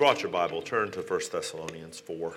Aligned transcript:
brought 0.00 0.22
your 0.22 0.30
Bible, 0.30 0.62
turn 0.62 0.90
to 0.90 1.02
1 1.02 1.20
Thessalonians 1.30 2.00
4. 2.00 2.32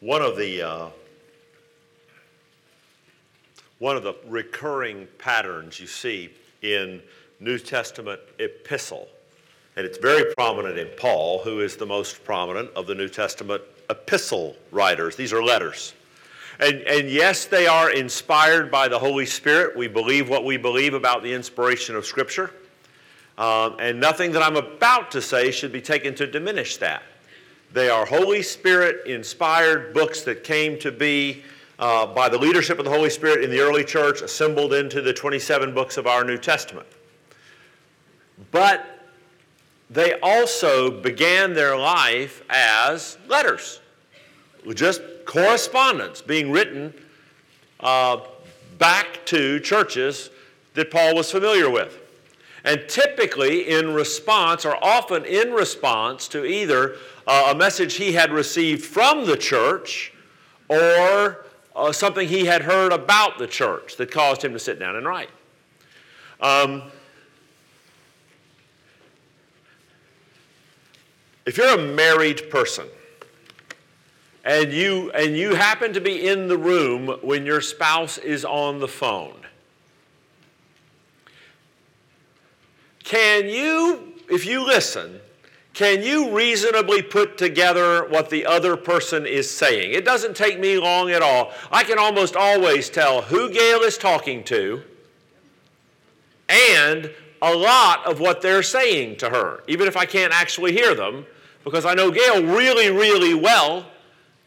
One 0.00 0.22
of 0.22 0.38
the 0.38 0.62
uh, 0.62 0.86
one 3.78 3.98
of 3.98 4.02
the 4.02 4.14
recurring 4.26 5.06
patterns 5.18 5.78
you 5.78 5.86
see 5.86 6.32
in 6.62 7.02
New 7.38 7.58
Testament 7.58 8.22
epistle, 8.38 9.08
and 9.76 9.86
it's 9.86 9.98
very 9.98 10.34
prominent 10.34 10.78
in 10.78 10.88
Paul, 10.98 11.40
who 11.42 11.60
is 11.60 11.76
the 11.76 11.86
most 11.86 12.24
prominent 12.24 12.70
of 12.74 12.86
the 12.86 12.94
New 12.94 13.08
Testament 13.08 13.62
epistle 13.88 14.56
writers. 14.70 15.16
These 15.16 15.32
are 15.32 15.42
letters. 15.42 15.94
And, 16.60 16.82
and 16.82 17.08
yes, 17.08 17.46
they 17.46 17.66
are 17.66 17.90
inspired 17.90 18.70
by 18.70 18.88
the 18.88 18.98
Holy 18.98 19.26
Spirit. 19.26 19.76
We 19.76 19.88
believe 19.88 20.28
what 20.28 20.44
we 20.44 20.56
believe 20.56 20.94
about 20.94 21.22
the 21.22 21.32
inspiration 21.32 21.96
of 21.96 22.04
Scripture. 22.04 22.52
Um, 23.38 23.76
and 23.78 23.98
nothing 23.98 24.32
that 24.32 24.42
I'm 24.42 24.56
about 24.56 25.10
to 25.12 25.22
say 25.22 25.50
should 25.50 25.72
be 25.72 25.80
taken 25.80 26.14
to 26.16 26.26
diminish 26.26 26.76
that. 26.76 27.02
They 27.72 27.88
are 27.88 28.04
Holy 28.04 28.42
Spirit 28.42 29.06
inspired 29.06 29.94
books 29.94 30.20
that 30.22 30.44
came 30.44 30.78
to 30.80 30.92
be 30.92 31.42
uh, 31.78 32.06
by 32.06 32.28
the 32.28 32.36
leadership 32.36 32.78
of 32.78 32.84
the 32.84 32.90
Holy 32.90 33.08
Spirit 33.08 33.42
in 33.42 33.50
the 33.50 33.60
early 33.60 33.82
church, 33.82 34.20
assembled 34.20 34.74
into 34.74 35.00
the 35.00 35.12
27 35.12 35.72
books 35.72 35.96
of 35.96 36.06
our 36.06 36.22
New 36.22 36.36
Testament. 36.36 36.86
But 38.50 38.91
they 39.92 40.18
also 40.20 40.90
began 40.90 41.52
their 41.52 41.76
life 41.76 42.42
as 42.48 43.18
letters, 43.28 43.80
just 44.74 45.02
correspondence 45.26 46.22
being 46.22 46.50
written 46.50 46.94
uh, 47.80 48.18
back 48.78 49.24
to 49.26 49.60
churches 49.60 50.30
that 50.74 50.90
Paul 50.90 51.14
was 51.14 51.30
familiar 51.30 51.68
with. 51.68 51.98
And 52.64 52.88
typically 52.88 53.68
in 53.68 53.92
response, 53.92 54.64
or 54.64 54.82
often 54.82 55.24
in 55.24 55.52
response 55.52 56.26
to 56.28 56.44
either 56.46 56.96
uh, 57.26 57.48
a 57.52 57.54
message 57.54 57.94
he 57.94 58.12
had 58.12 58.32
received 58.32 58.84
from 58.84 59.26
the 59.26 59.36
church 59.36 60.14
or 60.68 61.44
uh, 61.74 61.92
something 61.92 62.28
he 62.28 62.46
had 62.46 62.62
heard 62.62 62.92
about 62.92 63.38
the 63.38 63.46
church 63.46 63.96
that 63.96 64.10
caused 64.10 64.42
him 64.42 64.52
to 64.52 64.58
sit 64.58 64.78
down 64.78 64.96
and 64.96 65.06
write. 65.06 65.30
Um, 66.40 66.84
if 71.46 71.56
you're 71.56 71.78
a 71.78 71.94
married 71.94 72.50
person 72.50 72.86
and 74.44 74.72
you, 74.72 75.10
and 75.12 75.36
you 75.36 75.54
happen 75.54 75.92
to 75.92 76.00
be 76.00 76.26
in 76.26 76.48
the 76.48 76.56
room 76.56 77.18
when 77.22 77.46
your 77.46 77.60
spouse 77.60 78.18
is 78.18 78.44
on 78.44 78.80
the 78.80 78.88
phone, 78.88 79.36
can 83.04 83.48
you, 83.48 84.14
if 84.30 84.46
you 84.46 84.64
listen, 84.64 85.20
can 85.74 86.02
you 86.02 86.36
reasonably 86.36 87.02
put 87.02 87.38
together 87.38 88.06
what 88.08 88.28
the 88.30 88.44
other 88.44 88.76
person 88.76 89.26
is 89.26 89.50
saying? 89.50 89.92
It 89.92 90.04
doesn't 90.04 90.36
take 90.36 90.60
me 90.60 90.78
long 90.78 91.10
at 91.10 91.22
all. 91.22 91.52
I 91.70 91.82
can 91.84 91.98
almost 91.98 92.36
always 92.36 92.90
tell 92.90 93.22
who 93.22 93.50
Gail 93.50 93.80
is 93.80 93.96
talking 93.96 94.44
to 94.44 94.82
and 96.48 97.10
a 97.42 97.54
lot 97.54 98.06
of 98.06 98.20
what 98.20 98.40
they're 98.40 98.62
saying 98.62 99.16
to 99.16 99.28
her, 99.28 99.62
even 99.68 99.86
if 99.86 99.96
I 99.96 100.06
can't 100.06 100.32
actually 100.32 100.72
hear 100.72 100.94
them, 100.94 101.26
because 101.64 101.84
I 101.84 101.92
know 101.92 102.10
Gail 102.10 102.42
really, 102.42 102.90
really 102.90 103.34
well, 103.34 103.84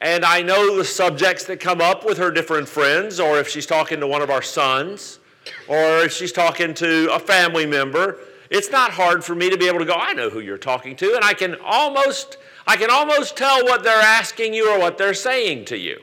and 0.01 0.25
I 0.25 0.41
know 0.41 0.75
the 0.75 0.83
subjects 0.83 1.45
that 1.45 1.59
come 1.59 1.81
up 1.81 2.03
with 2.03 2.17
her 2.17 2.31
different 2.31 2.67
friends, 2.67 3.19
or 3.19 3.37
if 3.37 3.47
she's 3.47 3.67
talking 3.67 3.99
to 3.99 4.07
one 4.07 4.23
of 4.23 4.31
our 4.31 4.41
sons, 4.41 5.19
or 5.67 5.99
if 5.99 6.11
she's 6.11 6.31
talking 6.31 6.73
to 6.73 7.13
a 7.13 7.19
family 7.19 7.67
member 7.67 8.17
it's 8.49 8.69
not 8.71 8.91
hard 8.91 9.23
for 9.23 9.35
me 9.35 9.49
to 9.49 9.57
be 9.57 9.67
able 9.67 9.79
to 9.79 9.85
go, 9.85 9.93
I 9.93 10.13
know 10.13 10.29
who 10.29 10.39
you're 10.39 10.57
talking 10.57 10.95
to, 10.97 11.15
and 11.15 11.23
I 11.23 11.33
can 11.33 11.55
almost, 11.63 12.37
I 12.67 12.75
can 12.75 12.89
almost 12.89 13.35
tell 13.35 13.63
what 13.63 13.83
they're 13.83 14.01
asking 14.01 14.53
you 14.53 14.71
or 14.71 14.79
what 14.79 14.97
they're 14.97 15.13
saying 15.13 15.65
to 15.65 15.77
you. 15.77 15.99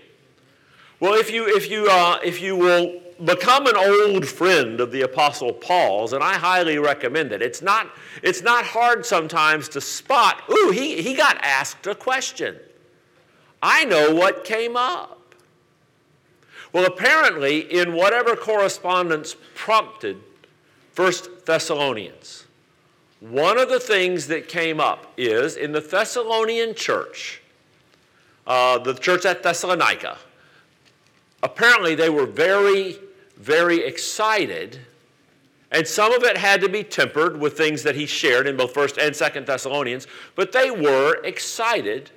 Well, 1.01 1.15
if 1.15 1.31
you, 1.31 1.47
if 1.47 1.71
you, 1.71 1.89
uh, 1.89 2.19
if 2.25 2.41
you 2.41 2.57
will 2.57 3.02
become 3.25 3.67
an 3.67 3.77
old 3.77 4.27
friend 4.27 4.81
of 4.81 4.93
the 4.93 5.03
Apostle 5.03 5.53
Paul's, 5.53 6.13
and 6.13 6.23
I 6.23 6.35
highly 6.35 6.79
recommend 6.79 7.33
it, 7.33 7.43
it's 7.43 7.63
not, 7.63 7.91
it's 8.23 8.43
not 8.43 8.65
hard 8.65 9.07
sometimes 9.07 9.69
to 9.71 9.81
spot, 9.81 10.43
ooh, 10.51 10.71
he, 10.71 11.03
he 11.03 11.15
got 11.15 11.39
asked 11.43 11.87
a 11.87 11.95
question. 11.95 12.59
I 13.63 13.85
know 13.85 14.15
what 14.15 14.45
came 14.45 14.77
up. 14.77 15.35
Well, 16.73 16.87
apparently, 16.87 17.61
in 17.61 17.93
whatever 17.93 18.35
correspondence 18.35 19.37
prompted 19.55 20.19
First 20.93 21.47
Thessalonians. 21.47 22.45
One 23.21 23.59
of 23.59 23.69
the 23.69 23.81
things 23.81 24.27
that 24.27 24.49
came 24.49 24.81
up 24.81 25.13
is 25.17 25.57
in 25.57 25.73
the 25.73 25.81
Thessalonian 25.81 26.75
church, 26.75 27.41
uh, 28.47 28.79
the 28.79 28.95
church 28.95 29.25
at 29.25 29.43
Thessalonica, 29.43 30.19
apparently 31.43 31.95
they 31.95 32.11
were 32.11 32.27
very, 32.27 32.99
very 33.37 33.85
excited. 33.85 34.81
And 35.71 35.87
some 35.87 36.13
of 36.13 36.23
it 36.23 36.37
had 36.37 36.61
to 36.61 36.69
be 36.69 36.85
tempered 36.85 37.41
with 37.41 37.57
things 37.57 37.83
that 37.83 37.95
he 37.95 38.07
shared 38.07 38.47
in 38.47 38.57
both 38.57 38.75
1st 38.75 39.07
and 39.07 39.15
2nd 39.15 39.47
Thessalonians, 39.47 40.07
but 40.35 40.53
they 40.53 40.71
were 40.71 41.23
excited 41.25 42.11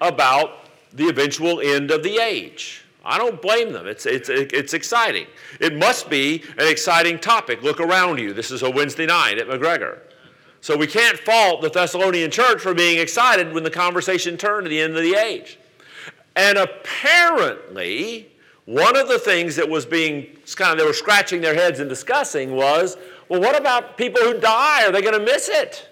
about 0.00 0.66
the 0.92 1.08
eventual 1.08 1.60
end 1.60 1.90
of 1.90 2.02
the 2.02 2.18
age. 2.18 2.84
I 3.04 3.18
don't 3.18 3.40
blame 3.40 3.72
them. 3.72 3.86
It's, 3.86 4.04
it's, 4.04 4.28
it's 4.28 4.74
exciting. 4.74 5.26
It 5.60 5.76
must 5.76 6.10
be 6.10 6.42
an 6.58 6.66
exciting 6.66 7.20
topic. 7.20 7.62
Look 7.62 7.78
around 7.78 8.18
you. 8.18 8.32
This 8.32 8.50
is 8.50 8.62
a 8.62 8.70
Wednesday 8.70 9.06
night 9.06 9.38
at 9.38 9.46
McGregor. 9.46 10.00
So 10.60 10.76
we 10.76 10.88
can't 10.88 11.16
fault 11.16 11.62
the 11.62 11.70
Thessalonian 11.70 12.32
church 12.32 12.60
for 12.60 12.74
being 12.74 12.98
excited 12.98 13.52
when 13.52 13.62
the 13.62 13.70
conversation 13.70 14.36
turned 14.36 14.64
to 14.64 14.68
the 14.68 14.80
end 14.80 14.96
of 14.96 15.02
the 15.04 15.14
age. 15.14 15.58
And 16.34 16.58
apparently, 16.58 18.32
one 18.66 18.96
of 18.96 19.06
the 19.08 19.18
things 19.18 19.56
that 19.56 19.68
was 19.68 19.86
being 19.86 20.26
kind 20.56 20.72
of, 20.72 20.78
they 20.78 20.84
were 20.84 20.92
scratching 20.92 21.40
their 21.40 21.54
heads 21.54 21.78
and 21.78 21.88
discussing 21.88 22.54
was, 22.54 22.96
well, 23.28 23.40
what 23.40 23.58
about 23.58 23.96
people 23.96 24.20
who 24.22 24.38
die? 24.38 24.84
Are 24.84 24.92
they 24.92 25.00
going 25.00 25.18
to 25.18 25.24
miss 25.24 25.48
it? 25.48 25.88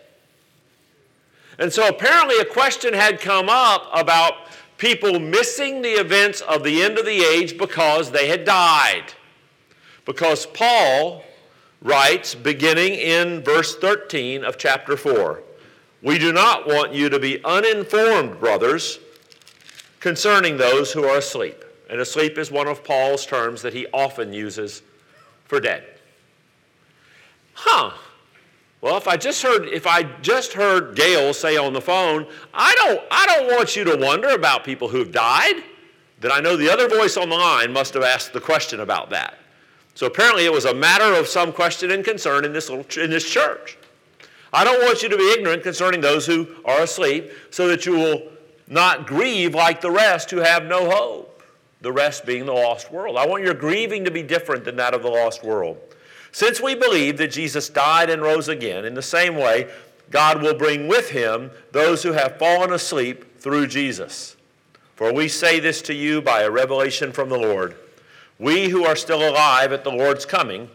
And 1.58 1.72
so 1.72 1.88
apparently 1.88 2.36
a 2.38 2.44
question 2.44 2.92
had 2.92 3.20
come 3.20 3.48
up 3.48 3.88
about 3.92 4.34
people 4.76 5.20
missing 5.20 5.82
the 5.82 5.92
events 5.92 6.40
of 6.40 6.64
the 6.64 6.82
end 6.82 6.98
of 6.98 7.06
the 7.06 7.22
age 7.22 7.56
because 7.56 8.10
they 8.10 8.26
had 8.26 8.44
died. 8.44 9.12
Because 10.04 10.46
Paul 10.46 11.24
writes, 11.80 12.34
beginning 12.34 12.94
in 12.94 13.42
verse 13.42 13.76
13 13.76 14.44
of 14.44 14.58
chapter 14.58 14.96
4, 14.96 15.42
We 16.02 16.18
do 16.18 16.32
not 16.32 16.66
want 16.66 16.92
you 16.92 17.08
to 17.08 17.20
be 17.20 17.42
uninformed, 17.44 18.40
brothers, 18.40 18.98
concerning 20.00 20.56
those 20.56 20.92
who 20.92 21.04
are 21.04 21.18
asleep. 21.18 21.63
And 21.88 22.00
asleep 22.00 22.38
is 22.38 22.50
one 22.50 22.66
of 22.66 22.82
Paul's 22.82 23.26
terms 23.26 23.62
that 23.62 23.74
he 23.74 23.86
often 23.92 24.32
uses 24.32 24.82
for 25.44 25.60
dead. 25.60 25.84
Huh. 27.54 27.92
Well, 28.80 28.96
if 28.96 29.08
I 29.08 29.16
just 29.16 29.42
heard 29.42 29.66
if 29.68 29.86
I 29.86 30.02
just 30.20 30.52
heard 30.52 30.94
Gail 30.94 31.32
say 31.32 31.56
on 31.56 31.72
the 31.72 31.80
phone, 31.80 32.26
I 32.52 32.74
don't 32.74 33.02
I 33.10 33.26
don't 33.26 33.46
want 33.56 33.76
you 33.76 33.84
to 33.84 33.96
wonder 33.96 34.28
about 34.28 34.64
people 34.64 34.88
who've 34.88 35.10
died, 35.10 35.62
then 36.20 36.32
I 36.32 36.40
know 36.40 36.56
the 36.56 36.70
other 36.70 36.88
voice 36.88 37.16
on 37.16 37.28
the 37.28 37.36
line 37.36 37.72
must 37.72 37.94
have 37.94 38.02
asked 38.02 38.32
the 38.32 38.40
question 38.40 38.80
about 38.80 39.10
that. 39.10 39.38
So 39.94 40.06
apparently 40.06 40.44
it 40.44 40.52
was 40.52 40.64
a 40.64 40.74
matter 40.74 41.18
of 41.18 41.28
some 41.28 41.52
question 41.52 41.92
and 41.92 42.04
concern 42.04 42.44
in 42.44 42.52
this 42.52 42.68
little 42.68 43.02
in 43.02 43.10
this 43.10 43.28
church. 43.28 43.78
I 44.52 44.64
don't 44.64 44.82
want 44.82 45.02
you 45.02 45.08
to 45.08 45.16
be 45.16 45.32
ignorant 45.32 45.62
concerning 45.62 46.00
those 46.00 46.26
who 46.26 46.46
are 46.64 46.82
asleep, 46.82 47.30
so 47.50 47.68
that 47.68 47.86
you 47.86 47.92
will 47.92 48.22
not 48.68 49.06
grieve 49.06 49.54
like 49.54 49.80
the 49.80 49.90
rest 49.90 50.30
who 50.30 50.38
have 50.38 50.64
no 50.64 50.90
hope. 50.90 51.33
The 51.84 51.92
rest 51.92 52.24
being 52.24 52.46
the 52.46 52.52
lost 52.52 52.90
world. 52.90 53.18
I 53.18 53.26
want 53.26 53.44
your 53.44 53.52
grieving 53.52 54.06
to 54.06 54.10
be 54.10 54.22
different 54.22 54.64
than 54.64 54.76
that 54.76 54.94
of 54.94 55.02
the 55.02 55.10
lost 55.10 55.44
world. 55.44 55.76
Since 56.32 56.58
we 56.58 56.74
believe 56.74 57.18
that 57.18 57.30
Jesus 57.30 57.68
died 57.68 58.08
and 58.08 58.22
rose 58.22 58.48
again, 58.48 58.86
in 58.86 58.94
the 58.94 59.02
same 59.02 59.36
way, 59.36 59.70
God 60.10 60.40
will 60.40 60.54
bring 60.54 60.88
with 60.88 61.10
him 61.10 61.50
those 61.72 62.02
who 62.02 62.12
have 62.12 62.38
fallen 62.38 62.72
asleep 62.72 63.38
through 63.38 63.66
Jesus. 63.66 64.34
For 64.96 65.12
we 65.12 65.28
say 65.28 65.60
this 65.60 65.82
to 65.82 65.94
you 65.94 66.22
by 66.22 66.40
a 66.40 66.50
revelation 66.50 67.12
from 67.12 67.28
the 67.28 67.36
Lord. 67.36 67.76
We 68.38 68.70
who 68.70 68.86
are 68.86 68.96
still 68.96 69.28
alive 69.28 69.70
at 69.70 69.84
the 69.84 69.92
Lord's 69.92 70.24
coming 70.24 70.70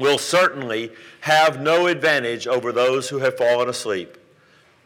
will 0.00 0.18
certainly 0.18 0.90
have 1.20 1.60
no 1.60 1.86
advantage 1.86 2.48
over 2.48 2.72
those 2.72 3.08
who 3.08 3.20
have 3.20 3.38
fallen 3.38 3.68
asleep. 3.68 4.18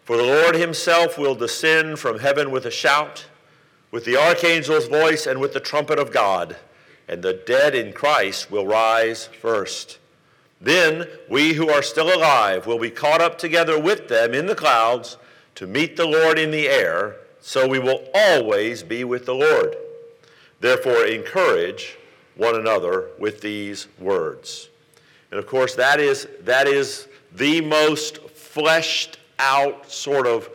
For 0.04 0.18
the 0.18 0.24
Lord 0.24 0.56
himself 0.56 1.16
will 1.16 1.34
descend 1.34 1.98
from 1.98 2.18
heaven 2.18 2.50
with 2.50 2.66
a 2.66 2.70
shout, 2.70 3.24
with 3.90 4.04
the 4.04 4.16
archangel's 4.16 4.86
voice, 4.86 5.26
and 5.26 5.40
with 5.40 5.52
the 5.52 5.60
trumpet 5.60 5.98
of 5.98 6.12
God 6.12 6.56
and 7.08 7.22
the 7.22 7.32
dead 7.32 7.74
in 7.74 7.92
Christ 7.92 8.50
will 8.50 8.66
rise 8.66 9.26
first. 9.26 9.98
Then 10.60 11.06
we 11.28 11.54
who 11.54 11.70
are 11.70 11.82
still 11.82 12.14
alive 12.14 12.66
will 12.66 12.78
be 12.78 12.90
caught 12.90 13.22
up 13.22 13.38
together 13.38 13.80
with 13.80 14.08
them 14.08 14.34
in 14.34 14.46
the 14.46 14.54
clouds 14.54 15.16
to 15.54 15.66
meet 15.66 15.96
the 15.96 16.06
Lord 16.06 16.38
in 16.38 16.50
the 16.50 16.68
air, 16.68 17.16
so 17.40 17.66
we 17.66 17.78
will 17.78 18.06
always 18.14 18.82
be 18.82 19.04
with 19.04 19.24
the 19.24 19.34
Lord. 19.34 19.76
Therefore, 20.60 21.06
encourage 21.06 21.96
one 22.36 22.56
another 22.56 23.08
with 23.18 23.40
these 23.40 23.86
words. 23.98 24.68
And 25.30 25.38
of 25.38 25.46
course, 25.46 25.74
that 25.76 26.00
is, 26.00 26.28
that 26.42 26.66
is 26.66 27.08
the 27.34 27.60
most 27.60 28.18
fleshed 28.30 29.18
out, 29.38 29.90
sort 29.90 30.26
of 30.26 30.48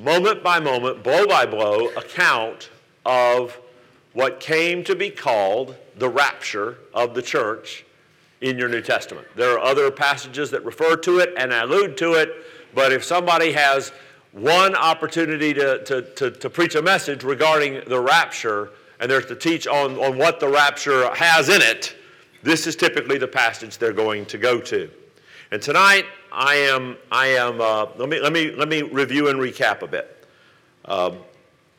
moment 0.00 0.42
by 0.42 0.60
moment, 0.60 1.02
blow 1.02 1.26
by 1.26 1.46
blow 1.46 1.88
account 1.90 2.70
of 3.04 3.58
what 4.12 4.40
came 4.40 4.82
to 4.84 4.94
be 4.94 5.10
called 5.10 5.76
the 5.96 6.08
rapture 6.08 6.78
of 6.94 7.14
the 7.14 7.22
church 7.22 7.84
in 8.40 8.58
your 8.58 8.68
New 8.68 8.82
Testament. 8.82 9.26
There 9.34 9.52
are 9.52 9.58
other 9.58 9.90
passages 9.90 10.50
that 10.50 10.64
refer 10.64 10.96
to 10.96 11.18
it 11.18 11.34
and 11.36 11.52
allude 11.52 11.96
to 11.98 12.14
it, 12.14 12.30
but 12.74 12.92
if 12.92 13.04
somebody 13.04 13.52
has 13.52 13.92
one 14.32 14.74
opportunity 14.74 15.54
to, 15.54 15.82
to, 15.84 16.02
to, 16.02 16.30
to 16.30 16.50
preach 16.50 16.74
a 16.74 16.82
message 16.82 17.24
regarding 17.24 17.82
the 17.86 17.98
rapture, 17.98 18.70
and 19.00 19.10
they're 19.10 19.22
to 19.22 19.36
teach 19.36 19.66
on, 19.66 19.96
on 19.98 20.18
what 20.18 20.40
the 20.40 20.48
rapture 20.48 21.12
has 21.14 21.48
in 21.48 21.62
it, 21.62 21.96
this 22.42 22.66
is 22.66 22.76
typically 22.76 23.18
the 23.18 23.28
passage 23.28 23.78
they're 23.78 23.92
going 23.92 24.26
to 24.26 24.38
go 24.38 24.60
to. 24.60 24.90
And 25.50 25.62
tonight, 25.62 26.04
I 26.38 26.56
am, 26.56 26.98
I 27.10 27.28
am 27.28 27.62
uh, 27.62 27.86
let, 27.96 28.10
me, 28.10 28.20
let, 28.20 28.30
me, 28.30 28.50
let 28.50 28.68
me 28.68 28.82
review 28.82 29.28
and 29.28 29.40
recap 29.40 29.80
a 29.80 29.86
bit. 29.86 30.28
Um, 30.84 31.16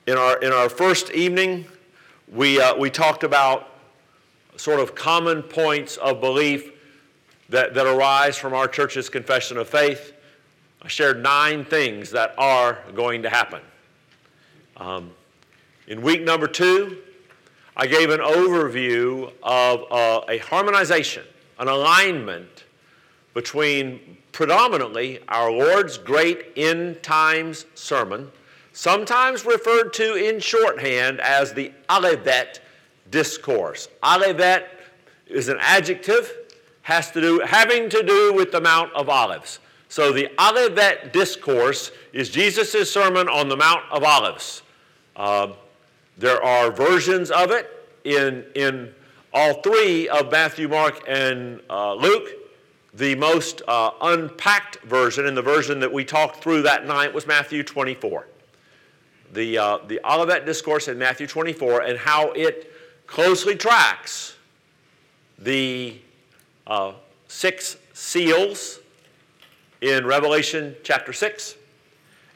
in, 0.07 0.18
our, 0.18 0.39
in 0.42 0.51
our 0.51 0.68
first 0.68 1.12
evening, 1.12 1.68
we, 2.27 2.59
uh, 2.59 2.75
we 2.75 2.89
talked 2.89 3.24
about 3.24 3.69
sort 4.56 4.80
of 4.80 4.95
common 4.95 5.44
points 5.44 5.98
of 5.98 6.19
belief 6.19 6.71
that, 7.50 7.75
that 7.75 7.86
arise 7.86 8.36
from 8.36 8.56
our 8.56 8.68
church's 8.68 9.09
confession 9.09 9.57
of 9.57 9.69
faith. 9.69 10.13
I 10.81 10.88
shared 10.88 11.21
nine 11.21 11.63
things 11.63 12.10
that 12.10 12.33
are 12.39 12.80
going 12.95 13.21
to 13.21 13.30
happen. 13.30 13.62
Um, 14.77 15.12
in 15.88 16.01
week 16.01 16.24
number 16.24 16.48
two, 16.48 16.98
I 17.75 17.86
gave 17.86 18.10
an 18.10 18.21
overview 18.21 19.31
of 19.44 19.83
uh, 19.92 20.21
a 20.27 20.39
harmonization, 20.39 21.25
an 21.60 21.68
alignment 21.68 22.63
between 23.36 24.18
predominantly 24.38 25.19
our 25.30 25.51
Lord's 25.51 25.98
great 25.98 26.54
end 26.56 27.01
times 27.01 27.66
sermon, 27.74 28.31
sometimes 28.72 29.44
referred 29.45 29.92
to 29.94 30.13
in 30.13 30.39
shorthand 30.39 31.19
as 31.22 31.54
the 31.54 31.72
Olivet 31.89 32.60
discourse. 33.10 33.88
Olivet 34.04 34.69
is 35.25 35.50
an 35.50 35.57
adjective, 35.60 36.31
has 36.84 37.10
to 37.13 37.19
do, 37.19 37.39
having 37.39 37.89
to 37.89 38.04
do 38.04 38.31
with 38.31 38.51
the 38.51 38.62
Mount 38.62 38.94
of 38.94 39.10
Olives. 39.10 39.57
So 39.89 40.13
the 40.13 40.30
Olivet 40.39 41.12
discourse 41.13 41.92
is 42.13 42.30
Jesus' 42.30 42.92
sermon 42.92 43.28
on 43.28 43.50
the 43.50 43.57
Mount 43.57 43.86
of 43.89 44.04
Olives. 44.04 44.62
Uh, 45.16 45.54
there 46.16 46.44
are 46.44 46.69
versions 46.69 47.31
of 47.31 47.50
it 47.50 47.72
in, 48.04 48.45
in 48.54 48.94
all 49.34 49.63
three 49.63 50.07
of 50.07 50.31
Matthew, 50.31 50.68
Mark, 50.68 51.01
and 51.07 51.60
uh, 51.72 51.95
Luke. 51.95 52.30
The 52.98 53.14
most 53.14 53.62
uh, 53.68 53.92
unpacked 54.02 54.82
version, 54.82 55.28
and 55.28 55.38
the 55.38 55.42
version 55.44 55.80
that 55.82 55.94
we 55.94 56.04
talked 56.04 56.42
through 56.42 56.64
that 56.64 56.88
night, 56.88 57.14
was 57.14 57.28
Matthew 57.28 57.62
24. 57.62 58.26
The, 59.34 59.56
uh, 59.56 59.78
the 59.88 60.00
Olivet 60.04 60.48
Discourse 60.48 60.88
in 60.88 60.98
Matthew 60.98 61.28
24 61.28 61.82
and 61.82 62.00
how 62.00 62.32
it 62.32 62.74
closely 63.06 63.56
tracks 63.56 64.36
the 65.38 66.00
uh, 66.66 66.94
six 67.28 67.78
seals 67.94 68.80
in 69.82 70.04
Revelation 70.04 70.76
chapter 70.82 71.14
6, 71.14 71.56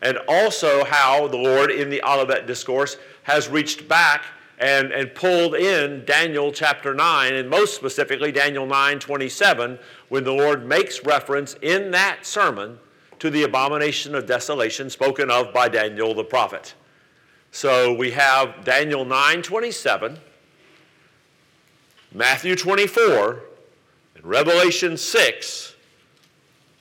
and 0.03 0.19
also 0.27 0.85
how 0.85 1.27
the 1.27 1.37
Lord 1.37 1.71
in 1.71 1.89
the 1.89 2.03
Olivet 2.03 2.45
Discourse 2.45 2.97
has 3.23 3.49
reached 3.49 3.87
back 3.87 4.25
and, 4.59 4.91
and 4.91 5.13
pulled 5.15 5.55
in 5.55 6.05
Daniel 6.05 6.51
chapter 6.51 6.93
9, 6.93 7.33
and 7.33 7.49
most 7.49 7.75
specifically 7.75 8.31
Daniel 8.31 8.67
9 8.67 8.99
27, 8.99 9.79
when 10.11 10.25
the 10.25 10.33
Lord 10.33 10.65
makes 10.65 11.05
reference 11.05 11.55
in 11.61 11.91
that 11.91 12.25
sermon 12.25 12.77
to 13.19 13.29
the 13.29 13.43
abomination 13.43 14.13
of 14.13 14.25
desolation 14.25 14.89
spoken 14.89 15.31
of 15.31 15.53
by 15.53 15.69
Daniel 15.69 16.13
the 16.13 16.25
prophet. 16.25 16.73
So 17.51 17.93
we 17.93 18.11
have 18.11 18.65
Daniel 18.65 19.05
9 19.05 19.41
27 19.41 20.19
Matthew 22.13 22.57
24 22.57 23.39
and 24.15 24.25
Revelation 24.25 24.97
6 24.97 25.75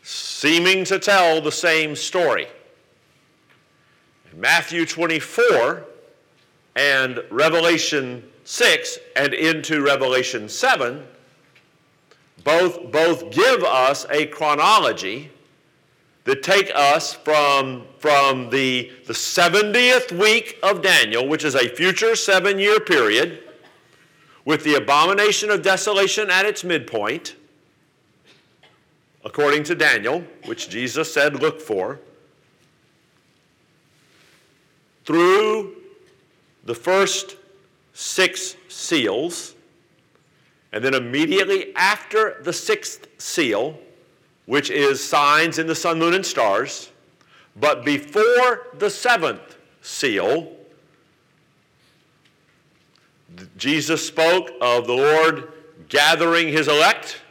seeming 0.02 0.82
to 0.86 0.98
tell 0.98 1.40
the 1.40 1.52
same 1.52 1.94
story. 1.94 2.48
In 4.32 4.40
Matthew 4.40 4.84
24 4.84 5.84
and 6.74 7.22
Revelation 7.30 8.28
6 8.42 8.98
and 9.14 9.34
into 9.34 9.82
Revelation 9.82 10.48
7 10.48 11.06
both, 12.44 12.90
both 12.90 13.30
give 13.30 13.62
us 13.62 14.06
a 14.10 14.26
chronology 14.26 15.30
that 16.24 16.42
take 16.42 16.70
us 16.74 17.14
from, 17.14 17.84
from 17.98 18.50
the, 18.50 18.90
the 19.06 19.12
70th 19.12 20.12
week 20.12 20.58
of 20.62 20.82
Daniel, 20.82 21.26
which 21.26 21.44
is 21.44 21.54
a 21.54 21.68
future 21.68 22.14
seven 22.14 22.58
year 22.58 22.80
period, 22.80 23.42
with 24.44 24.64
the 24.64 24.74
abomination 24.74 25.50
of 25.50 25.62
desolation 25.62 26.30
at 26.30 26.46
its 26.46 26.64
midpoint, 26.64 27.36
according 29.24 29.62
to 29.64 29.74
Daniel, 29.74 30.24
which 30.46 30.68
Jesus 30.68 31.12
said, 31.12 31.40
look 31.40 31.60
for, 31.60 32.00
through 35.04 35.76
the 36.64 36.74
first 36.74 37.36
six 37.92 38.56
seals, 38.68 39.54
and 40.72 40.84
then 40.84 40.94
immediately 40.94 41.74
after 41.74 42.40
the 42.42 42.52
sixth 42.52 43.08
seal, 43.18 43.78
which 44.46 44.70
is 44.70 45.02
signs 45.02 45.58
in 45.58 45.66
the 45.66 45.74
sun, 45.74 45.98
moon, 45.98 46.14
and 46.14 46.24
stars, 46.24 46.90
but 47.56 47.84
before 47.84 48.68
the 48.78 48.88
seventh 48.88 49.56
seal, 49.82 50.52
Jesus 53.56 54.06
spoke 54.06 54.50
of 54.60 54.86
the 54.86 54.94
Lord 54.94 55.52
gathering 55.88 56.48
his 56.48 56.68
elect 56.68 57.22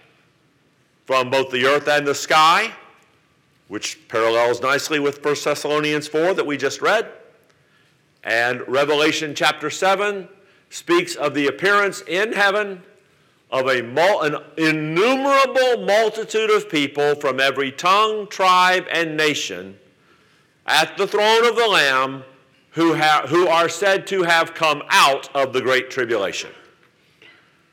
from 1.06 1.30
both 1.30 1.52
the 1.52 1.66
earth 1.66 1.88
and 1.88 2.06
the 2.06 2.16
sky, 2.16 2.72
which 3.68 4.08
parallels 4.08 4.62
nicely 4.62 5.00
with 5.00 5.24
1 5.24 5.36
Thessalonians 5.44 6.08
4 6.08 6.34
that 6.34 6.46
we 6.46 6.58
just 6.58 6.82
read. 6.82 7.12
And 8.24 8.68
Revelation 8.68 9.34
chapter 9.34 9.70
7 9.70 10.28
speaks 10.70 11.16
of 11.16 11.34
the 11.34 11.48
appearance 11.48 12.02
in 12.02 12.34
heaven 12.34 12.84
of 13.52 13.68
a 13.68 13.80
an 13.80 14.36
innumerable 14.58 15.86
multitude 15.86 16.52
of 16.52 16.70
people 16.70 17.16
from 17.16 17.40
every 17.40 17.72
tongue, 17.72 18.28
tribe, 18.28 18.86
and 18.92 19.18
nation 19.18 19.78
at 20.68 20.96
the 20.98 21.08
throne 21.08 21.46
of 21.46 21.56
the 21.56 21.68
Lamb 21.68 22.24
who, 22.72 22.96
ha- 22.96 23.26
who 23.28 23.48
are 23.48 23.68
said 23.68 24.06
to 24.08 24.24
have 24.24 24.54
come 24.54 24.84
out 24.90 25.36
of 25.36 25.52
the 25.52 25.62
Great 25.62 25.90
Tribulation. 25.90 26.52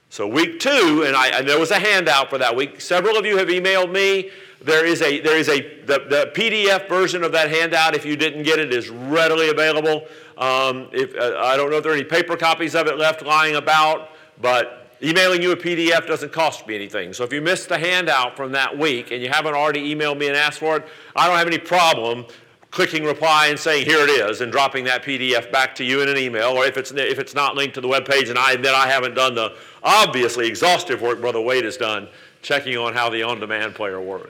So, 0.08 0.26
week 0.26 0.60
two, 0.60 1.04
and, 1.06 1.14
I, 1.14 1.28
and 1.28 1.48
there 1.48 1.58
was 1.58 1.70
a 1.70 1.78
handout 1.78 2.30
for 2.30 2.38
that 2.38 2.56
week. 2.56 2.80
Several 2.80 3.18
of 3.18 3.26
you 3.26 3.36
have 3.36 3.48
emailed 3.48 3.92
me. 3.92 4.30
There 4.62 4.86
is 4.86 5.02
a, 5.02 5.20
there 5.20 5.36
is 5.36 5.48
a 5.50 5.60
the, 5.84 6.06
the 6.08 6.32
PDF 6.34 6.88
version 6.88 7.22
of 7.22 7.32
that 7.32 7.50
handout, 7.50 7.94
if 7.94 8.06
you 8.06 8.16
didn't 8.16 8.44
get 8.44 8.58
it, 8.58 8.72
is 8.72 8.88
readily 8.88 9.50
available. 9.50 10.06
Um, 10.38 10.88
if, 10.92 11.14
uh, 11.14 11.38
I 11.38 11.56
don't 11.56 11.70
know 11.70 11.76
if 11.76 11.82
there 11.82 11.92
are 11.92 11.96
any 11.96 12.04
paper 12.04 12.36
copies 12.36 12.74
of 12.74 12.86
it 12.86 12.96
left 12.96 13.22
lying 13.22 13.56
about, 13.56 14.10
but 14.40 14.85
emailing 15.02 15.42
you 15.42 15.52
a 15.52 15.56
PDF 15.56 16.06
doesn't 16.06 16.32
cost 16.32 16.66
me 16.66 16.74
anything. 16.74 17.12
So 17.12 17.24
if 17.24 17.32
you 17.32 17.40
missed 17.40 17.68
the 17.68 17.78
handout 17.78 18.36
from 18.36 18.52
that 18.52 18.76
week 18.76 19.10
and 19.10 19.22
you 19.22 19.28
haven't 19.28 19.54
already 19.54 19.94
emailed 19.94 20.18
me 20.18 20.28
and 20.28 20.36
asked 20.36 20.58
for 20.58 20.76
it, 20.76 20.86
I 21.14 21.26
don't 21.26 21.36
have 21.36 21.46
any 21.46 21.58
problem 21.58 22.26
clicking 22.70 23.04
reply 23.04 23.46
and 23.46 23.58
saying 23.58 23.86
here 23.86 24.00
it 24.00 24.10
is 24.10 24.40
and 24.42 24.52
dropping 24.52 24.84
that 24.84 25.02
PDF 25.02 25.50
back 25.50 25.74
to 25.74 25.84
you 25.84 26.02
in 26.02 26.08
an 26.08 26.18
email 26.18 26.50
or 26.50 26.66
if 26.66 26.76
it's 26.76 26.90
if 26.90 27.18
it's 27.18 27.34
not 27.34 27.54
linked 27.54 27.74
to 27.74 27.80
the 27.80 27.88
web 27.88 28.04
page 28.04 28.28
and 28.28 28.38
I 28.38 28.56
then 28.56 28.74
I 28.74 28.86
haven't 28.86 29.14
done 29.14 29.34
the 29.34 29.56
obviously 29.82 30.46
exhaustive 30.46 31.00
work 31.00 31.20
brother 31.20 31.40
Wade 31.40 31.64
has 31.64 31.78
done 31.78 32.08
checking 32.42 32.76
on 32.76 32.92
how 32.92 33.08
the 33.08 33.22
on-demand 33.22 33.74
player 33.74 33.98
works. 33.98 34.28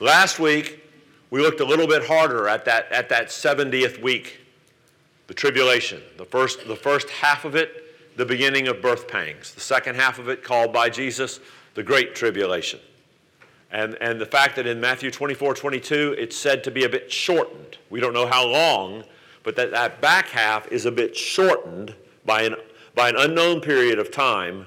Last 0.00 0.38
week 0.38 0.84
we 1.30 1.40
looked 1.40 1.60
a 1.60 1.64
little 1.64 1.88
bit 1.88 2.06
harder 2.06 2.48
at 2.48 2.64
that 2.66 2.92
at 2.92 3.08
that 3.08 3.28
70th 3.28 4.00
week 4.00 4.37
the 5.28 5.34
tribulation. 5.34 6.02
The 6.16 6.24
first 6.24 6.66
the 6.66 6.76
first 6.76 7.08
half 7.10 7.44
of 7.44 7.54
it 7.54 7.84
the 8.18 8.26
beginning 8.26 8.66
of 8.66 8.82
birth 8.82 9.06
pangs. 9.06 9.54
The 9.54 9.60
second 9.60 9.94
half 9.94 10.18
of 10.18 10.28
it 10.28 10.42
called 10.42 10.72
by 10.72 10.90
Jesus 10.90 11.38
the 11.74 11.84
great 11.84 12.16
tribulation. 12.16 12.80
And, 13.70 13.96
and 14.00 14.20
the 14.20 14.26
fact 14.26 14.56
that 14.56 14.66
in 14.66 14.80
Matthew 14.80 15.10
24, 15.10 15.54
22, 15.54 16.16
it's 16.18 16.36
said 16.36 16.64
to 16.64 16.70
be 16.72 16.82
a 16.84 16.88
bit 16.88 17.12
shortened. 17.12 17.78
We 17.90 18.00
don't 18.00 18.12
know 18.12 18.26
how 18.26 18.44
long, 18.44 19.04
but 19.44 19.54
that, 19.56 19.70
that 19.70 20.00
back 20.00 20.28
half 20.28 20.66
is 20.72 20.84
a 20.84 20.90
bit 20.90 21.16
shortened 21.16 21.94
by 22.24 22.42
an, 22.42 22.56
by 22.96 23.08
an 23.08 23.16
unknown 23.16 23.60
period 23.60 24.00
of 24.00 24.10
time 24.10 24.66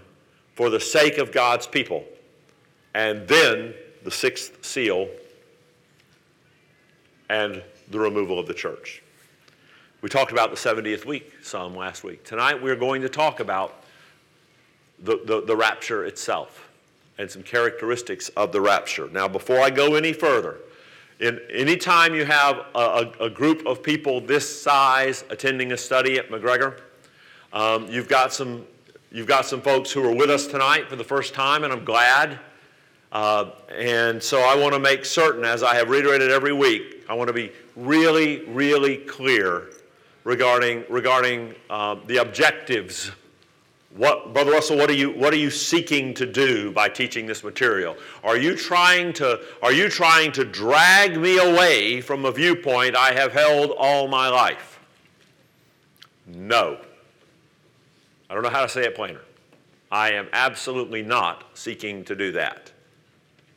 for 0.56 0.70
the 0.70 0.80
sake 0.80 1.18
of 1.18 1.34
God's 1.34 1.68
people. 1.68 2.06
And 2.94 3.28
then 3.28 3.74
the 4.04 4.12
sixth 4.12 4.64
seal 4.64 5.10
and 7.30 7.62
the 7.90 8.00
removal 8.00 8.40
of 8.40 8.48
the 8.48 8.54
church. 8.54 9.04
We 10.02 10.10
talked 10.10 10.32
about 10.32 10.50
the 10.50 10.58
70th 10.58 11.06
week 11.06 11.32
some 11.44 11.76
last 11.76 12.04
week. 12.04 12.24
Tonight 12.24 12.60
we're 12.60 12.76
going 12.76 13.04
to 13.04 13.10
talk 13.10 13.40
about 13.40 13.84
the, 14.98 15.22
the, 15.26 15.42
the, 15.42 15.56
rapture 15.56 16.06
itself 16.06 16.72
and 17.20 17.30
some 17.30 17.44
characteristics 17.44 18.30
of 18.30 18.52
the 18.52 18.60
rapture. 18.60 19.10
Now, 19.10 19.28
before 19.28 19.60
I 19.60 19.70
go 19.70 19.94
any 19.94 20.12
further, 20.12 20.58
in, 21.20 21.40
anytime 21.52 22.16
you 22.16 22.26
have 22.26 22.66
a, 22.74 22.80
a, 22.80 23.26
a 23.26 23.30
group 23.30 23.64
of 23.68 23.84
people 23.84 24.20
this 24.22 24.62
size 24.62 25.24
attending 25.30 25.72
a 25.72 25.78
study 25.78 26.18
at 26.18 26.30
McGregor, 26.30 26.80
um, 27.54 27.88
you've, 27.88 28.10
got 28.10 28.34
some, 28.34 28.66
you've 29.12 29.28
got 29.28 29.46
some 29.46 29.62
folks 29.62 29.92
who 29.92 30.04
are 30.04 30.16
with 30.16 30.32
us 30.32 30.48
tonight 30.48 30.90
for 30.90 30.96
the 30.96 31.04
first 31.04 31.36
time, 31.36 31.64
and 31.64 31.72
I'm 31.72 31.86
glad. 31.86 32.40
Uh, 33.12 33.52
and 33.70 34.22
so 34.22 34.40
I 34.40 34.56
want 34.56 34.74
to 34.74 34.80
make 34.80 35.06
certain, 35.06 35.46
as 35.46 35.62
I 35.62 35.76
have 35.76 35.90
reiterated 35.90 36.32
every 36.32 36.54
week, 36.54 37.06
I 37.08 37.14
want 37.14 37.28
to 37.28 37.34
be 37.34 37.52
really, 37.76 38.46
really 38.46 38.98
clear 38.98 39.68
regarding, 40.24 40.84
regarding 40.90 41.56
uh, 41.70 41.96
the 42.06 42.18
objectives. 42.18 43.12
What, 43.96 44.34
Brother 44.34 44.52
Russell, 44.52 44.78
what 44.78 44.90
are, 44.90 44.96
you, 44.96 45.12
what 45.12 45.34
are 45.34 45.38
you 45.38 45.50
seeking 45.50 46.14
to 46.14 46.26
do 46.26 46.72
by 46.72 46.88
teaching 46.88 47.26
this 47.26 47.44
material? 47.44 47.98
Are 48.24 48.38
you, 48.38 48.56
trying 48.56 49.12
to, 49.14 49.42
are 49.62 49.74
you 49.74 49.90
trying 49.90 50.32
to 50.34 50.46
drag 50.46 51.18
me 51.18 51.38
away 51.38 52.00
from 52.00 52.24
a 52.24 52.32
viewpoint 52.32 52.96
I 52.96 53.12
have 53.14 53.34
held 53.34 53.72
all 53.78 54.08
my 54.08 54.30
life? 54.30 54.80
No. 56.26 56.80
I 58.30 58.34
don't 58.34 58.44
know 58.44 58.50
how 58.50 58.62
to 58.62 58.70
say 58.70 58.84
it 58.86 58.96
plainer. 58.96 59.22
I 59.92 60.14
am 60.14 60.30
absolutely 60.32 61.02
not 61.02 61.44
seeking 61.54 62.06
to 62.06 62.16
do 62.16 62.32
that. 62.32 62.72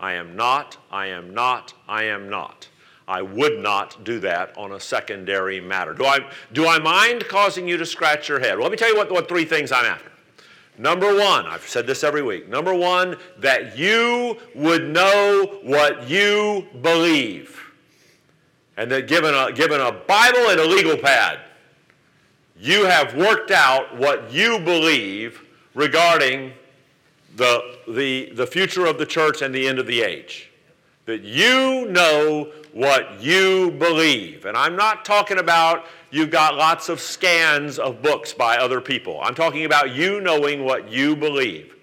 I 0.00 0.14
am 0.14 0.35
not, 0.35 0.76
I 0.90 1.06
am 1.06 1.33
not, 1.33 1.73
I 1.88 2.04
am 2.04 2.28
not. 2.28 2.68
I 3.06 3.20
would 3.23 3.58
not 3.58 4.02
do 4.04 4.18
that 4.20 4.56
on 4.56 4.73
a 4.73 4.80
secondary 4.80 5.61
matter. 5.61 5.92
Do 5.92 6.06
I, 6.06 6.20
do 6.52 6.66
I 6.66 6.78
mind 6.78 7.26
causing 7.28 7.68
you 7.68 7.76
to 7.76 7.84
scratch 7.84 8.28
your 8.28 8.40
head? 8.40 8.54
Well, 8.54 8.62
let 8.62 8.70
me 8.70 8.78
tell 8.78 8.88
you 8.88 8.96
what, 8.96 9.11
what 9.12 9.28
three 9.28 9.44
things 9.44 9.73
I'm 9.73 9.84
after. 9.84 10.11
Number 10.78 11.14
one, 11.14 11.46
I've 11.46 11.66
said 11.68 11.87
this 11.87 12.02
every 12.02 12.23
week. 12.23 12.49
Number 12.49 12.75
one, 12.75 13.16
that 13.38 13.78
you 13.78 14.38
would 14.54 14.88
know 14.88 15.61
what 15.62 16.08
you 16.08 16.66
believe. 16.82 17.61
And 18.76 18.90
that 18.90 19.06
given 19.06 19.34
a, 19.34 19.52
given 19.52 19.80
a 19.80 19.92
Bible 19.92 20.49
and 20.49 20.58
a 20.58 20.66
legal 20.66 20.96
pad, 20.96 21.38
you 22.58 22.87
have 22.87 23.14
worked 23.14 23.50
out 23.50 23.96
what 23.96 24.32
you 24.32 24.58
believe 24.58 25.42
regarding 25.75 26.52
the, 27.37 27.78
the, 27.87 28.30
the 28.34 28.46
future 28.46 28.87
of 28.87 28.99
the 28.99 29.06
church 29.06 29.42
and 29.42 29.54
the 29.54 29.68
end 29.68 29.78
of 29.78 29.87
the 29.87 30.02
age. 30.02 30.50
That 31.06 31.23
you 31.23 31.87
know 31.90 32.50
what 32.75 33.23
you 33.23 33.71
believe. 33.71 34.47
And 34.47 34.57
I'm 34.57 34.75
not 34.75 35.04
talking 35.04 35.38
about 35.38 35.87
you've 36.11 36.31
got 36.31 36.57
lots 36.57 36.88
of 36.88 37.00
scans 37.00 37.78
of 37.78 38.02
books 38.02 38.35
by 38.35 38.57
other 38.57 38.81
people. 38.81 39.21
I'm 39.23 39.35
talking 39.35 39.64
about 39.64 39.95
you 39.95 40.21
knowing 40.21 40.64
what 40.64 40.90
you 40.90 41.14
believe. 41.14 41.76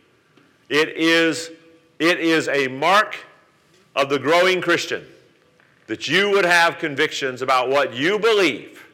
It 0.67 0.89
is, 0.89 1.49
it 1.97 2.19
is 2.19 2.49
a 2.49 2.67
mark 2.67 3.17
of 3.95 4.09
the 4.09 4.19
growing 4.19 4.61
Christian 4.61 5.05
that 5.87 6.09
you 6.09 6.29
would 6.29 6.45
have 6.45 6.77
convictions 6.77 7.41
about 7.41 7.69
what 7.69 7.93
you 7.93 8.19
believe. 8.19 8.85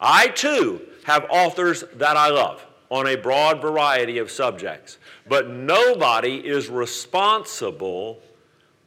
I 0.00 0.28
too 0.28 0.80
have 1.04 1.26
authors 1.28 1.84
that 1.94 2.16
I 2.16 2.30
love 2.30 2.64
on 2.90 3.06
a 3.06 3.16
broad 3.16 3.60
variety 3.60 4.16
of 4.16 4.30
subjects, 4.30 4.96
but 5.28 5.50
nobody 5.50 6.36
is 6.36 6.68
responsible 6.68 8.22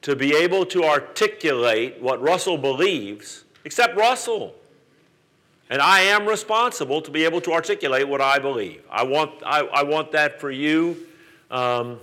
to 0.01 0.15
be 0.15 0.35
able 0.35 0.65
to 0.67 0.83
articulate 0.83 2.01
what 2.01 2.21
Russell 2.21 2.57
believes 2.57 3.43
except 3.65 3.97
Russell. 3.97 4.55
And 5.69 5.81
I 5.81 5.99
am 6.01 6.25
responsible 6.25 7.01
to 7.01 7.11
be 7.11 7.25
able 7.25 7.41
to 7.41 7.51
articulate 7.51 8.07
what 8.07 8.21
I 8.21 8.39
believe. 8.39 8.83
I 8.89 9.03
want, 9.03 9.31
I, 9.45 9.59
I 9.59 9.83
want 9.83 10.11
that 10.13 10.39
for 10.39 10.49
you. 10.49 11.05
Um, 11.51 11.99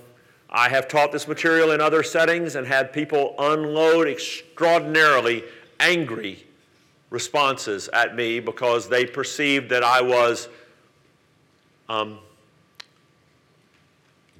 I 0.49 0.69
have 0.69 0.87
taught 0.87 1.11
this 1.11 1.27
material 1.27 1.73
in 1.73 1.81
other 1.81 2.03
settings 2.03 2.55
and 2.55 2.67
had 2.67 2.93
people 2.93 3.35
unload 3.39 4.07
extraordinarily 4.07 5.43
angry 5.81 6.47
responses 7.11 7.89
at 7.93 8.15
me 8.15 8.41
because 8.41 8.89
they 8.89 9.05
perceived 9.05 9.71
that 9.71 9.83
I 9.83 10.01
was 10.01 10.49
um, 11.89 12.19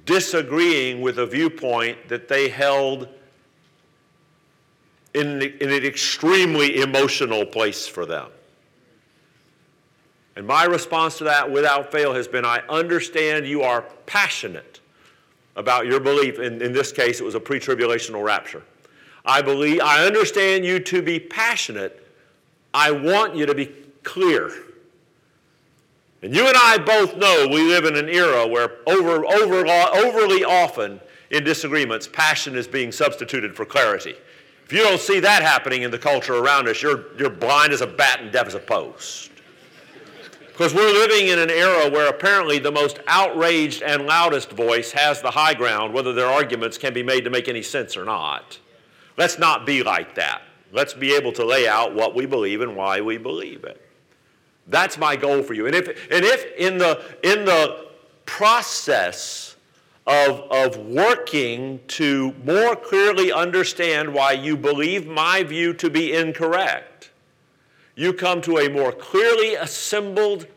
disagreeing 0.05 1.01
with 1.01 1.19
a 1.19 1.25
viewpoint 1.25 2.07
that 2.07 2.27
they 2.27 2.49
held 2.49 3.09
in, 5.13 5.41
in 5.41 5.71
an 5.71 5.85
extremely 5.85 6.81
emotional 6.81 7.45
place 7.45 7.87
for 7.87 8.05
them. 8.05 8.29
And 10.35 10.45
my 10.45 10.65
response 10.65 11.17
to 11.17 11.23
that, 11.23 11.51
without 11.51 11.91
fail, 11.91 12.13
has 12.13 12.27
been 12.27 12.45
I 12.45 12.59
understand 12.69 13.47
you 13.47 13.63
are 13.63 13.81
passionate 14.05 14.81
about 15.55 15.87
your 15.87 15.99
belief. 15.99 16.39
In, 16.39 16.61
in 16.61 16.73
this 16.73 16.91
case, 16.91 17.19
it 17.19 17.23
was 17.23 17.33
a 17.33 17.39
pre 17.39 17.59
tribulational 17.59 18.23
rapture. 18.23 18.63
I 19.25 19.41
believe, 19.41 19.81
I 19.81 20.05
understand 20.05 20.63
you 20.63 20.79
to 20.79 21.01
be 21.01 21.19
passionate. 21.19 22.07
I 22.73 22.91
want 22.91 23.35
you 23.35 23.45
to 23.47 23.55
be 23.55 23.65
clear. 24.03 24.51
And 26.21 26.35
you 26.35 26.47
and 26.47 26.55
I 26.55 26.77
both 26.77 27.17
know 27.17 27.47
we 27.51 27.61
live 27.63 27.85
in 27.85 27.95
an 27.95 28.09
era 28.09 28.47
where 28.47 28.77
over, 28.87 29.25
over, 29.25 29.67
overly 29.67 30.43
often 30.43 30.99
in 31.31 31.43
disagreements, 31.43 32.07
passion 32.07 32.55
is 32.55 32.67
being 32.67 32.91
substituted 32.91 33.55
for 33.55 33.65
clarity. 33.65 34.15
If 34.67 34.73
you 34.73 34.79
don't 34.79 34.99
see 34.99 35.21
that 35.21 35.43
happening 35.43 35.83
in 35.83 35.91
the 35.91 35.97
culture 35.97 36.35
around 36.35 36.67
us, 36.67 36.81
you're, 36.81 37.05
you're 37.17 37.29
blind 37.29 37.71
as 37.71 37.79
a 37.79 37.87
bat 37.87 38.19
and 38.19 38.33
deaf 38.33 38.47
as 38.47 38.53
a 38.53 38.59
post. 38.59 39.31
Because 40.41 40.73
we're 40.73 40.91
living 40.91 41.29
in 41.29 41.39
an 41.39 41.49
era 41.49 41.89
where 41.89 42.09
apparently 42.09 42.59
the 42.59 42.71
most 42.71 42.99
outraged 43.07 43.81
and 43.81 44.05
loudest 44.05 44.51
voice 44.51 44.91
has 44.91 45.21
the 45.21 45.31
high 45.31 45.53
ground, 45.53 45.93
whether 45.93 46.11
their 46.11 46.27
arguments 46.27 46.77
can 46.77 46.93
be 46.93 47.01
made 47.01 47.23
to 47.23 47.29
make 47.29 47.47
any 47.47 47.61
sense 47.61 47.95
or 47.95 48.03
not. 48.03 48.59
Let's 49.15 49.39
not 49.39 49.65
be 49.65 49.83
like 49.83 50.15
that. 50.15 50.41
Let's 50.73 50.93
be 50.93 51.15
able 51.15 51.31
to 51.33 51.45
lay 51.45 51.65
out 51.65 51.95
what 51.95 52.13
we 52.13 52.25
believe 52.25 52.59
and 52.59 52.75
why 52.75 52.99
we 52.99 53.17
believe 53.17 53.63
it. 53.63 53.81
That's 54.67 54.97
my 54.97 55.15
goal 55.15 55.43
for 55.43 55.53
you. 55.53 55.67
And 55.67 55.75
if, 55.75 55.87
and 56.11 56.25
if 56.25 56.45
in, 56.57 56.77
the, 56.77 57.01
in 57.23 57.45
the 57.45 57.87
process 58.25 59.46
of, 60.07 60.49
of 60.49 60.77
working 60.77 61.81
to 61.87 62.33
more 62.45 62.77
clearly 62.77 63.29
understand 63.29 64.13
why 64.13 64.31
you 64.31 64.55
believe 64.55 65.05
my 65.05 65.43
view 65.43 65.73
to 65.73 65.89
be 65.89 66.13
incorrect, 66.13 67.11
you 67.93 68.13
come 68.13 68.39
to 68.41 68.57
a 68.57 68.69
more 68.69 68.93
clearly 68.93 69.55
assembled 69.55 70.47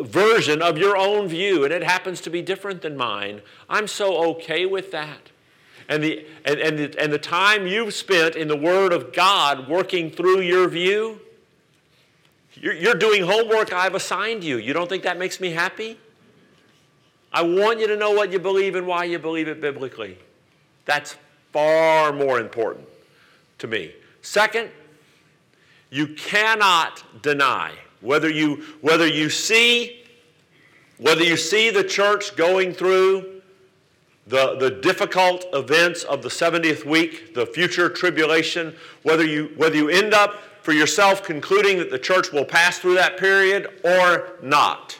version 0.00 0.60
of 0.60 0.76
your 0.76 0.96
own 0.96 1.28
view, 1.28 1.62
and 1.62 1.72
it 1.72 1.84
happens 1.84 2.20
to 2.22 2.30
be 2.30 2.42
different 2.42 2.82
than 2.82 2.96
mine. 2.96 3.42
I'm 3.68 3.86
so 3.86 4.16
okay 4.30 4.66
with 4.66 4.90
that. 4.90 5.30
And 5.88 6.02
the, 6.02 6.26
and, 6.44 6.58
and, 6.58 6.78
the, 6.78 7.00
and 7.00 7.12
the 7.12 7.18
time 7.18 7.66
you've 7.66 7.94
spent 7.94 8.34
in 8.34 8.48
the 8.48 8.56
Word 8.56 8.92
of 8.92 9.12
God 9.12 9.68
working 9.68 10.10
through 10.10 10.40
your 10.40 10.68
view, 10.68 11.20
you're, 12.54 12.74
you're 12.74 12.94
doing 12.94 13.22
homework 13.22 13.72
I've 13.72 13.94
assigned 13.94 14.42
you. 14.42 14.56
You 14.56 14.72
don't 14.72 14.88
think 14.88 15.04
that 15.04 15.18
makes 15.18 15.38
me 15.38 15.50
happy? 15.50 15.98
I 17.34 17.42
want 17.42 17.80
you 17.80 17.88
to 17.88 17.96
know 17.96 18.12
what 18.12 18.30
you 18.30 18.38
believe 18.38 18.76
and 18.76 18.86
why 18.86 19.04
you 19.04 19.18
believe 19.18 19.48
it 19.48 19.60
biblically. 19.60 20.16
That's 20.84 21.16
far 21.52 22.12
more 22.12 22.38
important 22.38 22.86
to 23.58 23.66
me. 23.66 23.92
Second, 24.22 24.70
you 25.90 26.06
cannot 26.14 27.02
deny 27.22 27.72
whether 28.00 28.30
you 28.30 28.62
whether 28.82 29.06
you 29.06 29.30
see 29.30 30.04
whether 30.98 31.24
you 31.24 31.36
see 31.36 31.70
the 31.70 31.82
church 31.82 32.36
going 32.36 32.72
through 32.72 33.42
the, 34.28 34.56
the 34.56 34.70
difficult 34.70 35.44
events 35.52 36.04
of 36.04 36.22
the 36.22 36.28
70th 36.28 36.86
week, 36.86 37.34
the 37.34 37.44
future 37.44 37.88
tribulation, 37.88 38.74
whether 39.02 39.24
you 39.24 39.52
whether 39.56 39.74
you 39.74 39.88
end 39.88 40.14
up 40.14 40.36
for 40.62 40.72
yourself 40.72 41.24
concluding 41.24 41.78
that 41.78 41.90
the 41.90 41.98
church 41.98 42.30
will 42.32 42.44
pass 42.44 42.78
through 42.78 42.94
that 42.94 43.18
period 43.18 43.80
or 43.84 44.36
not. 44.40 44.98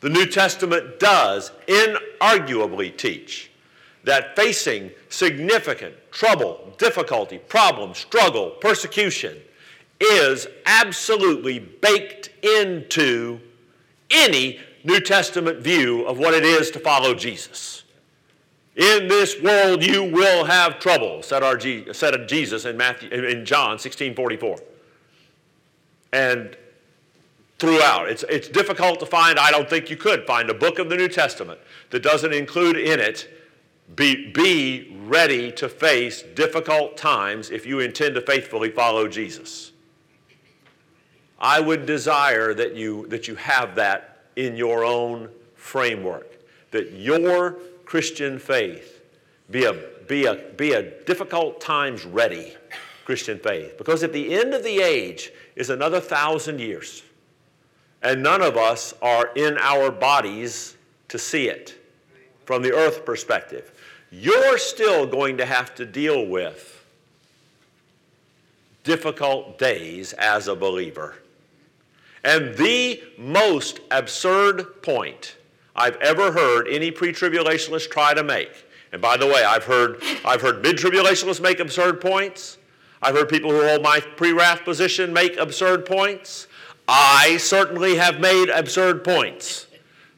The 0.00 0.08
New 0.08 0.26
Testament 0.26 0.98
does 0.98 1.52
inarguably 1.66 2.96
teach 2.96 3.50
that 4.04 4.36
facing 4.36 4.90
significant 5.08 5.94
trouble, 6.10 6.74
difficulty, 6.78 7.38
problem, 7.38 7.94
struggle, 7.94 8.50
persecution 8.60 9.36
is 10.00 10.46
absolutely 10.66 11.58
baked 11.58 12.30
into 12.44 13.40
any 14.10 14.60
New 14.84 15.00
Testament 15.00 15.60
view 15.60 16.06
of 16.06 16.18
what 16.18 16.34
it 16.34 16.44
is 16.44 16.70
to 16.70 16.78
follow 16.78 17.14
Jesus. 17.14 17.82
In 18.76 19.08
this 19.08 19.40
world 19.42 19.82
you 19.82 20.04
will 20.04 20.44
have 20.44 20.78
trouble, 20.78 21.22
said, 21.22 21.42
our, 21.42 21.58
said 21.92 22.28
Jesus 22.28 22.66
in, 22.66 22.76
Matthew, 22.76 23.08
in 23.10 23.44
John 23.44 23.78
16 23.78 24.14
44. 24.14 24.58
And 26.12 26.56
throughout. 27.58 28.08
It's, 28.08 28.24
it's 28.28 28.48
difficult 28.48 29.00
to 29.00 29.06
find, 29.06 29.38
I 29.38 29.50
don't 29.50 29.68
think 29.68 29.90
you 29.90 29.96
could 29.96 30.26
find 30.26 30.50
a 30.50 30.54
book 30.54 30.78
of 30.78 30.88
the 30.88 30.96
New 30.96 31.08
Testament 31.08 31.60
that 31.90 32.02
doesn't 32.02 32.32
include 32.32 32.76
in 32.76 33.00
it 33.00 33.32
be, 33.94 34.32
be 34.32 34.96
ready 35.04 35.52
to 35.52 35.68
face 35.68 36.22
difficult 36.22 36.96
times 36.96 37.50
if 37.50 37.64
you 37.64 37.80
intend 37.80 38.14
to 38.16 38.20
faithfully 38.20 38.70
follow 38.70 39.06
Jesus. 39.08 39.72
I 41.38 41.60
would 41.60 41.86
desire 41.86 42.54
that 42.54 42.74
you, 42.74 43.06
that 43.08 43.28
you 43.28 43.36
have 43.36 43.74
that 43.76 44.24
in 44.36 44.56
your 44.56 44.84
own 44.84 45.28
framework, 45.54 46.38
that 46.70 46.92
your 46.92 47.58
Christian 47.84 48.38
faith 48.38 49.02
be 49.50 49.64
a, 49.64 49.74
be 50.08 50.26
a, 50.26 50.34
be 50.56 50.72
a 50.72 51.04
difficult 51.04 51.60
times 51.60 52.04
ready 52.04 52.54
Christian 53.04 53.38
faith. 53.38 53.78
Because 53.78 54.02
at 54.02 54.12
the 54.12 54.34
end 54.34 54.52
of 54.52 54.64
the 54.64 54.80
age 54.80 55.30
is 55.54 55.70
another 55.70 56.00
thousand 56.00 56.60
years, 56.60 57.02
and 58.06 58.22
none 58.22 58.40
of 58.40 58.56
us 58.56 58.94
are 59.02 59.32
in 59.34 59.58
our 59.58 59.90
bodies 59.90 60.76
to 61.08 61.18
see 61.18 61.48
it 61.48 61.74
from 62.44 62.62
the 62.62 62.72
earth 62.72 63.04
perspective. 63.04 63.72
You're 64.12 64.58
still 64.58 65.08
going 65.08 65.38
to 65.38 65.44
have 65.44 65.74
to 65.74 65.84
deal 65.84 66.24
with 66.24 66.84
difficult 68.84 69.58
days 69.58 70.12
as 70.12 70.46
a 70.46 70.54
believer. 70.54 71.16
And 72.22 72.56
the 72.56 73.02
most 73.18 73.80
absurd 73.90 74.82
point 74.82 75.36
I've 75.74 75.96
ever 75.96 76.30
heard 76.30 76.68
any 76.68 76.92
pre 76.92 77.12
tribulationist 77.12 77.90
try 77.90 78.14
to 78.14 78.22
make. 78.22 78.66
And 78.92 79.02
by 79.02 79.16
the 79.16 79.26
way, 79.26 79.42
I've 79.42 79.64
heard, 79.64 80.00
I've 80.24 80.42
heard 80.42 80.62
mid 80.62 80.76
tribulationists 80.76 81.40
make 81.40 81.58
absurd 81.58 82.00
points. 82.00 82.58
I've 83.02 83.16
heard 83.16 83.28
people 83.28 83.50
who 83.50 83.66
hold 83.66 83.82
my 83.82 83.98
pre 83.98 84.32
wrath 84.32 84.64
position 84.64 85.12
make 85.12 85.36
absurd 85.38 85.84
points. 85.86 86.46
I 86.88 87.36
certainly 87.38 87.96
have 87.96 88.20
made 88.20 88.48
absurd 88.48 89.04
points. 89.04 89.66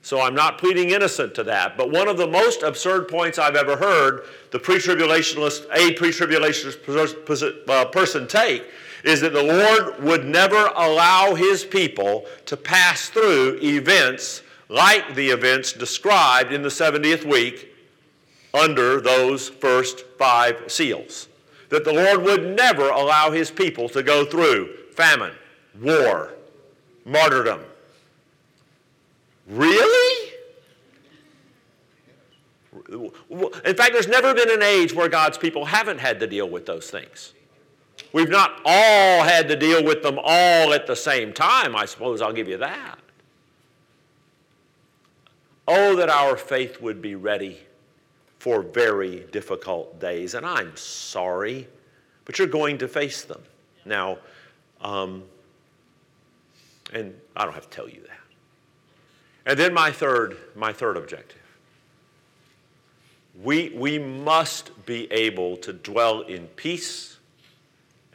So 0.03 0.21
I'm 0.21 0.35
not 0.35 0.59
pleading 0.59 0.91
innocent 0.91 1.35
to 1.35 1.45
that. 1.45 1.77
But 1.77 1.91
one 1.91 2.09
of 2.09 2.17
the 2.17 2.27
most 2.27 2.63
absurd 2.63 3.09
points 3.09 3.39
I've 3.39 3.57
ever 3.57 3.77
heard 3.77 4.25
the 4.51 4.59
pre 4.59 4.77
tribulationist, 4.77 5.67
a 5.73 5.93
pre 5.93 6.11
tribulationist 6.11 7.69
uh, 7.69 7.85
person 7.87 8.27
take 8.27 8.65
is 9.05 9.21
that 9.21 9.33
the 9.33 9.43
Lord 9.43 10.03
would 10.03 10.25
never 10.25 10.71
allow 10.77 11.35
his 11.35 11.65
people 11.65 12.25
to 12.47 12.57
pass 12.57 13.09
through 13.11 13.59
events 13.63 14.43
like 14.69 15.15
the 15.15 15.29
events 15.29 15.73
described 15.73 16.53
in 16.53 16.63
the 16.63 16.69
70th 16.69 17.25
week 17.25 17.75
under 18.55 19.01
those 19.01 19.49
first 19.49 20.05
five 20.19 20.65
seals. 20.69 21.29
That 21.69 21.85
the 21.85 21.93
Lord 21.93 22.23
would 22.23 22.57
never 22.57 22.89
allow 22.89 23.31
his 23.31 23.51
people 23.51 23.89
to 23.91 24.03
go 24.03 24.25
through 24.25 24.75
famine, 24.93 25.35
war, 25.81 26.33
martyrdom. 27.09 27.61
Really? 29.49 30.33
In 32.91 33.75
fact, 33.75 33.93
there's 33.93 34.09
never 34.09 34.35
been 34.35 34.51
an 34.51 34.63
age 34.63 34.95
where 34.95 35.09
God's 35.09 35.39
people 35.39 35.65
haven't 35.65 35.99
had 35.99 36.21
to 36.21 36.27
deal 36.27 36.49
with 36.49 36.67
those 36.67 36.91
things. 36.91 37.33
We've 38.13 38.29
not 38.29 38.61
all 38.65 39.23
had 39.23 39.49
to 39.49 39.57
deal 39.57 39.85
with 39.85 40.03
them 40.03 40.19
all 40.23 40.73
at 40.73 40.87
the 40.87 40.97
same 40.97 41.33
time, 41.33 41.75
I 41.75 41.85
suppose 41.85 42.23
I'll 42.23 42.33
give 42.33 42.49
you 42.49 42.59
that. 42.59 42.99
Oh, 45.67 45.97
that 45.97 46.09
our 46.09 46.37
faith 46.37 46.81
would 46.81 47.03
be 47.03 47.15
ready 47.15 47.59
for 48.39 48.63
very 48.63 49.27
difficult 49.33 50.01
days. 50.01 50.35
And 50.35 50.47
I'm 50.47 50.75
sorry, 50.77 51.69
but 52.25 52.39
you're 52.39 52.49
going 52.49 52.79
to 52.79 52.89
face 52.89 53.23
them. 53.23 53.43
Now, 53.85 54.19
um, 54.81 55.25
and 56.93 57.15
I 57.37 57.45
don't 57.45 57.55
have 57.55 57.69
to 57.69 57.77
tell 57.77 57.89
you 57.89 58.01
that. 58.03 58.19
And 59.47 59.59
then 59.59 59.73
my 59.73 59.91
third, 59.91 60.37
my 60.55 60.73
third 60.73 60.97
objective. 60.97 61.39
We, 63.43 63.71
we 63.71 63.99
must 63.99 64.85
be 64.85 65.11
able 65.13 65.57
to 65.59 65.73
dwell 65.73 66.23
in 66.23 66.47
peace 66.49 67.19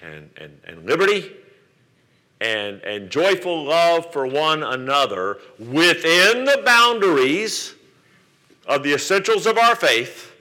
and, 0.02 0.30
and, 0.38 0.60
and 0.66 0.86
liberty 0.86 1.32
and, 2.42 2.82
and 2.82 3.10
joyful 3.10 3.64
love 3.64 4.12
for 4.12 4.28
one 4.28 4.64
another 4.64 5.40
within 5.58 6.44
the 6.44 6.62
boundaries 6.66 7.74
of 8.68 8.84
the 8.84 8.94
essentials 8.94 9.46
of 9.46 9.58
our 9.58 9.76
faith, 9.76 10.34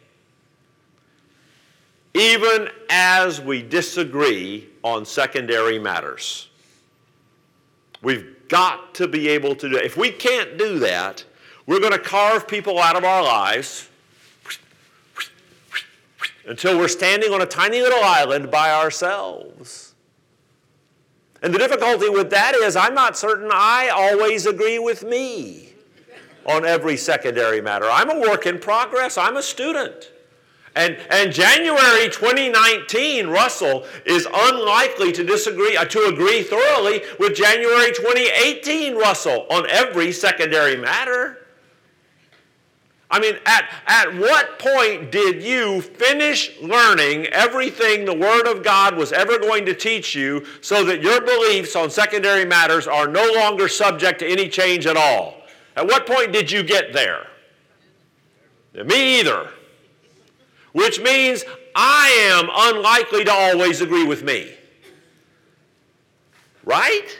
even 2.14 2.68
as 2.90 3.40
we 3.40 3.62
disagree 3.62 4.68
on 4.82 5.04
secondary 5.04 5.78
matters. 5.78 6.48
We've 8.02 8.48
got 8.48 8.94
to 8.96 9.08
be 9.08 9.28
able 9.28 9.54
to 9.56 9.68
do 9.68 9.76
it. 9.76 9.84
If 9.84 9.96
we 9.96 10.10
can't 10.10 10.58
do 10.58 10.78
that, 10.80 11.24
we're 11.66 11.80
going 11.80 11.92
to 11.92 11.98
carve 11.98 12.46
people 12.48 12.78
out 12.78 12.96
of 12.96 13.04
our 13.04 13.22
lives 13.22 13.88
until 16.46 16.76
we're 16.76 16.88
standing 16.88 17.32
on 17.32 17.40
a 17.40 17.46
tiny 17.46 17.80
little 17.80 18.02
island 18.02 18.50
by 18.50 18.72
ourselves. 18.72 19.94
And 21.42 21.54
the 21.54 21.58
difficulty 21.58 22.08
with 22.08 22.30
that 22.30 22.54
is 22.54 22.76
I'm 22.76 22.94
not 22.94 23.16
certain 23.16 23.50
I 23.52 23.88
always 23.88 24.46
agree 24.46 24.78
with 24.78 25.02
me 25.04 25.72
on 26.46 26.64
every 26.64 26.96
secondary 26.96 27.60
matter. 27.60 27.86
I'm 27.90 28.10
a 28.10 28.20
work 28.20 28.46
in 28.46 28.58
progress, 28.58 29.16
I'm 29.16 29.36
a 29.36 29.42
student. 29.42 30.10
And, 30.74 30.96
and 31.10 31.32
January 31.32 32.08
2019, 32.08 33.26
Russell 33.26 33.84
is 34.06 34.26
unlikely 34.32 35.12
to 35.12 35.24
disagree, 35.24 35.76
uh, 35.76 35.84
to 35.84 36.04
agree 36.06 36.42
thoroughly 36.42 37.02
with 37.18 37.34
January 37.34 37.92
2018, 37.92 38.96
Russell, 38.96 39.46
on 39.50 39.68
every 39.68 40.12
secondary 40.12 40.76
matter. 40.76 41.46
I 43.10 43.20
mean, 43.20 43.34
at, 43.44 43.68
at 43.86 44.16
what 44.16 44.58
point 44.58 45.12
did 45.12 45.42
you 45.42 45.82
finish 45.82 46.58
learning 46.62 47.26
everything 47.26 48.06
the 48.06 48.14
Word 48.14 48.46
of 48.46 48.62
God 48.62 48.96
was 48.96 49.12
ever 49.12 49.38
going 49.38 49.66
to 49.66 49.74
teach 49.74 50.14
you 50.14 50.46
so 50.62 50.82
that 50.84 51.02
your 51.02 51.20
beliefs 51.20 51.76
on 51.76 51.90
secondary 51.90 52.46
matters 52.46 52.86
are 52.86 53.06
no 53.06 53.30
longer 53.34 53.68
subject 53.68 54.20
to 54.20 54.26
any 54.26 54.48
change 54.48 54.86
at 54.86 54.96
all? 54.96 55.42
At 55.76 55.86
what 55.86 56.06
point 56.06 56.32
did 56.32 56.50
you 56.50 56.62
get 56.62 56.94
there? 56.94 57.26
Me 58.72 59.20
either. 59.20 59.50
Which 60.72 61.00
means 61.00 61.44
I 61.74 62.08
am 62.32 62.48
unlikely 62.52 63.24
to 63.24 63.32
always 63.32 63.80
agree 63.80 64.04
with 64.04 64.22
me. 64.22 64.52
Right? 66.64 67.18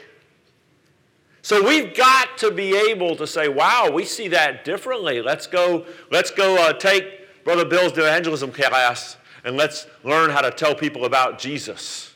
So 1.41 1.67
we've 1.67 1.95
got 1.95 2.37
to 2.37 2.51
be 2.51 2.75
able 2.89 3.15
to 3.17 3.27
say, 3.27 3.49
wow, 3.49 3.89
we 3.93 4.05
see 4.05 4.29
that 4.29 4.63
differently. 4.63 5.21
Let's 5.21 5.45
go, 5.45 5.85
let's 6.09 6.31
go 6.31 6.55
uh, 6.55 6.73
take 6.73 7.43
Brother 7.43 7.65
Bill's 7.65 7.91
evangelism 7.91 8.51
class 8.53 9.17
and 9.43 9.57
let's 9.57 9.87
learn 10.03 10.29
how 10.29 10.39
to 10.41 10.51
tell 10.51 10.73
people 10.73 11.03
about 11.03 11.37
Jesus. 11.37 12.13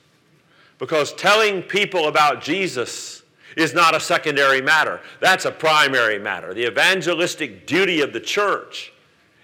Because 0.79 1.11
telling 1.13 1.61
people 1.61 2.07
about 2.07 2.41
Jesus 2.41 3.23
is 3.57 3.73
not 3.73 3.95
a 3.95 3.99
secondary 3.99 4.61
matter. 4.61 5.01
That's 5.19 5.43
a 5.43 5.51
primary 5.51 6.19
matter. 6.19 6.53
The 6.53 6.67
evangelistic 6.67 7.67
duty 7.67 8.01
of 8.01 8.13
the 8.13 8.19
church 8.21 8.93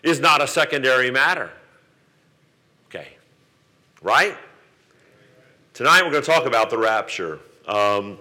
is 0.01 0.19
not 0.19 0.41
a 0.41 0.47
secondary 0.47 1.11
matter. 1.11 1.51
Right? 4.03 4.37
Tonight 5.73 6.03
we're 6.03 6.11
going 6.11 6.23
to 6.23 6.29
talk 6.29 6.45
about 6.45 6.69
the 6.69 6.77
rapture. 6.77 7.39
Um, 7.65 8.17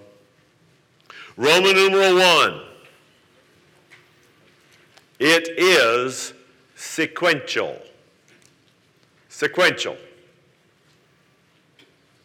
Roman 1.36 1.74
numeral 1.74 2.14
one. 2.14 2.62
It 5.18 5.48
is 5.58 6.34
sequential. 6.76 7.82
Sequential. 9.28 9.96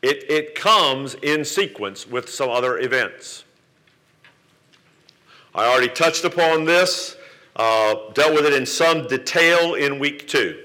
It, 0.04 0.30
it 0.30 0.54
comes 0.54 1.16
in 1.16 1.44
sequence 1.44 2.08
with 2.08 2.30
some 2.30 2.52
other 2.52 2.78
events. 2.78 3.44
I 5.56 5.66
already 5.66 5.90
touched 5.90 6.26
upon 6.26 6.66
this, 6.66 7.18
uh, 7.56 7.96
dealt 8.14 8.36
with 8.36 8.46
it 8.46 8.54
in 8.54 8.68
some 8.68 9.08
detail 9.08 9.74
in 9.74 9.98
week 9.98 10.28
two. 10.28 10.64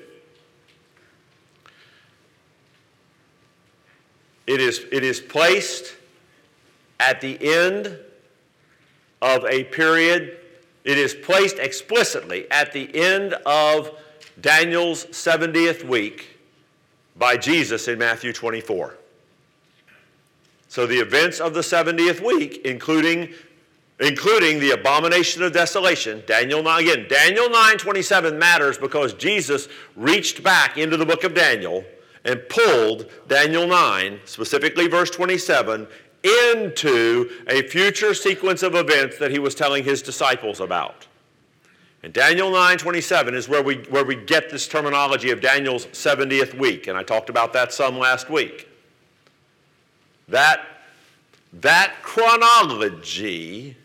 It 4.47 4.61
is, 4.61 4.87
it 4.91 5.05
is 5.05 5.21
placed 5.21 5.95
at 6.99 7.21
the 7.21 7.39
end 7.41 7.99
of 9.21 9.45
a 9.45 9.65
period. 9.65 10.39
It 10.85 10.99
is 10.99 11.15
placed 11.15 11.59
explicitly 11.59 12.51
at 12.51 12.73
the 12.73 12.95
end 12.95 13.35
of 13.47 13.91
Daniel's 14.41 15.07
70th 15.07 15.85
week 15.85 16.39
by 17.17 17.37
Jesus 17.37 17.89
in 17.89 17.99
Matthew 17.99 18.33
24. 18.33 18.97
So 20.69 20.87
the 20.87 20.99
events 20.99 21.39
of 21.39 21.55
the 21.55 21.61
70th 21.61 22.25
week, 22.25 22.63
including, 22.65 23.29
including 24.01 24.59
the 24.59 24.71
abomination 24.71 25.43
of 25.43 25.53
desolation, 25.53 26.23
Daniel 26.27 26.63
9, 26.63 26.83
again, 26.83 27.07
Daniel 27.09 27.49
9:27 27.51 28.39
matters 28.39 28.79
because 28.79 29.13
Jesus 29.13 29.69
reached 29.97 30.43
back 30.43 30.79
into 30.79 30.97
the 30.97 31.05
book 31.05 31.25
of 31.25 31.35
Daniel 31.35 31.85
and 32.25 32.41
pulled 32.49 33.11
Daniel 33.29 33.67
9, 33.67 34.21
specifically 34.25 34.87
verse 34.87 35.11
27, 35.11 35.87
into 36.23 37.31
a 37.49 37.63
future 37.63 38.15
sequence 38.15 38.63
of 38.63 38.75
events 38.75 39.19
that 39.19 39.31
he 39.31 39.39
was 39.39 39.55
telling 39.55 39.83
his 39.83 40.03
disciples 40.03 40.61
about. 40.61 41.07
And 42.05 42.13
Daniel 42.13 42.51
9:27 42.51 43.35
is 43.35 43.49
where 43.49 43.63
we, 43.63 43.77
where 43.89 44.05
we 44.05 44.17
get 44.17 44.51
this 44.51 44.67
terminology 44.67 45.31
of 45.31 45.41
Daniel's 45.41 45.87
70th 45.87 46.55
week, 46.55 46.89
and 46.89 46.99
I 46.99 47.03
talked 47.03 47.31
about 47.31 47.53
that 47.53 47.73
some 47.73 47.99
last 47.99 48.29
week. 48.29 48.69
That, 50.29 50.65
that 51.53 51.95
chronology 52.03 53.77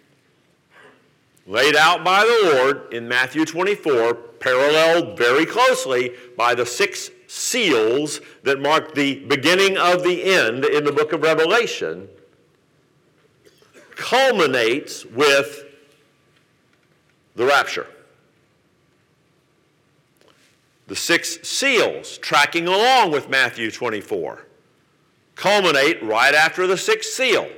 laid 1.45 1.75
out 1.75 2.03
by 2.03 2.23
the 2.25 2.55
Lord 2.55 2.93
in 2.93 3.07
Matthew 3.07 3.45
24, 3.45 4.13
paralleled 4.13 5.17
very 5.17 5.45
closely 5.45 6.13
by 6.35 6.55
the 6.55 6.65
six 6.65 7.09
seals 7.27 8.21
that 8.43 8.59
mark 8.59 8.95
the 8.95 9.25
beginning 9.25 9.77
of 9.77 10.03
the 10.03 10.23
end 10.23 10.65
in 10.65 10.83
the 10.83 10.91
book 10.91 11.13
of 11.13 11.21
Revelation, 11.21 12.07
culminates 13.95 15.05
with 15.05 15.65
the 17.35 17.45
rapture. 17.45 17.87
The 20.87 20.95
six 20.95 21.47
seals, 21.47 22.17
tracking 22.19 22.67
along 22.67 23.11
with 23.11 23.29
Matthew 23.29 23.71
24, 23.71 24.45
culminate 25.35 26.01
right 26.01 26.33
after 26.33 26.65
the 26.65 26.77
sixth 26.77 27.11
seal 27.11 27.49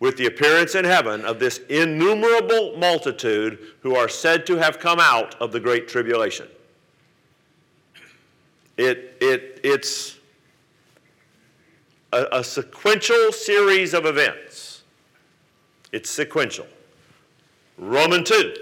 with 0.00 0.16
the 0.16 0.26
appearance 0.26 0.74
in 0.74 0.84
heaven 0.84 1.24
of 1.24 1.38
this 1.38 1.58
innumerable 1.68 2.76
multitude 2.78 3.58
who 3.80 3.94
are 3.94 4.08
said 4.08 4.46
to 4.46 4.56
have 4.56 4.78
come 4.78 5.00
out 5.00 5.34
of 5.40 5.52
the 5.52 5.60
Great 5.60 5.88
Tribulation. 5.88 6.48
It, 8.78 9.16
it, 9.20 9.60
it's 9.64 10.18
a, 12.12 12.26
a 12.32 12.44
sequential 12.44 13.32
series 13.32 13.92
of 13.92 14.06
events. 14.06 14.84
It's 15.92 16.08
sequential. 16.08 16.66
Roman 17.76 18.24
2. 18.24 18.54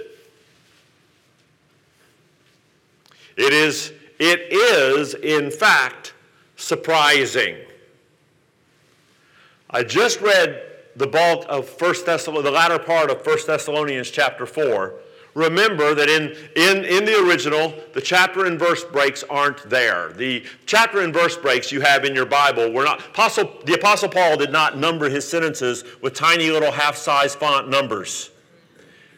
It 3.36 3.52
is, 3.52 3.92
it 4.18 4.40
is, 4.50 5.14
in 5.14 5.50
fact, 5.50 6.14
surprising. 6.56 7.56
I 9.68 9.82
just 9.82 10.22
read 10.22 10.62
the 10.96 11.06
bulk 11.06 11.44
of 11.50 11.68
First 11.68 12.06
Thessalonians, 12.06 12.44
the 12.46 12.50
latter 12.50 12.78
part 12.78 13.10
of 13.10 13.26
1 13.26 13.38
Thessalonians 13.46 14.10
chapter 14.10 14.46
4, 14.46 14.94
remember 15.36 15.94
that 15.94 16.08
in, 16.08 16.34
in, 16.56 16.84
in 16.86 17.04
the 17.04 17.22
original, 17.22 17.74
the 17.92 18.00
chapter 18.00 18.46
and 18.46 18.58
verse 18.58 18.82
breaks 18.84 19.22
aren't 19.28 19.68
there. 19.68 20.12
The 20.14 20.42
chapter 20.64 21.02
and 21.02 21.12
verse 21.12 21.36
breaks 21.36 21.70
you 21.70 21.82
have 21.82 22.06
in 22.06 22.14
your 22.14 22.24
Bible 22.24 22.72
were 22.72 22.84
not, 22.84 23.00
Apostle, 23.00 23.60
the 23.66 23.74
Apostle 23.74 24.08
Paul 24.08 24.38
did 24.38 24.50
not 24.50 24.78
number 24.78 25.10
his 25.10 25.28
sentences 25.28 25.84
with 26.00 26.14
tiny 26.14 26.50
little 26.50 26.72
half-size 26.72 27.34
font 27.34 27.68
numbers. 27.68 28.30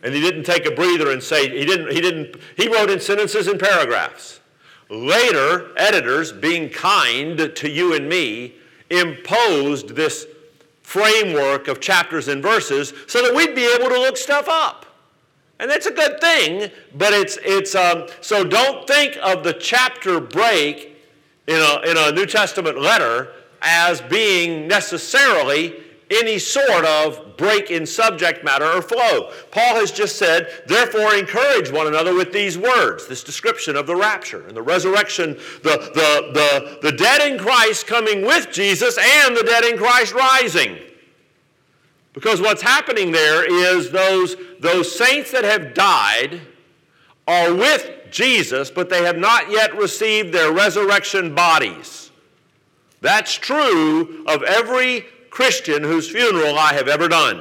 And 0.02 0.12
he 0.12 0.20
didn't 0.20 0.42
take 0.42 0.66
a 0.66 0.72
breather 0.72 1.12
and 1.12 1.22
say, 1.22 1.57
he 1.57 1.64
didn't, 1.64 1.92
he 1.92 2.00
didn't, 2.00 2.37
he 2.57 2.66
wrote 2.66 2.90
in 2.90 2.98
sentences 2.98 3.46
and 3.46 3.59
paragraphs. 3.61 4.40
Later, 4.90 5.70
editors, 5.76 6.33
being 6.33 6.68
kind 6.68 7.54
to 7.54 7.70
you 7.70 7.94
and 7.94 8.09
me, 8.09 8.54
imposed 8.90 9.94
this 9.94 10.26
framework 10.83 11.68
of 11.68 11.81
chapters 11.81 12.26
and 12.26 12.42
verses 12.42 12.92
so 13.07 13.22
that 13.22 13.33
we'd 13.37 13.54
be 13.54 13.72
able 13.72 13.88
to 13.88 14.00
look 14.00 14.16
stuff 14.16 14.48
up. 14.48 14.87
And 15.61 15.71
that's 15.71 15.87
a 15.87 15.92
good 15.92 16.21
thing, 16.21 16.71
but 16.94 17.12
it's, 17.12 17.37
it's 17.42 17.75
um, 17.75 18.07
so 18.21 18.44
don't 18.44 18.87
think 18.87 19.18
of 19.23 19.42
the 19.42 19.53
chapter 19.53 20.21
break 20.21 20.97
in 21.49 21.57
a, 21.57 21.90
in 21.90 21.97
a 21.97 22.12
New 22.12 22.27
Testament 22.27 22.81
letter 22.81 23.33
as 23.61 24.01
being 24.03 24.68
necessarily 24.68 25.75
any 26.11 26.38
sort 26.38 26.85
of 26.85 27.37
break 27.37 27.71
in 27.71 27.85
subject 27.85 28.44
matter 28.44 28.64
or 28.64 28.83
flow. 28.83 29.33
Paul 29.51 29.75
has 29.75 29.90
just 29.90 30.16
said, 30.16 30.62
therefore, 30.66 31.14
encourage 31.14 31.71
one 31.71 31.87
another 31.87 32.14
with 32.14 32.33
these 32.33 32.57
words, 32.57 33.07
this 33.07 33.25
description 33.25 33.77
of 33.77 33.87
the 33.87 33.97
rapture 33.97 34.47
and 34.47 34.57
the 34.57 34.62
resurrection, 34.62 35.35
the, 35.62 35.90
the, 35.94 36.79
the, 36.83 36.90
the 36.90 36.97
dead 36.97 37.31
in 37.31 37.38
Christ 37.38 37.87
coming 37.87 38.23
with 38.23 38.51
Jesus 38.53 38.97
and 38.97 39.37
the 39.37 39.42
dead 39.42 39.64
in 39.64 39.77
Christ 39.77 40.14
rising. 40.14 40.79
Because 42.18 42.40
what's 42.40 42.62
happening 42.62 43.12
there 43.12 43.44
is 43.48 43.92
those, 43.92 44.35
those 44.59 44.92
saints 44.92 45.31
that 45.31 45.44
have 45.44 45.72
died 45.72 46.40
are 47.28 47.54
with 47.54 47.88
Jesus, 48.11 48.72
but 48.72 48.90
they 48.90 49.04
have 49.04 49.16
not 49.16 49.52
yet 49.52 49.76
received 49.76 50.35
their 50.35 50.50
resurrection 50.50 51.33
bodies. 51.33 52.11
That's 53.00 53.33
true 53.35 54.24
of 54.26 54.42
every 54.42 55.07
Christian 55.31 55.85
whose 55.85 56.11
funeral 56.11 56.59
I 56.59 56.72
have 56.72 56.88
ever 56.88 57.07
done. 57.07 57.40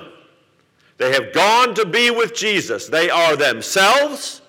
They 0.97 1.11
have 1.11 1.33
gone 1.33 1.73
to 1.73 1.83
be 1.87 2.11
with 2.11 2.35
Jesus. 2.35 2.87
They 2.87 3.09
are 3.09 3.35
themselves, 3.35 4.43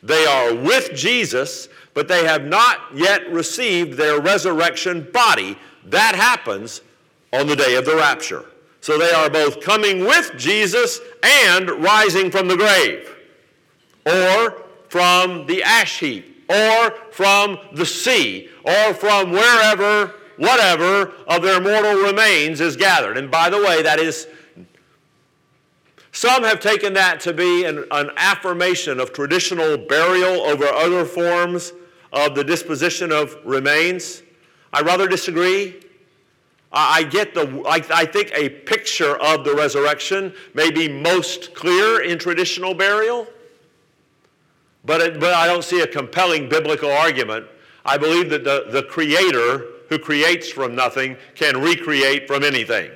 they 0.00 0.26
are 0.26 0.54
with 0.54 0.94
Jesus, 0.94 1.68
but 1.92 2.06
they 2.06 2.24
have 2.24 2.44
not 2.44 2.78
yet 2.94 3.28
received 3.32 3.98
their 3.98 4.20
resurrection 4.20 5.10
body. 5.12 5.58
That 5.86 6.14
happens 6.14 6.82
on 7.32 7.48
the 7.48 7.56
day 7.56 7.74
of 7.74 7.84
the 7.84 7.96
rapture. 7.96 8.44
So 8.82 8.98
they 8.98 9.12
are 9.12 9.30
both 9.30 9.60
coming 9.60 10.00
with 10.00 10.32
Jesus 10.36 11.00
and 11.22 11.70
rising 11.70 12.30
from 12.30 12.48
the 12.48 12.56
grave, 12.56 13.16
or 14.04 14.64
from 14.88 15.46
the 15.46 15.62
ash 15.62 16.00
heap, 16.00 16.50
or 16.50 16.90
from 17.12 17.58
the 17.72 17.86
sea, 17.86 18.50
or 18.64 18.92
from 18.92 19.30
wherever 19.30 20.12
whatever 20.36 21.12
of 21.28 21.42
their 21.42 21.60
mortal 21.60 21.94
remains 22.02 22.60
is 22.60 22.76
gathered. 22.76 23.16
And 23.16 23.30
by 23.30 23.48
the 23.48 23.58
way, 23.58 23.82
that 23.82 24.00
is, 24.00 24.26
some 26.10 26.42
have 26.42 26.58
taken 26.58 26.94
that 26.94 27.20
to 27.20 27.32
be 27.32 27.64
an, 27.64 27.84
an 27.92 28.10
affirmation 28.16 28.98
of 28.98 29.12
traditional 29.12 29.78
burial 29.78 30.42
over 30.42 30.64
other 30.64 31.04
forms 31.04 31.72
of 32.12 32.34
the 32.34 32.42
disposition 32.42 33.12
of 33.12 33.36
remains. 33.44 34.22
I 34.72 34.80
rather 34.80 35.06
disagree. 35.06 35.80
I 36.72 37.02
get 37.02 37.34
the, 37.34 37.62
I, 37.66 37.84
I, 37.92 38.06
think 38.06 38.32
a 38.34 38.48
picture 38.48 39.16
of 39.16 39.44
the 39.44 39.54
resurrection 39.54 40.32
may 40.54 40.70
be 40.70 40.88
most 40.88 41.54
clear 41.54 42.02
in 42.02 42.18
traditional 42.18 42.72
burial, 42.72 43.26
but, 44.84 45.02
it, 45.02 45.20
but 45.20 45.34
I 45.34 45.46
don't 45.46 45.64
see 45.64 45.80
a 45.80 45.86
compelling 45.86 46.48
biblical 46.48 46.90
argument. 46.90 47.46
I 47.84 47.98
believe 47.98 48.30
that 48.30 48.44
the, 48.44 48.66
the 48.70 48.84
Creator 48.84 49.66
who 49.90 49.98
creates 49.98 50.48
from 50.48 50.74
nothing 50.74 51.18
can 51.34 51.60
recreate 51.60 52.26
from 52.26 52.42
anything. 52.42 52.90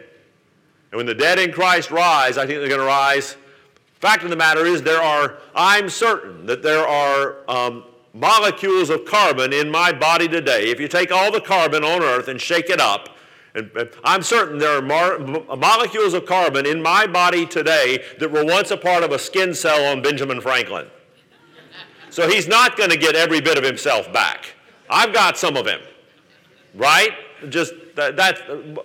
And 0.90 0.96
when 0.96 1.06
the 1.06 1.14
dead 1.14 1.38
in 1.38 1.52
Christ 1.52 1.90
rise, 1.90 2.38
I 2.38 2.46
think 2.46 2.60
they're 2.60 2.68
going 2.68 2.80
to 2.80 2.86
rise. 2.86 3.36
Fact 4.00 4.22
of 4.22 4.30
the 4.30 4.36
matter 4.36 4.64
is, 4.64 4.82
there 4.82 5.02
are, 5.02 5.36
I'm 5.54 5.90
certain 5.90 6.46
that 6.46 6.62
there 6.62 6.86
are 6.86 7.38
um, 7.50 7.84
molecules 8.14 8.88
of 8.88 9.04
carbon 9.04 9.52
in 9.52 9.70
my 9.70 9.92
body 9.92 10.28
today. 10.28 10.70
If 10.70 10.80
you 10.80 10.88
take 10.88 11.12
all 11.12 11.30
the 11.30 11.40
carbon 11.42 11.84
on 11.84 12.02
earth 12.02 12.28
and 12.28 12.40
shake 12.40 12.70
it 12.70 12.80
up, 12.80 13.10
and, 13.56 13.90
I'm 14.04 14.22
certain 14.22 14.58
there 14.58 14.78
are 14.78 14.82
mar- 14.82 15.18
molecules 15.18 16.14
of 16.14 16.26
carbon 16.26 16.66
in 16.66 16.82
my 16.82 17.06
body 17.06 17.46
today 17.46 18.04
that 18.18 18.30
were 18.30 18.44
once 18.44 18.70
a 18.70 18.76
part 18.76 19.02
of 19.02 19.12
a 19.12 19.18
skin 19.18 19.54
cell 19.54 19.84
on 19.86 20.02
Benjamin 20.02 20.40
Franklin. 20.40 20.86
So 22.10 22.28
he's 22.28 22.46
not 22.46 22.76
going 22.76 22.90
to 22.90 22.96
get 22.96 23.16
every 23.16 23.40
bit 23.40 23.58
of 23.58 23.64
himself 23.64 24.12
back. 24.12 24.54
I've 24.88 25.12
got 25.12 25.36
some 25.36 25.56
of 25.56 25.66
him 25.66 25.80
right? 26.76 27.10
Just 27.48 27.74
that, 27.96 28.16
that 28.16 28.38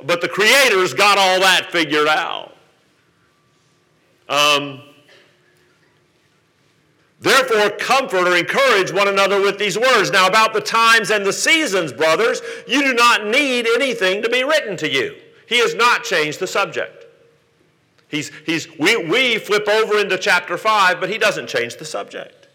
but 0.06 0.22
the 0.22 0.28
creator's 0.28 0.94
got 0.94 1.18
all 1.18 1.40
that 1.40 1.72
figured 1.72 2.08
out. 2.08 2.56
Um, 4.28 4.82
Therefore, 7.22 7.70
comfort 7.78 8.28
or 8.28 8.36
encourage 8.36 8.92
one 8.92 9.08
another 9.08 9.40
with 9.40 9.60
these 9.60 9.78
words. 9.78 10.10
Now, 10.10 10.26
about 10.28 10.54
the 10.54 10.62
times 10.62 11.12
and 11.12 11.24
the 11.24 11.32
seasons, 11.32 11.94
brothers, 11.94 12.42
you 12.68 12.82
do 12.82 12.96
not 12.96 13.28
need 13.28 13.68
anything 13.68 14.24
to 14.24 14.30
be 14.30 14.44
written 14.44 14.76
to 14.78 14.92
you. 14.92 15.16
He 15.48 15.60
has 15.60 15.76
not 15.76 16.04
changed 16.04 16.40
the 16.40 16.48
subject. 16.48 17.06
He's, 18.08 18.32
he's, 18.46 18.68
we, 18.80 18.98
we 18.98 19.38
flip 19.38 19.68
over 19.68 20.00
into 20.00 20.18
chapter 20.18 20.58
5, 20.58 21.00
but 21.00 21.10
he 21.10 21.20
doesn't 21.20 21.48
change 21.48 21.78
the 21.78 21.86
subject. 21.86 22.48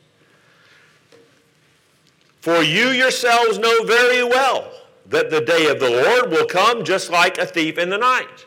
For 2.41 2.61
you 2.63 2.89
yourselves 2.89 3.59
know 3.59 3.85
very 3.85 4.25
well 4.25 4.73
that 5.07 5.31
the 5.31 5.41
day 5.41 5.69
of 5.71 5.79
the 5.79 5.91
Lord 5.91 6.33
will 6.33 6.47
come 6.47 6.85
just 6.85 7.09
like 7.09 7.39
a 7.39 7.47
thief 7.47 7.79
in 7.79 7.89
the 7.89 7.99
night. 7.99 8.47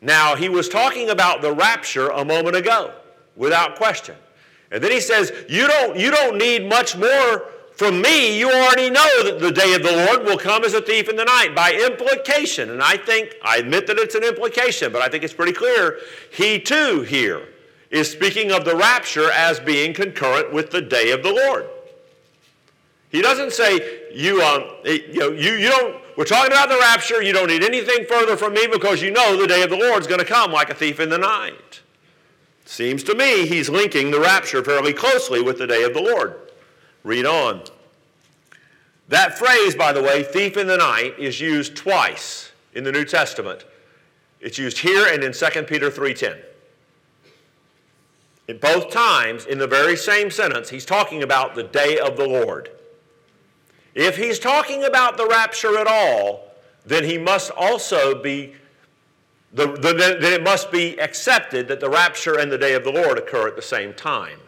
Now, 0.00 0.34
he 0.34 0.48
was 0.48 0.68
talking 0.70 1.10
about 1.10 1.42
the 1.42 1.52
rapture 1.52 2.08
a 2.08 2.24
moment 2.24 2.56
ago, 2.56 2.94
without 3.36 3.76
question. 3.76 4.16
And 4.70 4.82
then 4.82 4.90
he 4.90 5.00
says, 5.00 5.32
You 5.48 5.66
don't, 5.66 5.98
you 5.98 6.10
don't 6.10 6.38
need 6.38 6.68
much 6.68 6.96
more 6.96 7.44
from 7.72 8.00
me. 8.00 8.38
You 8.38 8.50
already 8.50 8.90
know 8.90 9.24
that 9.24 9.38
the 9.38 9.52
day 9.52 9.74
of 9.74 9.82
the 9.82 9.92
Lord 9.92 10.24
will 10.24 10.38
come 10.38 10.64
as 10.64 10.74
a 10.74 10.80
thief 10.80 11.08
in 11.08 11.16
the 11.16 11.24
night. 11.24 11.54
By 11.54 11.72
implication, 11.72 12.70
and 12.70 12.82
I 12.82 12.96
think, 12.96 13.34
I 13.42 13.58
admit 13.58 13.86
that 13.86 13.98
it's 13.98 14.14
an 14.14 14.24
implication, 14.24 14.92
but 14.92 15.02
I 15.02 15.08
think 15.08 15.24
it's 15.24 15.34
pretty 15.34 15.52
clear, 15.52 15.98
he 16.32 16.58
too 16.58 17.02
here 17.02 17.48
is 17.90 18.10
speaking 18.10 18.50
of 18.50 18.64
the 18.64 18.74
rapture 18.74 19.30
as 19.30 19.60
being 19.60 19.94
concurrent 19.94 20.52
with 20.52 20.70
the 20.70 20.82
day 20.82 21.12
of 21.12 21.22
the 21.22 21.32
Lord. 21.32 21.66
He 23.10 23.22
doesn't 23.22 23.52
say, 23.52 24.10
you, 24.12 24.42
um, 24.42 24.64
you, 24.84 25.18
know, 25.20 25.30
you, 25.30 25.52
you 25.52 25.70
don't 25.70 26.02
we're 26.16 26.24
talking 26.24 26.50
about 26.50 26.70
the 26.70 26.78
rapture. 26.78 27.22
You 27.22 27.34
don't 27.34 27.48
need 27.48 27.62
anything 27.62 28.06
further 28.06 28.36
from 28.36 28.54
me 28.54 28.66
because 28.66 29.02
you 29.02 29.10
know 29.10 29.36
the 29.36 29.46
day 29.46 29.62
of 29.62 29.68
the 29.68 29.76
Lord 29.76 30.00
is 30.00 30.06
going 30.06 30.18
to 30.18 30.24
come 30.24 30.50
like 30.50 30.70
a 30.70 30.74
thief 30.74 30.98
in 30.98 31.10
the 31.10 31.18
night. 31.18 31.82
Seems 32.66 33.02
to 33.04 33.14
me 33.14 33.46
he's 33.46 33.70
linking 33.70 34.10
the 34.10 34.20
rapture 34.20 34.62
fairly 34.62 34.92
closely 34.92 35.40
with 35.40 35.56
the 35.56 35.66
day 35.66 35.84
of 35.84 35.94
the 35.94 36.02
Lord. 36.02 36.34
Read 37.04 37.24
on. 37.24 37.62
That 39.08 39.38
phrase, 39.38 39.76
by 39.76 39.92
the 39.92 40.02
way, 40.02 40.24
thief 40.24 40.56
in 40.56 40.66
the 40.66 40.76
night, 40.76 41.14
is 41.16 41.40
used 41.40 41.76
twice 41.76 42.50
in 42.74 42.82
the 42.82 42.90
New 42.90 43.04
Testament. 43.04 43.64
It's 44.40 44.58
used 44.58 44.78
here 44.78 45.06
and 45.06 45.22
in 45.22 45.32
2 45.32 45.68
Peter 45.68 45.90
3:10. 45.90 46.36
In 48.48 48.58
both 48.58 48.90
times, 48.90 49.46
in 49.46 49.58
the 49.58 49.66
very 49.68 49.96
same 49.96 50.30
sentence, 50.30 50.68
he's 50.68 50.84
talking 50.84 51.22
about 51.22 51.54
the 51.54 51.62
day 51.62 51.98
of 51.98 52.16
the 52.16 52.26
Lord. 52.26 52.70
If 53.94 54.16
he's 54.16 54.38
talking 54.38 54.84
about 54.84 55.16
the 55.16 55.26
rapture 55.26 55.78
at 55.78 55.86
all, 55.86 56.52
then 56.84 57.04
he 57.04 57.16
must 57.16 57.50
also 57.52 58.20
be, 58.20 58.54
the, 59.56 59.72
the, 59.72 60.18
then 60.20 60.32
it 60.34 60.42
must 60.42 60.70
be 60.70 61.00
accepted 61.00 61.66
that 61.68 61.80
the 61.80 61.88
rapture 61.88 62.38
and 62.38 62.52
the 62.52 62.58
day 62.58 62.74
of 62.74 62.84
the 62.84 62.92
Lord 62.92 63.16
occur 63.16 63.48
at 63.48 63.56
the 63.56 63.62
same 63.62 63.94
time, 63.94 64.38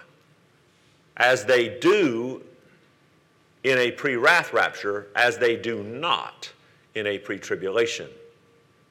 as 1.16 1.46
they 1.46 1.78
do 1.78 2.42
in 3.64 3.78
a 3.78 3.90
pre 3.90 4.16
wrath 4.16 4.52
rapture, 4.52 5.08
as 5.16 5.38
they 5.38 5.56
do 5.56 5.82
not 5.82 6.52
in 6.94 7.06
a 7.06 7.18
pre 7.18 7.38
tribulation 7.38 8.08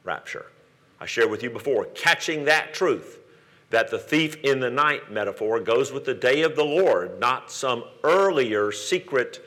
rapture. 0.03 0.47
I 0.99 1.06
shared 1.06 1.30
with 1.30 1.43
you 1.43 1.51
before, 1.51 1.86
catching 1.93 2.45
that 2.45 2.73
truth 2.73 3.19
that 3.69 3.91
the 3.91 3.99
thief 3.99 4.38
in 4.43 4.60
the 4.60 4.71
night 4.71 5.12
metaphor 5.12 5.60
goes 5.60 5.91
with 5.91 6.06
the 6.06 6.15
day 6.15 6.41
of 6.41 6.56
the 6.56 6.65
Lord, 6.65 7.19
not 7.19 7.51
some 7.51 7.84
earlier 8.03 8.71
secret, 8.71 9.45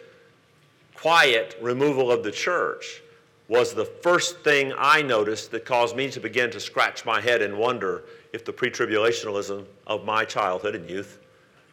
quiet 0.95 1.59
removal 1.61 2.13
of 2.13 2.23
the 2.23 2.31
church, 2.31 3.03
was 3.51 3.75
the 3.75 3.85
first 3.85 4.45
thing 4.45 4.73
I 4.79 5.03
noticed 5.03 5.51
that 5.51 5.65
caused 5.65 5.97
me 5.97 6.09
to 6.13 6.21
begin 6.21 6.53
to 6.53 6.61
scratch 6.61 7.05
my 7.05 7.21
head 7.21 7.43
and 7.43 7.59
wonder 7.59 8.05
if 8.33 8.45
the 8.45 8.53
pre 8.53 8.71
tribulationalism 8.71 9.67
of 9.89 10.05
my 10.05 10.25
childhood 10.25 10.77
and 10.77 10.89
youth, 10.89 11.19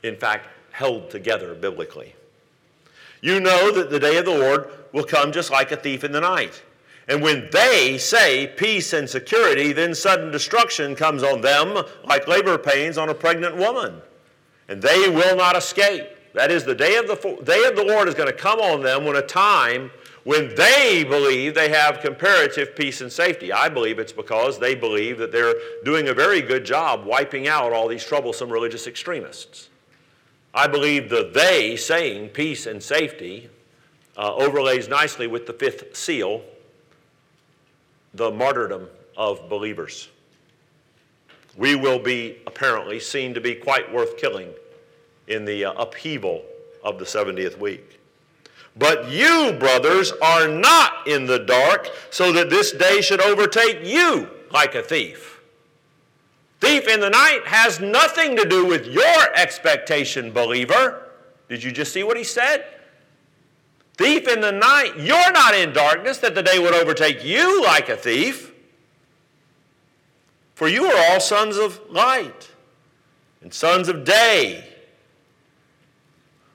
in 0.02 0.16
fact, 0.16 0.48
held 0.72 1.12
together 1.12 1.54
biblically. 1.54 2.16
You 3.22 3.40
know 3.40 3.72
that 3.72 3.92
the 3.92 4.00
day 4.00 4.18
of 4.18 4.26
the 4.26 4.32
Lord 4.32 4.72
will 4.92 5.04
come 5.04 5.32
just 5.32 5.52
like 5.52 5.72
a 5.72 5.78
thief 5.78 6.04
in 6.04 6.12
the 6.12 6.20
night. 6.20 6.64
And 7.08 7.22
when 7.22 7.48
they 7.52 8.00
say 8.00 8.48
peace 8.58 8.94
and 8.94 9.08
security, 9.08 9.72
then 9.72 9.94
sudden 9.94 10.32
destruction 10.32 10.96
comes 10.96 11.22
on 11.22 11.42
them 11.42 11.86
like 12.04 12.28
labor 12.28 12.58
pains 12.58 12.98
on 12.98 13.10
a 13.10 13.14
pregnant 13.14 13.56
woman. 13.56 14.02
And 14.68 14.82
they 14.82 15.10
will 15.10 15.36
not 15.36 15.56
escape. 15.56 16.08
That 16.34 16.50
is, 16.50 16.64
the 16.64 16.76
day 16.76 16.98
of 16.98 17.08
the, 17.08 17.16
day 17.44 17.66
of 17.66 17.76
the 17.76 17.86
Lord 17.86 18.08
is 18.08 18.16
going 18.16 18.30
to 18.30 18.36
come 18.36 18.60
on 18.60 18.82
them 18.82 19.06
when 19.06 19.16
a 19.16 19.22
time 19.22 19.92
when 20.28 20.54
they 20.56 21.06
believe 21.06 21.56
they 21.56 21.70
have 21.70 22.02
comparative 22.02 22.76
peace 22.76 23.00
and 23.00 23.10
safety. 23.10 23.54
I 23.54 23.70
believe 23.70 23.98
it's 23.98 24.12
because 24.12 24.60
they 24.60 24.76
believe 24.76 25.20
that 25.20 25.32
they're 25.32 25.54
doing 25.86 26.10
a 26.10 26.14
very 26.14 26.42
good 26.42 26.66
job 26.66 27.06
wiping 27.06 27.48
out 27.48 27.72
all 27.72 27.88
these 27.88 28.04
troublesome 28.04 28.50
religious 28.50 28.88
extremists. 28.88 29.70
I 30.54 30.68
believe 30.68 31.10
the 31.10 31.32
they 31.34 31.78
saying 31.78 32.32
peace 32.32 32.66
and 32.66 32.84
safety 32.84 33.50
uh, 34.18 34.36
overlays 34.36 34.90
nicely 34.90 35.28
with 35.28 35.48
the 35.48 35.54
fifth 35.54 35.96
seal 35.96 36.44
the 38.14 38.30
martyrdom 38.30 38.90
of 39.16 39.48
believers. 39.48 40.10
We 41.56 41.76
will 41.76 42.00
be 42.00 42.40
apparently 42.46 43.00
seen 43.00 43.34
to 43.34 43.40
be 43.40 43.56
quite 43.56 43.94
worth 43.94 44.18
killing 44.18 44.50
in 45.30 45.46
the 45.46 45.64
uh, 45.64 45.72
upheaval 45.82 46.44
of 46.84 47.00
the 47.00 47.06
70th 47.06 47.58
week. 47.58 47.97
But 48.78 49.10
you, 49.10 49.56
brothers, 49.60 50.12
are 50.22 50.48
not 50.48 51.08
in 51.08 51.26
the 51.26 51.40
dark, 51.40 51.90
so 52.12 52.32
that 52.34 52.50
this 52.50 52.72
day 52.72 53.02
should 53.02 53.22
overtake 53.22 53.84
you 53.84 54.30
like 54.52 54.76
a 54.76 54.82
thief. 54.82 55.42
Thief 56.60 56.88
in 56.88 57.00
the 57.00 57.10
night 57.10 57.42
has 57.46 57.80
nothing 57.80 58.36
to 58.36 58.46
do 58.46 58.66
with 58.66 58.88
your 58.88 59.36
expectation, 59.36 60.32
believer. 60.32 61.04
Did 61.50 61.64
you 61.64 61.72
just 61.72 61.94
see 61.94 62.04
what 62.04 62.18
he 62.18 62.24
said? 62.24 62.66
Thief 63.98 64.28
in 64.28 64.42
the 64.42 64.52
night, 64.52 64.94
you're 64.98 65.32
not 65.32 65.56
in 65.56 65.74
darkness 65.74 66.20
that 66.20 66.36
the 66.36 66.44
day 66.44 66.60
would 66.60 66.74
overtake 66.74 67.24
you 67.24 67.64
like 67.64 67.90
a 67.90 67.98
thief. 67.98 68.54
For 70.54 70.68
you 70.68 70.86
are 70.86 71.12
all 71.12 71.20
sons 71.20 71.58
of 71.58 71.80
light 71.90 72.52
and 73.42 73.54
sons 73.54 73.88
of 73.88 74.04
day. 74.04 74.68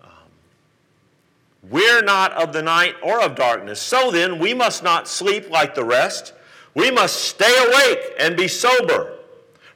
Um, 0.03 0.11
we're 1.69 2.03
not 2.03 2.33
of 2.33 2.53
the 2.53 2.63
night 2.63 2.97
or 3.03 3.23
of 3.23 3.35
darkness. 3.35 3.81
So 3.81 4.11
then, 4.11 4.39
we 4.39 4.53
must 4.53 4.83
not 4.83 5.07
sleep 5.07 5.49
like 5.51 5.75
the 5.75 5.85
rest. 5.85 6.33
We 6.75 6.91
must 6.91 7.17
stay 7.25 7.55
awake 7.67 8.15
and 8.19 8.37
be 8.37 8.49
sober. 8.49 9.19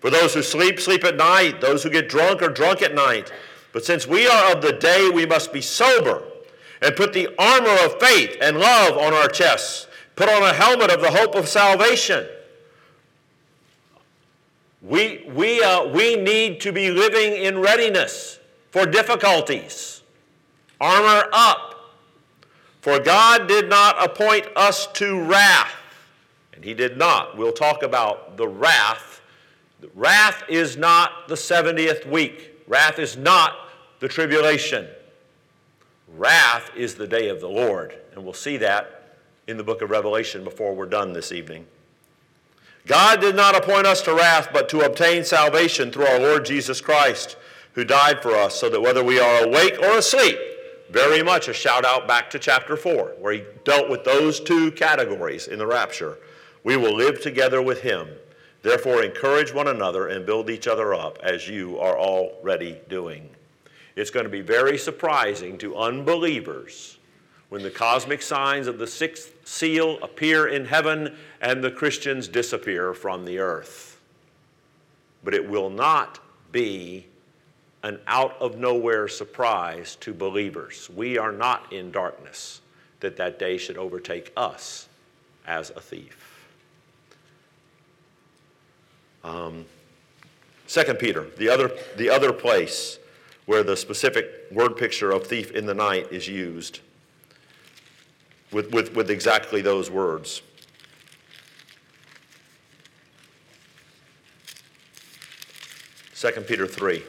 For 0.01 0.11
those 0.11 0.35
who 0.35 0.43
sleep, 0.43 0.81
sleep 0.81 1.05
at 1.05 1.17
night. 1.17 1.61
Those 1.61 1.83
who 1.83 1.91
get 1.91 2.09
drunk 2.09 2.43
are 2.43 2.49
drunk 2.49 2.83
at 2.83 2.95
night. 2.95 3.33
But 3.73 3.85
since 3.85 4.07
we 4.07 4.27
are 4.27 4.53
of 4.53 4.63
the 4.63 4.73
day, 4.73 5.11
we 5.11 5.27
must 5.27 5.53
be 5.53 5.61
sober 5.61 6.23
and 6.83 6.97
put 6.97 7.13
the 7.13 7.29
armor 7.39 7.85
of 7.85 8.01
faith 8.01 8.37
and 8.41 8.59
love 8.59 8.97
on 8.97 9.15
our 9.15 9.29
chests. 9.29 9.87
Put 10.17 10.29
on 10.29 10.43
a 10.43 10.53
helmet 10.53 10.91
of 10.91 11.01
the 11.01 11.11
hope 11.11 11.35
of 11.35 11.49
salvation. 11.49 12.27
We, 14.83 15.29
we, 15.35 15.63
uh, 15.63 15.87
we 15.87 16.17
need 16.17 16.61
to 16.61 16.73
be 16.73 16.91
living 16.91 17.35
in 17.43 17.59
readiness 17.59 18.39
for 18.71 18.87
difficulties. 18.87 20.03
Armor 20.81 21.29
up. 21.33 21.76
For 22.87 23.01
God 23.01 23.49
did 23.49 23.69
not 23.69 24.01
appoint 24.01 24.47
us 24.55 24.87
to 24.93 25.21
wrath. 25.21 25.75
And 26.53 26.65
He 26.65 26.73
did 26.73 26.97
not. 26.97 27.37
We'll 27.37 27.51
talk 27.51 27.83
about 27.83 28.37
the 28.37 28.47
wrath. 28.47 29.23
Wrath 29.93 30.45
is 30.49 30.77
not 30.77 31.27
the 31.27 31.35
70th 31.35 32.09
week, 32.09 32.63
wrath 32.69 33.01
is 33.01 33.17
not 33.17 33.55
the 33.99 34.07
tribulation. 34.07 34.87
Wrath 36.17 36.71
is 36.77 36.95
the 36.95 37.09
day 37.09 37.29
of 37.29 37.41
the 37.41 37.49
Lord, 37.49 37.99
and 38.15 38.23
we'll 38.23 38.33
see 38.33 38.57
that 38.59 39.17
in 39.49 39.57
the 39.57 39.65
book 39.65 39.83
of 39.83 39.91
Revelation 39.91 40.45
before 40.45 40.73
we're 40.73 40.87
done 40.87 41.13
this 41.13 41.33
evening. 41.33 41.67
God 42.87 43.21
did 43.21 43.35
not 43.35 43.57
appoint 43.57 43.89
us 43.89 44.01
to 44.03 44.15
wrath, 44.15 44.51
but 44.53 44.69
to 44.69 44.83
obtain 44.83 45.25
salvation 45.25 45.91
through 45.91 46.07
our 46.07 46.21
Lord 46.21 46.45
Jesus 46.45 46.81
Christ, 46.81 47.37
who 47.73 47.83
died 47.83 48.23
for 48.23 48.37
us, 48.37 48.55
so 48.55 48.71
that 48.71 48.81
whether 48.81 49.03
we 49.03 49.19
are 49.19 49.43
awake 49.43 49.77
or 49.83 49.99
asleep, 49.99 50.39
very 50.91 51.23
much 51.23 51.49
a 51.49 51.53
shout 51.53 51.85
out 51.85 52.07
back 52.07 52.31
to 52.31 52.39
chapter 52.39 52.77
4, 52.77 53.17
where 53.19 53.33
he 53.33 53.45
dealt 53.65 53.91
with 53.91 54.05
those 54.05 54.41
two 54.41 54.71
categories 54.73 55.49
in 55.49 55.59
the 55.59 55.67
rapture. 55.67 56.19
We 56.65 56.77
will 56.77 56.95
live 56.95 57.21
together 57.21 57.61
with 57.61 57.81
him. 57.81 58.09
Therefore, 58.63 59.03
encourage 59.03 59.53
one 59.53 59.69
another 59.69 60.09
and 60.09 60.27
build 60.27 60.51
each 60.51 60.67
other 60.67 60.95
up, 60.95 61.19
as 61.23 61.49
you 61.49 61.79
are 61.79 61.99
already 61.99 62.81
doing. 62.89 63.29
It's 63.95 64.11
going 64.11 64.25
to 64.25 64.31
be 64.31 64.41
very 64.43 64.77
surprising 64.77 65.57
to 65.59 65.77
unbelievers 65.77 66.99
when 67.49 67.63
the 67.63 67.71
cosmic 67.71 68.23
signs 68.23 68.67
of 68.67 68.79
the 68.79 68.87
sixth 68.87 69.33
seal 69.47 69.99
appear 70.03 70.49
in 70.49 70.65
heaven 70.65 71.17
and 71.41 71.63
the 71.63 71.71
Christians 71.71 72.29
disappear 72.29 72.93
from 72.93 73.25
the 73.25 73.39
earth. 73.39 74.01
But 75.23 75.35
it 75.35 75.49
will 75.49 75.71
not 75.71 76.19
be 76.53 77.07
an 77.87 78.01
out 78.09 78.37
of 78.41 78.59
nowhere 78.59 79.07
surprise 79.07 79.95
to 80.01 80.13
believers. 80.13 80.91
We 80.91 81.19
are 81.19 81.31
not 81.31 81.73
in 81.73 81.93
darkness 81.93 82.61
that 82.99 83.17
that 83.17 83.39
day 83.39 83.59
should 83.59 83.79
overtake 83.79 84.33
us 84.37 84.89
as 85.47 85.71
a 85.71 85.81
thief. 85.81 86.49
Um, 89.23 89.67
Second 90.67 90.99
Peter, 90.99 91.29
the 91.37 91.49
other, 91.49 91.71
the 91.97 92.11
other 92.11 92.33
place 92.33 92.99
where 93.45 93.63
the 93.63 93.77
specific 93.77 94.27
word 94.51 94.77
picture 94.77 95.13
of 95.13 95.25
thief 95.25 95.53
in 95.53 95.65
the 95.65 95.75
night 95.75 96.09
is 96.11 96.27
used 96.27 96.81
with, 98.51 98.73
with, 98.73 98.97
with 98.97 99.11
exactly 99.11 99.63
those 99.63 99.93
words. 99.93 100.43
Second 106.15 106.49
Peter 106.49 106.67
3. 106.67 107.05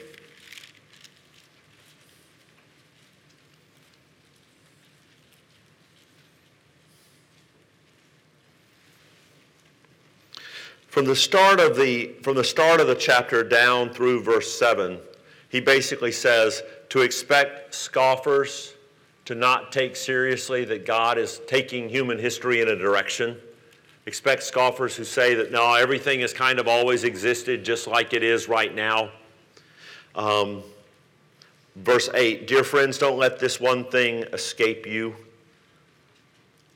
From 10.98 11.06
the 11.06 11.16
start 11.16 11.60
of 11.60 11.76
the 11.76 12.16
from 12.24 12.38
the 12.38 12.44
start 12.44 12.82
of 12.82 12.88
the 12.88 12.96
chapter 12.96 13.44
down 13.44 13.92
through 13.92 14.24
verse 14.24 14.52
7 14.58 14.98
he 15.50 15.60
basically 15.60 16.12
says 16.12 16.64
to 16.90 17.02
expect 17.02 17.76
scoffers 17.76 18.74
to 19.26 19.36
not 19.36 19.72
take 19.72 19.96
seriously 19.96 20.66
that 20.66 20.88
God 20.88 21.20
is 21.20 21.40
taking 21.46 21.88
human 21.88 22.18
history 22.18 22.62
in 22.62 22.70
a 22.70 22.76
direction. 22.76 23.38
Expect 24.08 24.42
scoffers 24.42 24.96
who 24.96 25.04
say 25.04 25.36
that 25.36 25.52
no, 25.52 25.76
everything 25.76 26.22
has 26.22 26.34
kind 26.34 26.58
of 26.58 26.68
always 26.68 27.04
existed 27.04 27.64
just 27.64 27.86
like 27.86 28.14
it 28.14 28.24
is 28.24 28.50
right 28.50 28.74
now. 28.74 29.12
Um, 30.16 30.64
verse 31.76 32.10
8 32.12 32.48
Dear 32.48 32.64
friends, 32.64 32.98
don't 32.98 33.20
let 33.20 33.38
this 33.38 33.60
one 33.60 33.84
thing 33.92 34.24
escape 34.34 34.88
you. 34.88 35.16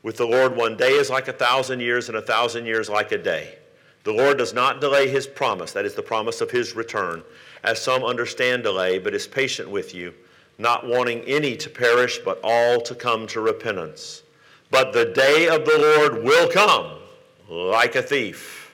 With 0.03 0.17
the 0.17 0.27
Lord, 0.27 0.55
one 0.55 0.77
day 0.77 0.91
is 0.91 1.09
like 1.09 1.27
a 1.27 1.33
thousand 1.33 1.79
years, 1.79 2.07
and 2.07 2.19
a 2.19 2.21
thousand 2.21 2.67
years 2.67 2.87
like 2.87 3.11
a 3.11 3.17
day. 3.17 3.57
The 4.03 4.13
Lord 4.13 4.37
does 4.37 4.53
not 4.53 4.81
delay 4.81 5.09
his 5.09 5.27
promise, 5.27 5.73
that 5.73 5.85
is 5.85 5.93
the 5.93 6.01
promise 6.01 6.41
of 6.41 6.49
his 6.49 6.75
return, 6.75 7.23
as 7.63 7.81
some 7.81 8.03
understand 8.03 8.63
delay, 8.63 8.97
but 8.97 9.13
is 9.13 9.27
patient 9.27 9.69
with 9.69 9.93
you, 9.93 10.13
not 10.57 10.87
wanting 10.87 11.21
any 11.21 11.55
to 11.57 11.69
perish, 11.69 12.19
but 12.19 12.39
all 12.43 12.81
to 12.81 12.95
come 12.95 13.27
to 13.27 13.41
repentance. 13.41 14.23
But 14.71 14.93
the 14.93 15.05
day 15.05 15.47
of 15.47 15.65
the 15.65 15.77
Lord 15.77 16.23
will 16.23 16.49
come 16.49 16.97
like 17.47 17.95
a 17.95 18.01
thief. 18.01 18.73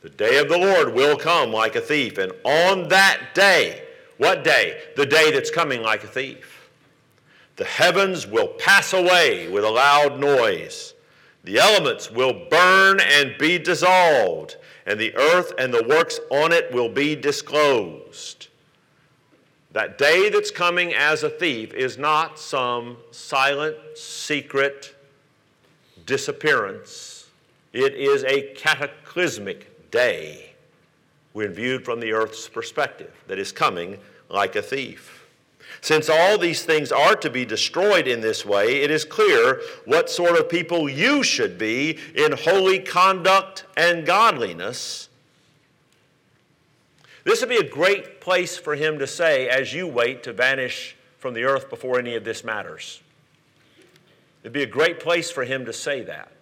The 0.00 0.10
day 0.10 0.38
of 0.38 0.48
the 0.48 0.58
Lord 0.58 0.94
will 0.94 1.16
come 1.16 1.52
like 1.52 1.76
a 1.76 1.80
thief. 1.80 2.18
And 2.18 2.32
on 2.44 2.88
that 2.88 3.34
day, 3.34 3.82
what 4.18 4.44
day? 4.44 4.80
The 4.96 5.06
day 5.06 5.30
that's 5.30 5.50
coming 5.50 5.82
like 5.82 6.04
a 6.04 6.08
thief. 6.08 6.70
The 7.56 7.64
heavens 7.64 8.26
will 8.26 8.48
pass 8.48 8.92
away 8.92 9.48
with 9.48 9.64
a 9.64 9.70
loud 9.70 10.18
noise 10.18 10.94
the 11.46 11.58
elements 11.58 12.10
will 12.10 12.46
burn 12.50 12.98
and 13.00 13.38
be 13.38 13.56
dissolved, 13.56 14.56
and 14.84 14.98
the 14.98 15.16
earth 15.16 15.52
and 15.58 15.72
the 15.72 15.84
works 15.84 16.18
on 16.28 16.52
it 16.52 16.72
will 16.72 16.88
be 16.88 17.14
disclosed. 17.14 18.48
That 19.70 19.96
day 19.96 20.28
that's 20.28 20.50
coming 20.50 20.92
as 20.92 21.22
a 21.22 21.30
thief 21.30 21.72
is 21.72 21.98
not 21.98 22.40
some 22.40 22.96
silent, 23.12 23.76
secret 23.94 24.96
disappearance. 26.04 27.28
It 27.72 27.94
is 27.94 28.24
a 28.24 28.52
cataclysmic 28.54 29.90
day 29.92 30.50
when 31.32 31.52
viewed 31.52 31.84
from 31.84 32.00
the 32.00 32.12
earth's 32.12 32.48
perspective 32.48 33.12
that 33.28 33.38
is 33.38 33.52
coming 33.52 33.98
like 34.28 34.56
a 34.56 34.62
thief. 34.62 35.15
Since 35.86 36.08
all 36.08 36.36
these 36.36 36.64
things 36.64 36.90
are 36.90 37.14
to 37.14 37.30
be 37.30 37.44
destroyed 37.44 38.08
in 38.08 38.20
this 38.20 38.44
way, 38.44 38.82
it 38.82 38.90
is 38.90 39.04
clear 39.04 39.60
what 39.84 40.10
sort 40.10 40.36
of 40.36 40.48
people 40.48 40.88
you 40.88 41.22
should 41.22 41.58
be 41.58 41.96
in 42.12 42.32
holy 42.32 42.80
conduct 42.80 43.66
and 43.76 44.04
godliness. 44.04 45.08
This 47.22 47.40
would 47.40 47.50
be 47.50 47.58
a 47.58 47.70
great 47.70 48.20
place 48.20 48.58
for 48.58 48.74
him 48.74 48.98
to 48.98 49.06
say 49.06 49.48
as 49.48 49.72
you 49.72 49.86
wait 49.86 50.24
to 50.24 50.32
vanish 50.32 50.96
from 51.18 51.34
the 51.34 51.44
earth 51.44 51.70
before 51.70 52.00
any 52.00 52.16
of 52.16 52.24
this 52.24 52.42
matters. 52.42 53.00
It'd 54.42 54.52
be 54.52 54.64
a 54.64 54.66
great 54.66 54.98
place 54.98 55.30
for 55.30 55.44
him 55.44 55.66
to 55.66 55.72
say 55.72 56.02
that. 56.02 56.32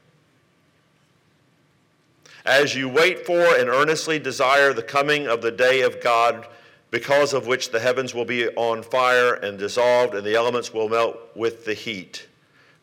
As 2.47 2.75
you 2.75 2.89
wait 2.89 3.27
for 3.27 3.59
and 3.59 3.69
earnestly 3.69 4.19
desire 4.19 4.73
the 4.73 4.83
coming 4.83 5.27
of 5.27 5.43
the 5.43 5.53
day 5.53 5.83
of 5.83 6.01
God 6.01 6.47
because 6.95 7.35
of 7.35 7.49
which 7.49 7.73
the 7.73 7.81
heavens 7.81 8.15
will 8.15 8.25
be 8.25 8.47
on 8.51 8.81
fire 8.81 9.35
and 9.35 9.59
dissolved, 9.59 10.15
and 10.15 10.25
the 10.25 10.37
elements 10.37 10.73
will 10.73 10.89
melt 10.89 11.19
with 11.35 11.65
the 11.65 11.75
heat. 11.75 12.29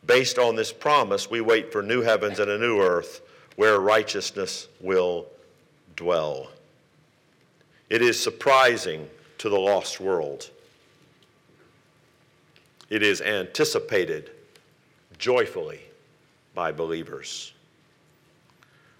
Based 0.05 0.37
on 0.37 0.57
this 0.57 0.73
promise, 0.73 1.31
we 1.31 1.39
wait 1.39 1.71
for 1.71 1.81
new 1.81 2.01
heavens 2.01 2.37
and 2.39 2.51
a 2.51 2.57
new 2.57 2.81
earth 2.81 3.21
where 3.55 3.79
righteousness 3.79 4.67
will 4.81 5.27
dwell. 5.95 6.49
It 7.89 8.01
is 8.01 8.21
surprising 8.21 9.09
to 9.37 9.47
the 9.47 9.57
lost 9.57 10.01
world. 10.01 10.49
It 12.89 13.03
is 13.03 13.21
anticipated 13.21 14.31
joyfully 15.19 15.79
by 16.53 16.73
believers. 16.73 17.53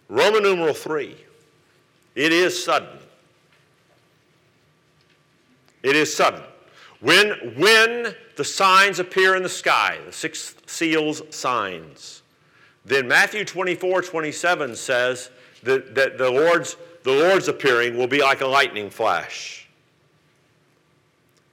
Roman 0.08 0.43
numeral 0.43 0.74
3. 0.74 1.17
It 2.15 2.32
is 2.32 2.63
sudden. 2.63 2.97
It 5.84 5.96
is 5.96 6.15
sudden. 6.15 6.44
When, 7.00 7.56
when 7.58 8.15
the 8.36 8.44
signs 8.44 9.00
appear 9.00 9.36
in 9.36 9.44
the 9.44 9.50
sky, 9.50 9.98
the 10.06 10.12
six 10.12 10.56
seals 10.67 11.22
signs, 11.36 12.22
then 12.86 13.08
Matthew 13.08 13.46
24, 13.46 14.04
27 14.04 14.76
says 14.76 15.32
that, 15.63 15.96
that 15.96 16.17
the, 16.17 16.30
Lord's, 16.30 16.78
the 17.04 17.12
Lord's 17.12 17.48
appearing 17.48 17.98
will 17.98 18.08
be 18.08 18.22
like 18.22 18.41
a 18.41 18.48
lightning 18.48 18.89
flash. 18.89 19.67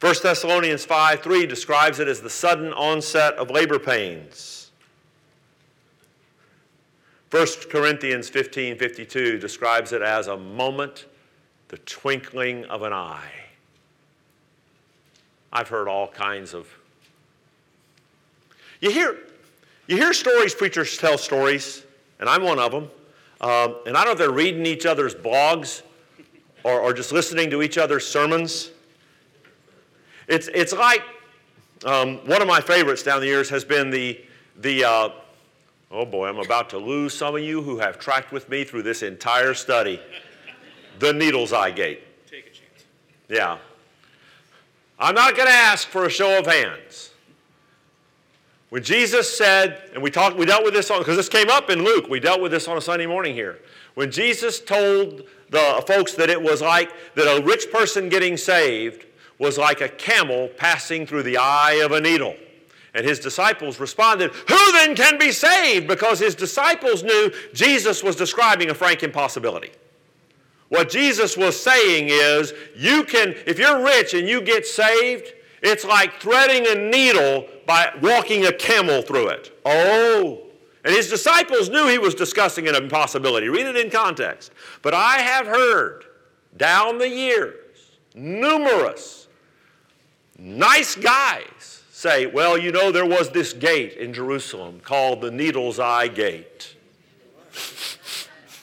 1 0.00 0.14
Thessalonians 0.22 0.84
5 0.84 1.22
3 1.22 1.46
describes 1.46 1.98
it 1.98 2.08
as 2.08 2.20
the 2.20 2.30
sudden 2.30 2.72
onset 2.72 3.34
of 3.34 3.50
labor 3.50 3.78
pains. 3.78 4.70
1 7.30 7.46
Corinthians 7.68 8.28
15 8.28 8.78
52 8.78 9.38
describes 9.38 9.92
it 9.92 10.00
as 10.00 10.28
a 10.28 10.36
moment, 10.36 11.06
the 11.68 11.78
twinkling 11.78 12.64
of 12.66 12.82
an 12.82 12.92
eye. 12.92 13.32
I've 15.52 15.68
heard 15.68 15.88
all 15.88 16.08
kinds 16.08 16.54
of. 16.54 16.68
You 18.80 18.90
hear, 18.90 19.18
you 19.86 19.96
hear 19.96 20.12
stories, 20.12 20.54
preachers 20.54 20.96
tell 20.96 21.18
stories, 21.18 21.84
and 22.20 22.28
I'm 22.28 22.42
one 22.42 22.58
of 22.58 22.70
them. 22.70 22.90
Um, 23.40 23.76
and 23.86 23.96
I 23.96 24.04
don't 24.04 24.06
know 24.06 24.12
if 24.12 24.18
they're 24.18 24.30
reading 24.30 24.66
each 24.66 24.86
other's 24.86 25.14
blogs 25.14 25.82
or, 26.64 26.80
or 26.80 26.92
just 26.92 27.12
listening 27.12 27.50
to 27.50 27.62
each 27.62 27.78
other's 27.78 28.06
sermons. 28.06 28.70
It's, 30.26 30.48
it's 30.48 30.72
like 30.72 31.02
um, 31.84 32.18
one 32.26 32.42
of 32.42 32.48
my 32.48 32.60
favorites 32.60 33.02
down 33.02 33.20
the 33.20 33.26
years 33.26 33.48
has 33.50 33.64
been 33.64 33.90
the, 33.90 34.20
the 34.60 34.84
uh, 34.84 35.08
oh 35.90 36.04
boy, 36.04 36.28
I'm 36.28 36.38
about 36.38 36.70
to 36.70 36.78
lose 36.78 37.14
some 37.14 37.34
of 37.36 37.42
you 37.42 37.62
who 37.62 37.78
have 37.78 37.98
tracked 37.98 38.32
with 38.32 38.48
me 38.48 38.64
through 38.64 38.82
this 38.82 39.02
entire 39.02 39.54
study. 39.54 40.00
the 40.98 41.12
Needle's 41.12 41.52
Eye 41.52 41.70
Gate. 41.70 42.02
Take 42.28 42.46
a 42.46 42.50
chance. 42.50 42.84
Yeah. 43.28 43.58
I'm 44.98 45.14
not 45.14 45.36
going 45.36 45.48
to 45.48 45.54
ask 45.54 45.88
for 45.88 46.06
a 46.06 46.10
show 46.10 46.38
of 46.38 46.46
hands. 46.46 47.10
When 48.70 48.82
Jesus 48.82 49.36
said, 49.36 49.90
and 49.94 50.02
we 50.02 50.10
talked, 50.10 50.36
we 50.36 50.44
dealt 50.44 50.64
with 50.64 50.74
this 50.74 50.90
on 50.90 50.98
because 50.98 51.16
this 51.16 51.28
came 51.28 51.48
up 51.48 51.70
in 51.70 51.84
Luke. 51.84 52.08
We 52.08 52.20
dealt 52.20 52.42
with 52.42 52.52
this 52.52 52.68
on 52.68 52.76
a 52.76 52.80
Sunday 52.80 53.06
morning 53.06 53.34
here. 53.34 53.58
When 53.94 54.10
Jesus 54.10 54.60
told 54.60 55.22
the 55.50 55.82
folks 55.86 56.14
that 56.14 56.28
it 56.28 56.40
was 56.40 56.60
like 56.60 56.90
that 57.14 57.24
a 57.24 57.42
rich 57.42 57.70
person 57.72 58.08
getting 58.08 58.36
saved 58.36 59.06
was 59.38 59.56
like 59.56 59.80
a 59.80 59.88
camel 59.88 60.48
passing 60.56 61.06
through 61.06 61.22
the 61.22 61.38
eye 61.38 61.80
of 61.84 61.92
a 61.92 62.00
needle. 62.00 62.36
And 62.94 63.06
his 63.06 63.20
disciples 63.20 63.78
responded, 63.78 64.32
Who 64.32 64.72
then 64.72 64.94
can 64.94 65.18
be 65.18 65.30
saved? 65.30 65.86
Because 65.86 66.18
his 66.18 66.34
disciples 66.34 67.02
knew 67.02 67.32
Jesus 67.54 68.02
was 68.02 68.16
describing 68.16 68.70
a 68.70 68.74
frank 68.74 69.02
impossibility. 69.02 69.70
What 70.68 70.90
Jesus 70.90 71.36
was 71.36 71.60
saying 71.60 72.08
is, 72.10 72.52
you 72.76 73.04
can, 73.04 73.34
if 73.46 73.58
you're 73.58 73.82
rich 73.82 74.14
and 74.14 74.28
you 74.28 74.42
get 74.42 74.66
saved, 74.66 75.32
it's 75.62 75.84
like 75.84 76.20
threading 76.20 76.66
a 76.66 76.74
needle 76.74 77.46
by 77.66 77.92
walking 78.02 78.46
a 78.46 78.52
camel 78.52 79.02
through 79.02 79.28
it. 79.28 79.58
Oh. 79.64 80.42
And 80.84 80.94
his 80.94 81.08
disciples 81.10 81.68
knew 81.68 81.88
he 81.88 81.98
was 81.98 82.14
discussing 82.14 82.68
an 82.68 82.74
impossibility. 82.74 83.48
Read 83.48 83.66
it 83.66 83.76
in 83.76 83.90
context. 83.90 84.52
But 84.82 84.94
I 84.94 85.18
have 85.18 85.46
heard 85.46 86.04
down 86.56 86.98
the 86.98 87.08
years 87.08 87.54
numerous 88.14 89.28
nice 90.38 90.94
guys 90.94 91.82
say, 91.90 92.26
well, 92.26 92.56
you 92.56 92.70
know, 92.70 92.92
there 92.92 93.06
was 93.06 93.30
this 93.30 93.52
gate 93.52 93.94
in 93.94 94.12
Jerusalem 94.12 94.80
called 94.80 95.20
the 95.20 95.30
Needle's 95.30 95.80
Eye 95.80 96.08
Gate. 96.08 96.76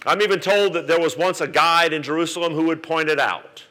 I'm 0.05 0.21
even 0.21 0.39
told 0.39 0.73
that 0.73 0.85
there 0.87 0.99
was 0.99 1.17
once 1.17 1.41
a 1.41 1.47
guide 1.47 1.91
in 1.91 2.03
Jerusalem 2.03 2.53
who 2.53 2.65
would 2.65 2.83
point 2.83 3.09
it 3.09 3.19
out. 3.19 3.63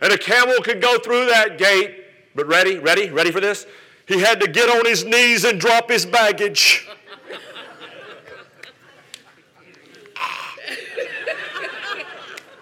And 0.00 0.10
a 0.12 0.18
camel 0.18 0.54
could 0.62 0.80
go 0.80 0.98
through 0.98 1.26
that 1.26 1.58
gate, 1.58 2.04
but 2.34 2.46
ready, 2.46 2.78
ready, 2.78 3.10
ready 3.10 3.30
for 3.30 3.40
this? 3.40 3.66
He 4.06 4.20
had 4.20 4.40
to 4.40 4.48
get 4.48 4.70
on 4.70 4.86
his 4.86 5.04
knees 5.04 5.44
and 5.44 5.60
drop 5.60 5.90
his 5.90 6.06
baggage. 6.06 6.88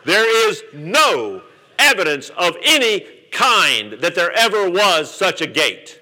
there 0.04 0.48
is 0.48 0.64
no 0.72 1.42
evidence 1.78 2.30
of 2.30 2.56
any 2.64 3.06
kind 3.30 3.92
that 4.00 4.16
there 4.16 4.32
ever 4.32 4.68
was 4.68 5.14
such 5.14 5.40
a 5.40 5.46
gate. 5.46 6.00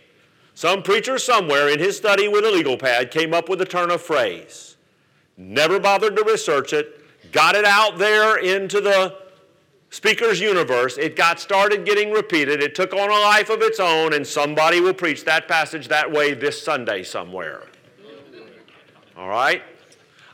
Some 0.54 0.82
preacher 0.82 1.18
somewhere 1.18 1.68
in 1.68 1.78
his 1.78 1.96
study 1.96 2.28
with 2.28 2.44
a 2.44 2.50
legal 2.50 2.78
pad 2.78 3.10
came 3.10 3.34
up 3.34 3.50
with 3.50 3.60
a 3.60 3.66
turn 3.66 3.90
of 3.90 4.00
phrase 4.00 4.73
never 5.36 5.78
bothered 5.78 6.16
to 6.16 6.24
research 6.24 6.72
it, 6.72 7.00
got 7.32 7.54
it 7.54 7.64
out 7.64 7.98
there 7.98 8.38
into 8.38 8.80
the 8.80 9.16
speaker's 9.90 10.40
universe. 10.40 10.98
It 10.98 11.16
got 11.16 11.40
started 11.40 11.84
getting 11.84 12.10
repeated. 12.10 12.62
It 12.62 12.74
took 12.74 12.92
on 12.92 13.10
a 13.10 13.20
life 13.20 13.50
of 13.50 13.62
its 13.62 13.80
own, 13.80 14.12
and 14.12 14.26
somebody 14.26 14.80
will 14.80 14.94
preach 14.94 15.24
that 15.24 15.48
passage 15.48 15.88
that 15.88 16.10
way 16.10 16.34
this 16.34 16.60
Sunday 16.60 17.02
somewhere. 17.02 17.62
All 19.16 19.28
right? 19.28 19.62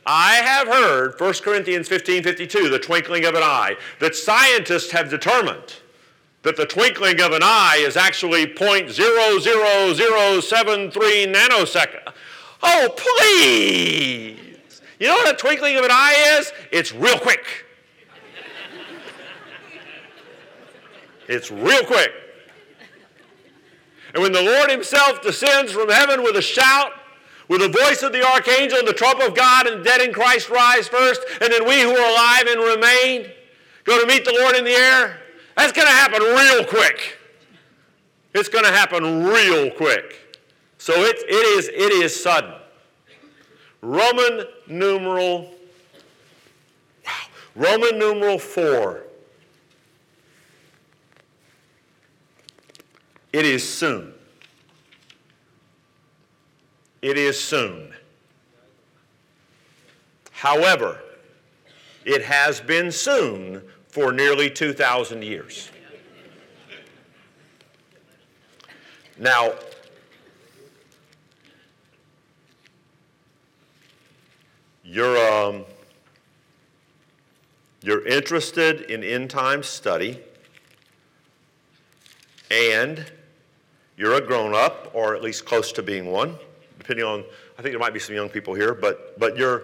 I 0.05 0.35
have 0.35 0.67
heard 0.67 1.19
1 1.19 1.33
Corinthians 1.43 1.87
15 1.87 2.23
52, 2.23 2.69
the 2.69 2.79
twinkling 2.79 3.25
of 3.25 3.35
an 3.35 3.43
eye, 3.43 3.75
that 3.99 4.15
scientists 4.15 4.89
have 4.91 5.11
determined 5.11 5.75
that 6.41 6.57
the 6.57 6.65
twinkling 6.65 7.21
of 7.21 7.33
an 7.33 7.43
eye 7.43 7.83
is 7.85 7.95
actually 7.95 8.47
0.00073 8.47 11.31
nanosecond. 11.31 12.11
Oh, 12.63 12.89
please! 12.97 14.50
You 15.01 15.07
know 15.07 15.15
what 15.15 15.33
a 15.33 15.35
twinkling 15.35 15.77
of 15.77 15.83
an 15.83 15.89
eye 15.91 16.37
is? 16.37 16.53
It's 16.71 16.93
real 16.93 17.17
quick. 17.17 17.65
It's 21.27 21.49
real 21.49 21.83
quick. 21.85 22.11
And 24.13 24.21
when 24.21 24.31
the 24.31 24.43
Lord 24.43 24.69
Himself 24.69 25.23
descends 25.23 25.71
from 25.71 25.89
heaven 25.89 26.21
with 26.21 26.35
a 26.35 26.41
shout, 26.41 26.91
with 27.47 27.61
the 27.61 27.69
voice 27.69 28.03
of 28.03 28.13
the 28.13 28.23
archangel 28.23 28.77
and 28.77 28.87
the 28.87 28.93
trump 28.93 29.19
of 29.21 29.33
God, 29.33 29.65
and 29.65 29.79
the 29.79 29.83
dead 29.83 30.01
in 30.01 30.13
Christ 30.13 30.51
rise 30.51 30.87
first, 30.87 31.21
and 31.41 31.51
then 31.51 31.67
we 31.67 31.81
who 31.81 31.97
are 31.97 32.11
alive 32.11 32.43
and 32.47 32.59
remain 32.61 33.31
go 33.85 33.99
to 33.99 34.05
meet 34.05 34.23
the 34.23 34.37
Lord 34.39 34.55
in 34.55 34.63
the 34.63 34.69
air, 34.69 35.17
that's 35.57 35.71
going 35.71 35.87
to 35.87 35.93
happen 35.93 36.21
real 36.21 36.63
quick. 36.63 37.17
It's 38.35 38.49
going 38.49 38.65
to 38.65 38.71
happen 38.71 39.23
real 39.23 39.71
quick. 39.71 40.37
So 40.77 40.93
it, 40.93 41.15
it, 41.27 41.57
is, 41.57 41.69
it 41.69 41.91
is 41.91 42.21
sudden. 42.21 42.60
Roman 43.81 44.45
numeral, 44.67 45.49
wow, 47.05 47.11
Roman 47.55 47.97
numeral 47.97 48.37
4. 48.37 49.01
It 53.33 53.45
is 53.45 53.67
soon. 53.67 54.13
It 57.01 57.17
is 57.17 57.41
soon. 57.41 57.93
However, 60.31 60.99
it 62.05 62.23
has 62.23 62.59
been 62.59 62.91
soon 62.91 63.61
for 63.87 64.11
nearly 64.11 64.49
2,000 64.49 65.23
years. 65.23 65.69
Now, 69.17 69.53
you're, 74.91 75.17
um, 75.17 75.63
you're 77.81 78.05
interested 78.05 78.81
in 78.91 79.05
end 79.05 79.29
time 79.29 79.63
study, 79.63 80.19
and 82.51 83.09
you're 83.95 84.15
a 84.15 84.21
grown 84.21 84.53
up, 84.53 84.91
or 84.93 85.15
at 85.15 85.21
least 85.21 85.45
close 85.45 85.71
to 85.71 85.81
being 85.81 86.07
one, 86.07 86.35
depending 86.77 87.05
on, 87.05 87.23
I 87.57 87.61
think 87.61 87.71
there 87.71 87.79
might 87.79 87.93
be 87.93 87.99
some 87.99 88.15
young 88.15 88.27
people 88.27 88.53
here, 88.53 88.73
but, 88.73 89.17
but 89.17 89.37
you're, 89.37 89.63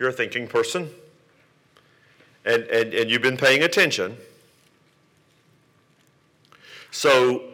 you're 0.00 0.08
a 0.08 0.12
thinking 0.12 0.48
person, 0.48 0.90
and, 2.44 2.64
and, 2.64 2.92
and 2.94 3.08
you've 3.08 3.22
been 3.22 3.36
paying 3.36 3.62
attention. 3.62 4.16
So 6.90 7.44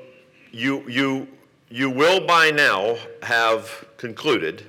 you, 0.52 0.88
you, 0.88 1.28
you 1.68 1.90
will 1.90 2.26
by 2.26 2.50
now 2.50 2.96
have 3.22 3.84
concluded, 3.98 4.64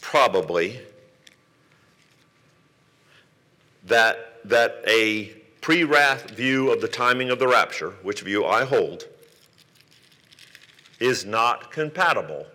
probably, 0.00 0.80
that, 3.84 4.40
that 4.44 4.82
a 4.86 5.26
pre 5.60 5.84
wrath 5.84 6.30
view 6.30 6.72
of 6.72 6.80
the 6.80 6.88
timing 6.88 7.30
of 7.30 7.38
the 7.38 7.48
rapture, 7.48 7.90
which 8.02 8.22
view 8.22 8.44
I 8.44 8.64
hold, 8.64 9.06
is 11.00 11.24
not 11.24 11.70
compatible 11.70 12.46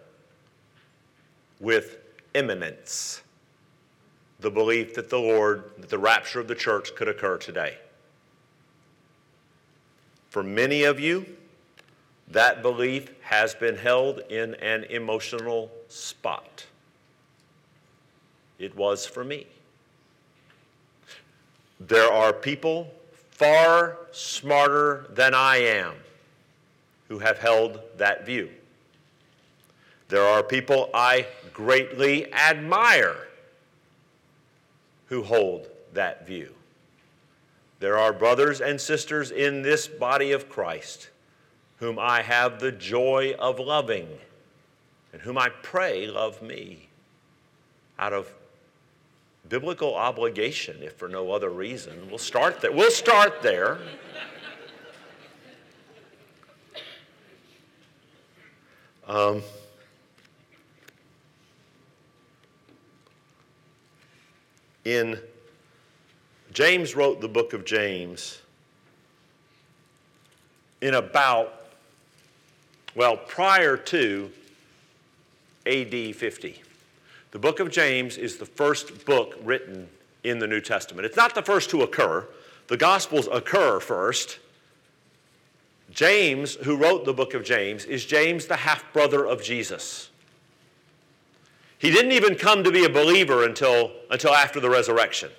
with 1.60 1.98
imminence, 2.34 3.22
the 4.40 4.52
belief 4.52 4.94
that 4.96 5.10
the 5.10 5.20
Lord, 5.20 5.72
that 5.80 5.90
the 5.90 5.98
rapture 5.98 6.40
of 6.40 6.48
the 6.48 6.56
church 6.56 6.96
could 6.96 7.08
occur 7.08 7.38
today. 7.38 7.78
For 10.30 10.44
many 10.44 10.84
of 10.84 11.00
you, 11.00 11.26
that 12.30 12.62
belief 12.62 13.10
has 13.22 13.56
been 13.56 13.76
held 13.76 14.20
in 14.30 14.56
an 14.56 14.84
emotional 14.86 15.72
spot. 15.88 16.66
It 18.60 18.76
was 18.76 19.06
for 19.06 19.24
me. 19.24 19.48
There 21.80 22.12
are 22.12 22.34
people 22.34 22.94
far 23.32 23.98
smarter 24.12 25.06
than 25.12 25.34
I 25.34 25.58
am 25.58 25.94
who 27.08 27.20
have 27.20 27.38
held 27.38 27.80
that 27.98 28.26
view. 28.26 28.50
There 30.10 30.24
are 30.24 30.42
people 30.42 30.90
I 30.94 31.28
greatly 31.54 32.34
admire 32.34 33.28
who 35.08 35.24
hold 35.24 35.68
that 35.94 36.26
view. 36.26 36.54
There 37.80 37.98
are 37.98 38.12
brothers 38.12 38.60
and 38.60 38.82
sisters 38.82 39.32
in 39.32 39.62
this 39.62 39.88
body 39.88 40.32
of 40.32 40.50
Christ 40.50 41.10
whom 41.80 42.00
I 42.00 42.24
have 42.24 42.60
the 42.60 42.72
joy 42.72 43.36
of 43.38 43.60
loving, 43.60 44.08
and 45.14 45.22
whom 45.22 45.38
I 45.38 45.50
pray 45.50 46.08
love 46.08 46.42
me 46.42 46.90
out 48.00 48.14
of 48.14 48.34
biblical 49.50 49.96
obligation, 49.96 50.82
if 50.82 50.94
for 50.94 51.08
no 51.08 51.32
other 51.32 51.50
reason. 51.50 52.08
We'll 52.10 52.18
start 52.18 52.62
there. 52.62 52.72
We'll 52.72 52.92
start 52.92 53.42
there. 53.42 53.80
Um, 59.08 59.42
in 64.84 65.18
James 66.52 66.96
wrote 66.96 67.22
the 67.22 67.30
book 67.30 67.54
of 67.54 67.64
James 67.64 68.42
in 70.82 70.94
about 70.96 71.58
well, 72.98 73.16
prior 73.16 73.78
to 73.78 74.32
AD 75.68 76.16
50. 76.16 76.64
The 77.32 77.40
book 77.40 77.60
of 77.60 77.70
James 77.70 78.18
is 78.18 78.38
the 78.38 78.46
first 78.46 79.06
book 79.06 79.36
written 79.44 79.90
in 80.24 80.40
the 80.40 80.48
New 80.48 80.62
Testament. 80.62 81.06
It's 81.06 81.18
not 81.18 81.36
the 81.36 81.42
first 81.42 81.70
to 81.72 81.82
occur, 81.82 82.28
the 82.68 82.78
Gospels 82.78 83.28
occur 83.32 83.80
first. 83.80 84.40
James, 85.90 86.56
who 86.56 86.76
wrote 86.76 87.06
the 87.06 87.14
book 87.14 87.34
of 87.34 87.46
James, 87.46 87.86
is 87.86 88.06
James, 88.06 88.46
the 88.46 88.58
half 88.58 88.92
brother 88.92 89.26
of 89.26 89.42
Jesus. 89.42 90.10
He 91.80 91.92
didn't 91.92 92.12
even 92.12 92.36
come 92.36 92.64
to 92.64 92.72
be 92.72 92.84
a 92.84 92.90
believer 92.90 93.46
until, 93.46 93.92
until 94.12 94.34
after 94.34 94.60
the 94.60 94.70
resurrection. 94.70 95.32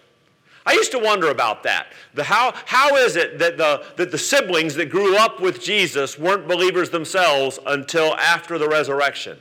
I 0.65 0.73
used 0.73 0.91
to 0.93 0.99
wonder 0.99 1.31
about 1.31 1.63
that. 1.65 1.89
The 2.15 2.25
how, 2.25 2.55
how 2.67 2.97
is 2.97 3.17
it 3.17 3.39
that 3.39 3.57
the, 3.57 3.85
that 3.97 4.11
the 4.11 4.19
siblings 4.19 4.75
that 4.75 4.91
grew 4.91 5.17
up 5.17 5.41
with 5.41 5.63
Jesus 5.63 6.19
weren't 6.19 6.47
believers 6.47 6.91
themselves 6.91 7.59
until 7.67 8.15
after 8.17 8.59
the 8.59 8.69
resurrection? 8.69 9.39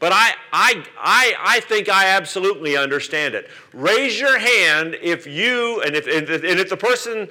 But 0.00 0.12
I, 0.12 0.32
I, 0.52 0.84
I, 0.98 1.34
I 1.40 1.60
think 1.60 1.88
I 1.88 2.08
absolutely 2.08 2.76
understand 2.76 3.34
it. 3.34 3.48
Raise 3.72 4.20
your 4.20 4.38
hand 4.38 4.96
if 5.00 5.26
you, 5.26 5.80
and 5.82 5.94
if, 5.94 6.06
and 6.06 6.28
if 6.28 6.68
the 6.68 6.76
person 6.76 7.28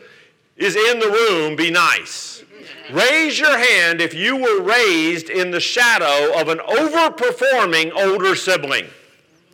is 0.58 0.76
in 0.76 1.00
the 1.00 1.10
room, 1.10 1.56
be 1.56 1.70
nice. 1.70 2.44
Raise 2.92 3.40
your 3.40 3.58
hand 3.58 4.02
if 4.02 4.14
you 4.14 4.38
were 4.38 4.62
raised 4.62 5.30
in 5.30 5.52
the 5.52 5.60
shadow 5.60 6.40
of 6.40 6.48
an 6.48 6.60
overperforming 6.60 7.92
older 7.96 8.36
sibling. 8.36 8.88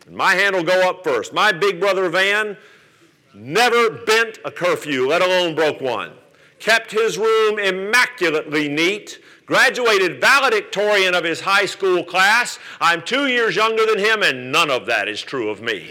My 0.08 0.34
hand 0.34 0.56
will 0.56 0.64
go 0.64 0.88
up 0.88 1.04
first. 1.04 1.32
My 1.32 1.52
big 1.52 1.78
brother 1.78 2.08
Van 2.08 2.56
never 3.34 3.90
bent 3.90 4.38
a 4.44 4.50
curfew, 4.50 5.06
let 5.06 5.22
alone 5.22 5.54
broke 5.54 5.80
one, 5.80 6.12
kept 6.58 6.90
his 6.90 7.16
room 7.18 7.58
immaculately 7.58 8.68
neat, 8.68 9.20
graduated 9.50 10.20
valedictorian 10.20 11.12
of 11.12 11.24
his 11.24 11.40
high 11.40 11.66
school 11.66 12.04
class. 12.04 12.60
I'm 12.80 13.02
two 13.02 13.26
years 13.26 13.56
younger 13.56 13.84
than 13.84 13.98
him, 13.98 14.22
and 14.22 14.52
none 14.52 14.70
of 14.70 14.86
that 14.86 15.08
is 15.08 15.20
true 15.20 15.50
of 15.50 15.60
me. 15.60 15.90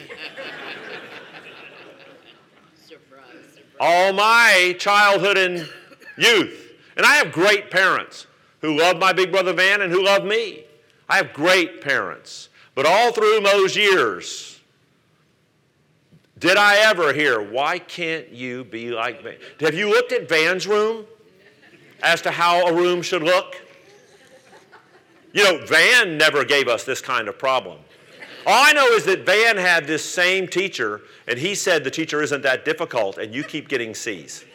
surprise, 2.88 2.88
surprise. 2.88 3.60
All 3.78 4.14
my 4.14 4.78
childhood 4.80 5.38
and 5.38 5.70
youth. 6.18 6.72
And 6.96 7.06
I 7.06 7.16
have 7.16 7.34
great 7.34 7.70
parents 7.70 8.28
who 8.62 8.80
love 8.80 8.98
my 8.98 9.12
big 9.12 9.30
brother 9.30 9.52
Van 9.52 9.82
and 9.82 9.92
who 9.92 10.06
love 10.06 10.24
me. 10.24 10.64
I 11.10 11.18
have 11.18 11.34
great 11.34 11.82
parents. 11.82 12.48
But 12.76 12.86
all 12.86 13.12
through 13.12 13.42
those 13.42 13.76
years, 13.76 14.62
did 16.38 16.56
I 16.56 16.78
ever 16.78 17.12
hear, 17.12 17.42
why 17.42 17.78
can't 17.78 18.30
you 18.30 18.64
be 18.64 18.92
like 18.92 19.22
Van? 19.22 19.36
Have 19.60 19.74
you 19.74 19.90
looked 19.90 20.14
at 20.14 20.30
Van's 20.30 20.66
room 20.66 21.06
as 22.02 22.22
to 22.22 22.32
how 22.32 22.68
a 22.68 22.74
room 22.74 23.02
should 23.02 23.24
look? 23.24 23.62
You 25.34 25.44
know, 25.44 25.66
Van 25.66 26.18
never 26.18 26.44
gave 26.44 26.68
us 26.68 26.84
this 26.84 27.02
kind 27.02 27.28
of 27.28 27.38
problem. 27.38 27.80
All 28.46 28.66
I 28.66 28.74
know 28.74 28.88
is 28.88 29.06
that 29.06 29.26
Van 29.26 29.58
had 29.58 29.86
this 29.86 30.04
same 30.04 30.48
teacher, 30.48 31.02
and 31.28 31.38
he 31.38 31.54
said 31.54 31.84
the 31.84 31.92
teacher 31.92 32.22
isn't 32.22 32.42
that 32.42 32.66
difficult, 32.66 33.18
and 33.18 33.34
you 33.34 33.44
keep 33.44 33.68
getting 33.68 33.94
C's. 33.94 34.46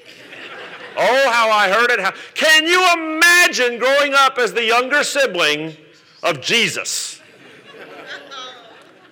Oh, 0.97 1.31
how 1.31 1.51
I 1.51 1.69
heard 1.69 1.91
it. 1.91 2.15
Can 2.35 2.67
you 2.67 2.83
imagine 2.93 3.79
growing 3.79 4.15
up 4.15 4.39
as 4.39 4.53
the 4.53 4.65
younger 4.65 5.05
sibling 5.05 5.77
of 6.23 6.41
Jesus? 6.41 7.14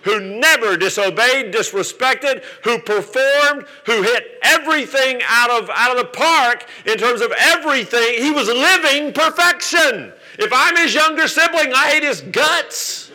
Who 0.02 0.20
never 0.20 0.76
disobeyed, 0.76 1.52
disrespected, 1.52 2.44
who 2.64 2.78
performed, 2.78 3.66
who 3.86 4.02
hit 4.02 4.38
everything 4.42 5.20
out 5.26 5.50
of, 5.50 5.70
out 5.70 5.96
of 5.96 5.98
the 5.98 6.10
park 6.10 6.66
in 6.86 6.98
terms 6.98 7.20
of 7.20 7.32
everything. 7.38 8.22
He 8.22 8.30
was 8.30 8.48
living 8.48 9.12
perfection. 9.12 10.12
If 10.38 10.52
I'm 10.52 10.76
his 10.76 10.94
younger 10.94 11.28
sibling, 11.28 11.72
I 11.72 11.90
hate 11.90 12.02
his 12.02 12.20
guts. 12.20 13.10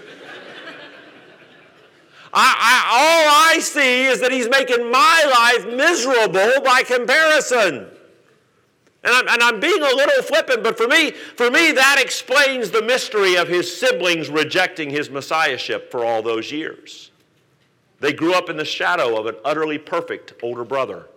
I, 2.34 2.56
I, 2.60 2.76
all 2.92 3.56
I 3.56 3.60
see 3.60 4.06
is 4.06 4.20
that 4.22 4.32
he's 4.32 4.50
making 4.50 4.92
my 4.92 5.56
life 5.56 5.76
miserable 5.76 6.62
by 6.64 6.84
comparison. 6.84 7.88
And 9.08 9.16
I'm, 9.16 9.28
and 9.30 9.42
I'm 9.42 9.60
being 9.62 9.82
a 9.82 9.96
little 9.96 10.22
flippant, 10.22 10.64
but 10.64 10.76
for 10.76 10.86
me, 10.86 11.12
for 11.12 11.50
me, 11.50 11.72
that 11.72 11.96
explains 11.98 12.72
the 12.72 12.82
mystery 12.82 13.38
of 13.38 13.48
his 13.48 13.74
siblings 13.74 14.30
rejecting 14.30 14.90
his 14.90 15.10
messiahship 15.10 15.90
for 15.90 16.04
all 16.04 16.22
those 16.22 16.52
years. 16.52 17.12
They 18.02 18.12
grew 18.12 18.34
up 18.34 18.50
in 18.50 18.58
the 18.58 18.66
shadow 18.66 19.18
of 19.18 19.26
an 19.26 19.38
utterly 19.46 19.78
perfect 19.78 20.34
older 20.44 20.66
brother. 20.66 21.08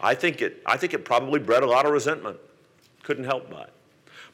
I 0.00 0.14
think 0.14 0.40
it, 0.40 0.62
I 0.64 0.78
think 0.78 0.94
it 0.94 1.04
probably 1.04 1.40
bred 1.40 1.62
a 1.62 1.66
lot 1.66 1.84
of 1.84 1.92
resentment. 1.92 2.38
Couldn't 3.02 3.24
help 3.24 3.50
but. 3.50 3.70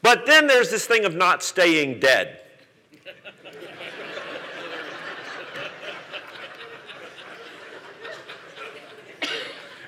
But 0.00 0.24
then 0.24 0.46
there's 0.46 0.70
this 0.70 0.86
thing 0.86 1.04
of 1.04 1.16
not 1.16 1.42
staying 1.42 1.98
dead. 1.98 2.40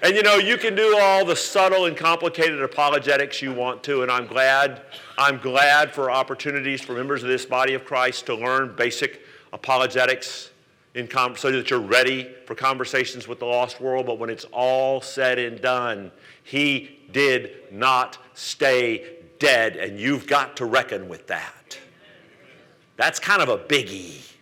And 0.01 0.15
you 0.15 0.23
know, 0.23 0.37
you 0.37 0.57
can 0.57 0.77
do 0.77 0.97
all 0.97 1.25
the 1.25 1.35
subtle 1.35 1.87
and 1.87 1.97
complicated 1.97 2.63
apologetics 2.63 3.43
you 3.43 3.53
want 3.53 3.83
to, 3.85 4.03
and 4.03 4.13
I'm 4.13 4.27
glad, 4.27 4.83
I'm 5.17 5.39
glad 5.39 5.93
for 5.93 6.09
opportunities 6.09 6.81
for 6.81 6.93
members 6.93 7.25
of 7.25 7.29
this 7.29 7.45
body 7.45 7.75
of 7.75 7.85
Christ 7.85 8.27
to 8.27 8.37
learn 8.37 8.77
basic 8.77 9.23
apologetics 9.53 10.51
in 10.95 11.09
com- 11.09 11.37
so 11.37 11.51
that 11.51 11.69
you're 11.71 11.81
ready 11.81 12.29
for 12.47 12.55
conversations 12.55 13.27
with 13.27 13.41
the 13.41 13.45
lost 13.45 13.81
world. 13.81 14.07
But 14.07 14.21
when 14.21 14.31
it's 14.31 14.45
all 14.53 15.01
said 15.01 15.39
and 15.39 15.61
done, 15.61 16.13
he 16.45 17.01
did 17.11 17.73
not 17.73 18.19
stay 18.35 19.17
dead, 19.41 19.77
and 19.77 19.99
you've 19.99 20.29
got 20.29 20.57
to 20.59 20.65
reckon 20.65 21.09
with 21.09 21.27
that. 21.27 21.77
That's 22.97 23.19
kind 23.19 23.43
of 23.43 23.49
a 23.49 23.59
biggie. 23.59 24.33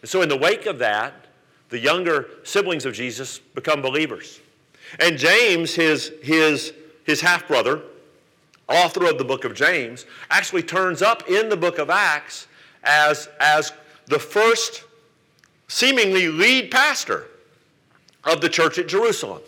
And 0.00 0.08
so, 0.08 0.22
in 0.22 0.30
the 0.30 0.36
wake 0.36 0.64
of 0.64 0.78
that, 0.78 1.26
the 1.68 1.78
younger 1.78 2.28
siblings 2.42 2.86
of 2.86 2.94
Jesus 2.94 3.38
become 3.38 3.82
believers. 3.82 4.40
And 5.00 5.18
James, 5.18 5.74
his, 5.74 6.12
his, 6.22 6.72
his 7.04 7.20
half 7.20 7.46
brother, 7.46 7.82
author 8.68 9.06
of 9.06 9.18
the 9.18 9.24
book 9.24 9.44
of 9.44 9.54
James, 9.54 10.06
actually 10.30 10.62
turns 10.62 11.02
up 11.02 11.28
in 11.28 11.48
the 11.48 11.56
book 11.56 11.78
of 11.78 11.90
Acts 11.90 12.46
as, 12.82 13.28
as 13.40 13.72
the 14.06 14.18
first 14.18 14.84
seemingly 15.68 16.28
lead 16.28 16.70
pastor 16.70 17.26
of 18.24 18.40
the 18.40 18.48
church 18.48 18.78
at 18.78 18.88
Jerusalem. 18.88 19.42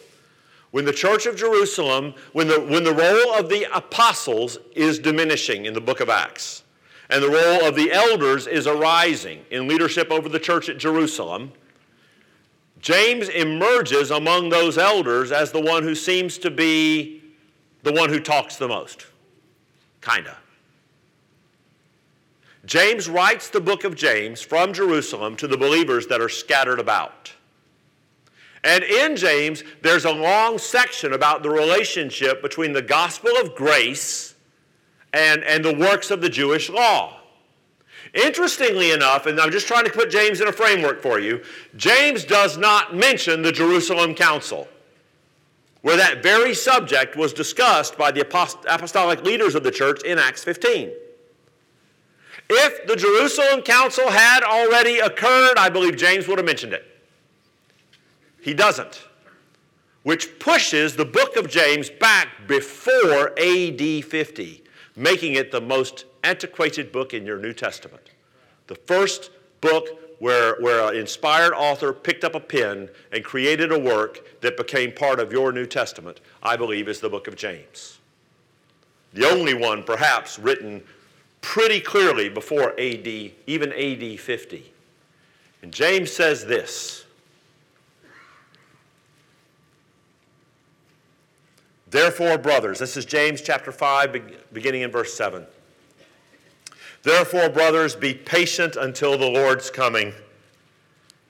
When 0.71 0.85
the 0.85 0.93
church 0.93 1.27
of 1.27 1.37
Jerusalem, 1.37 2.15
when 2.33 2.49
the, 2.49 2.61
when 2.61 2.85
the 2.85 2.93
role 2.93 3.35
of 3.35 3.49
the 3.49 3.67
apostles 3.75 4.59
is 4.75 4.99
diminishing 4.99 5.67
in 5.67 5.73
the 5.73 5.81
book 5.81 6.01
of 6.01 6.11
Acts, 6.11 6.63
and 7.11 7.23
the 7.23 7.31
role 7.31 7.67
of 7.67 7.75
the 7.75 7.91
elders 7.91 8.47
is 8.47 8.67
arising 8.67 9.43
in 9.51 9.67
leadership 9.67 10.11
over 10.11 10.29
the 10.29 10.39
church 10.39 10.69
at 10.69 10.77
Jerusalem, 10.77 11.53
James 12.81 13.29
emerges 13.29 14.11
among 14.11 14.51
those 14.51 14.79
elders 14.79 15.33
as 15.33 15.53
the 15.53 15.61
one 15.61 15.83
who 15.83 15.95
seems 15.95 16.39
to 16.39 16.51
be 16.51 17.23
the 17.83 17.93
one 17.93 18.09
who 18.09 18.21
talks 18.21 18.57
the 18.57 18.69
most. 18.69 19.07
Kinda. 20.01 20.37
James 22.65 23.09
writes 23.09 23.49
the 23.49 23.61
book 23.61 23.85
of 23.85 23.95
James 23.95 24.43
from 24.43 24.73
Jerusalem 24.73 25.37
to 25.37 25.49
the 25.49 25.57
believers 25.57 26.07
that 26.09 26.21
are 26.21 26.29
scattered 26.29 26.79
about. 26.79 27.33
And 28.65 28.85
in 28.85 29.17
James, 29.17 29.63
there's 29.83 30.05
a 30.05 30.13
long 30.13 30.59
section 30.59 31.13
about 31.13 31.43
the 31.43 31.51
relationship 31.51 32.43
between 32.43 32.73
the 32.73 32.83
gospel 32.83 33.31
of 33.41 33.55
grace 33.55 34.35
and, 35.13 35.43
and 35.45 35.65
the 35.65 35.75
works 35.75 36.11
of 36.11 36.21
the 36.21 36.29
Jewish 36.29 36.69
law. 36.69 37.18
Interestingly 38.15 38.91
enough, 38.91 39.27
and 39.27 39.39
I'm 39.41 39.51
just 39.51 39.67
trying 39.67 39.85
to 39.85 39.91
put 39.91 40.11
James 40.11 40.41
in 40.41 40.49
a 40.49 40.53
framework 40.53 41.03
for 41.03 41.19
you, 41.21 41.43
James 41.77 42.25
does 42.25 42.57
not 42.57 42.95
mention 42.95 43.43
the 43.43 43.53
Jerusalem 43.53 44.15
Council, 44.15 44.69
where 45.83 45.97
that 45.97 46.23
very 46.23 46.55
subject 46.55 47.17
was 47.17 47.33
discussed 47.33 47.99
by 47.99 48.11
the 48.11 48.23
apostolic 48.23 49.23
leaders 49.23 49.55
of 49.55 49.63
the 49.63 49.71
church 49.71 50.03
in 50.03 50.19
Acts 50.19 50.43
15. 50.45 50.91
If 52.51 52.87
the 52.87 52.97
Jerusalem 52.97 53.61
Council 53.61 54.09
had 54.09 54.43
already 54.43 55.01
occurred, 55.01 55.59
I 55.59 55.69
believe 55.69 55.97
James 55.97 56.27
would 56.27 56.39
have 56.39 56.47
mentioned 56.47 56.73
it. 56.73 56.87
He 58.41 58.55
doesn't, 58.55 59.07
which 60.03 60.39
pushes 60.39 60.97
the 60.97 61.05
book 61.05 61.37
of 61.37 61.51
James 61.51 61.91
back 61.91 62.29
before 62.47 63.39
AD 63.39 64.05
50, 64.05 64.65
making 64.97 65.35
it 65.35 65.53
the 65.53 65.61
most 65.61 66.07
antiquated 66.25 66.93
book 66.93 67.15
in 67.15 67.27
your 67.27 67.39
New 67.39 67.53
Testament. 67.53 68.11
The 68.67 68.75
first 68.75 69.31
book 69.61 69.89
where, 70.19 70.57
where 70.61 70.89
an 70.89 70.97
inspired 70.97 71.53
author 71.55 71.93
picked 71.93 72.25
up 72.25 72.35
a 72.35 72.41
pen 72.41 72.89
and 73.13 73.25
created 73.25 73.73
a 73.73 73.79
work 73.79 74.41
that 74.41 74.57
became 74.57 74.93
part 74.93 75.21
of 75.21 75.33
your 75.33 75.53
New 75.53 75.67
Testament, 75.67 76.21
I 76.43 76.57
believe, 76.57 76.89
is 76.89 77.01
the 77.01 77.09
book 77.09 77.29
of 77.29 77.37
James. 77.37 77.99
The 79.15 79.29
only 79.29 79.55
one, 79.55 79.85
perhaps, 79.85 80.39
written 80.39 80.83
pretty 81.41 81.81
clearly 81.81 82.29
before 82.29 82.73
AD, 82.79 83.07
even 83.07 83.73
AD 83.73 84.21
50. 84.21 84.73
And 85.63 85.73
James 85.73 86.13
says 86.13 86.45
this 86.45 87.05
Therefore, 91.91 92.37
brothers, 92.37 92.79
this 92.79 92.97
is 92.97 93.07
James 93.07 93.41
chapter 93.41 93.73
5, 93.73 94.53
beginning 94.53 94.83
in 94.83 94.91
verse 94.91 95.15
7. 95.15 95.47
Therefore, 97.09 97.49
brothers, 97.49 97.97
be 97.97 98.13
patient 98.13 98.77
until 98.77 99.17
the 99.17 99.31
Lord's 99.31 99.71
coming. 99.71 100.13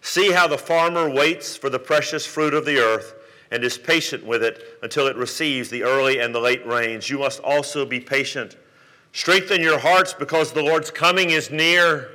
See 0.01 0.33
how 0.33 0.49
the 0.49 0.59
farmer 0.59 1.09
waits 1.09 1.57
for 1.57 1.71
the 1.71 1.79
precious 1.79 2.27
fruit 2.27 2.53
of 2.53 2.65
the 2.65 2.79
earth 2.79 3.15
and 3.53 3.63
is 3.63 3.79
patient 3.79 4.27
with 4.27 4.43
it 4.43 4.61
until 4.83 5.07
it 5.07 5.15
receives 5.15 5.71
the 5.71 5.85
early 5.85 6.19
and 6.19 6.35
the 6.35 6.41
late 6.41 6.67
rains. 6.67 7.09
You 7.09 7.21
must 7.21 7.39
also 7.45 7.87
be 7.87 8.01
patient. 8.01 8.57
Strengthen 9.13 9.63
your 9.63 9.79
hearts 9.79 10.13
because 10.13 10.53
the 10.53 10.65
Lord's 10.65 10.91
coming 10.91 11.31
is 11.31 11.49
near. 11.49 12.09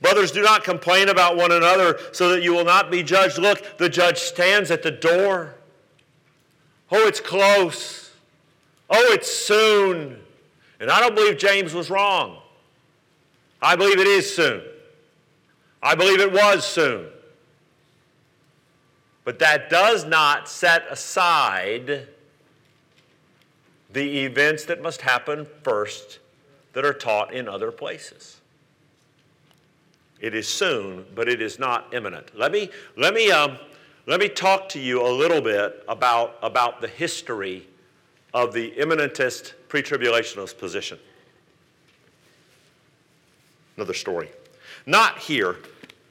Brothers, 0.00 0.30
do 0.30 0.40
not 0.40 0.62
complain 0.62 1.08
about 1.08 1.36
one 1.36 1.50
another 1.50 1.98
so 2.12 2.28
that 2.28 2.44
you 2.44 2.52
will 2.52 2.64
not 2.64 2.92
be 2.92 3.02
judged. 3.02 3.38
Look, 3.38 3.76
the 3.76 3.88
judge 3.88 4.18
stands 4.18 4.70
at 4.70 4.84
the 4.84 4.92
door. 4.92 5.56
Oh, 6.92 7.08
it's 7.08 7.20
close. 7.20 8.12
Oh, 8.88 9.12
it's 9.12 9.32
soon. 9.32 10.20
And 10.80 10.90
I 10.90 10.98
don't 11.00 11.14
believe 11.14 11.38
James 11.38 11.74
was 11.74 11.90
wrong. 11.90 12.38
I 13.60 13.76
believe 13.76 14.00
it 14.00 14.06
is 14.06 14.34
soon. 14.34 14.62
I 15.82 15.94
believe 15.94 16.20
it 16.20 16.32
was 16.32 16.66
soon. 16.66 17.06
But 19.24 19.38
that 19.40 19.68
does 19.68 20.06
not 20.06 20.48
set 20.48 20.86
aside 20.90 22.08
the 23.92 24.20
events 24.20 24.64
that 24.64 24.82
must 24.82 25.02
happen 25.02 25.46
first 25.62 26.18
that 26.72 26.84
are 26.84 26.94
taught 26.94 27.34
in 27.34 27.48
other 27.48 27.70
places. 27.70 28.40
It 30.20 30.34
is 30.34 30.48
soon, 30.48 31.04
but 31.14 31.28
it 31.28 31.42
is 31.42 31.58
not 31.58 31.92
imminent. 31.92 32.36
Let 32.38 32.52
me, 32.52 32.70
let 32.96 33.14
me, 33.14 33.30
um, 33.30 33.58
let 34.06 34.20
me 34.20 34.28
talk 34.28 34.68
to 34.70 34.78
you 34.78 35.04
a 35.04 35.08
little 35.08 35.40
bit 35.40 35.82
about, 35.88 36.38
about 36.42 36.80
the 36.80 36.88
history 36.88 37.66
of 38.32 38.52
the 38.52 38.68
imminentist 38.78 39.54
pre 39.70 39.82
tribulationist 39.82 40.58
position. 40.58 40.98
Another 43.76 43.94
story. 43.94 44.28
Not 44.84 45.18
here. 45.18 45.56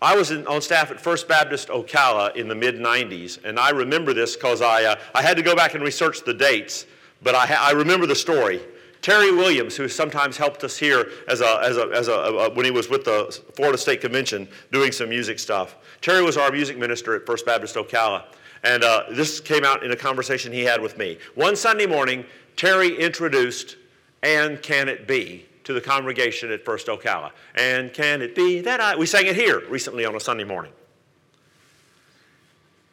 I 0.02 0.16
was 0.16 0.32
in, 0.32 0.48
on 0.48 0.62
staff 0.62 0.90
at 0.92 1.00
First 1.00 1.28
Baptist 1.28 1.68
Ocala 1.68 2.36
in 2.36 2.48
the 2.48 2.56
mid 2.56 2.76
90s, 2.76 3.44
and 3.44 3.60
I 3.60 3.72
remember 3.72 4.14
this 4.14 4.36
because 4.36 4.62
I, 4.62 4.86
uh, 4.86 4.96
I 5.14 5.22
had 5.22 5.36
to 5.38 5.44
go 5.44 5.56
back 5.56 5.76
and 5.76 5.84
research 5.84 6.24
the 6.24 6.34
dates, 6.34 6.86
but 7.22 7.36
I, 7.36 7.54
I 7.54 7.72
remember 7.72 8.08
the 8.08 8.16
story. 8.16 8.62
Terry 9.02 9.32
Williams, 9.32 9.76
who 9.76 9.88
sometimes 9.88 10.38
helped 10.38 10.64
us 10.64 10.78
here 10.78 11.10
as 11.28 11.42
a, 11.42 11.60
as 11.62 11.78
a, 11.78 11.90
as 11.94 12.08
a, 12.08 12.14
a, 12.14 12.54
when 12.54 12.66
he 12.66 12.72
was 12.72 12.90
with 12.90 13.04
the 13.04 13.42
Florida 13.56 13.78
State 13.78 14.02
Convention 14.02 14.48
doing 14.72 14.92
some 14.92 15.10
music 15.10 15.38
stuff. 15.38 15.76
Terry 16.02 16.22
was 16.22 16.38
our 16.38 16.52
music 16.52 16.78
minister 16.78 17.16
at 17.16 17.26
First 17.26 17.46
Baptist 17.46 17.76
Ocala. 17.76 18.24
And 18.64 18.84
uh, 18.84 19.04
this 19.12 19.40
came 19.40 19.64
out 19.64 19.84
in 19.84 19.92
a 19.92 19.96
conversation 19.96 20.52
he 20.52 20.64
had 20.64 20.82
with 20.82 20.98
me. 20.98 21.18
One 21.36 21.56
Sunday 21.56 21.86
morning, 21.86 22.26
Terry 22.60 22.94
introduced 23.00 23.78
And 24.22 24.62
Can 24.62 24.90
It 24.90 25.08
Be 25.08 25.46
to 25.64 25.72
the 25.72 25.80
congregation 25.80 26.52
at 26.52 26.66
First 26.66 26.88
Ocala. 26.88 27.32
And 27.56 27.94
can 27.94 28.22
it 28.22 28.36
be 28.36 28.60
that 28.60 28.82
I. 28.82 28.98
We 28.98 29.06
sang 29.06 29.28
it 29.28 29.38
here 29.38 29.64
recently 29.70 30.04
on 30.04 30.14
a 30.14 30.20
Sunday 30.20 30.44
morning. 30.44 30.74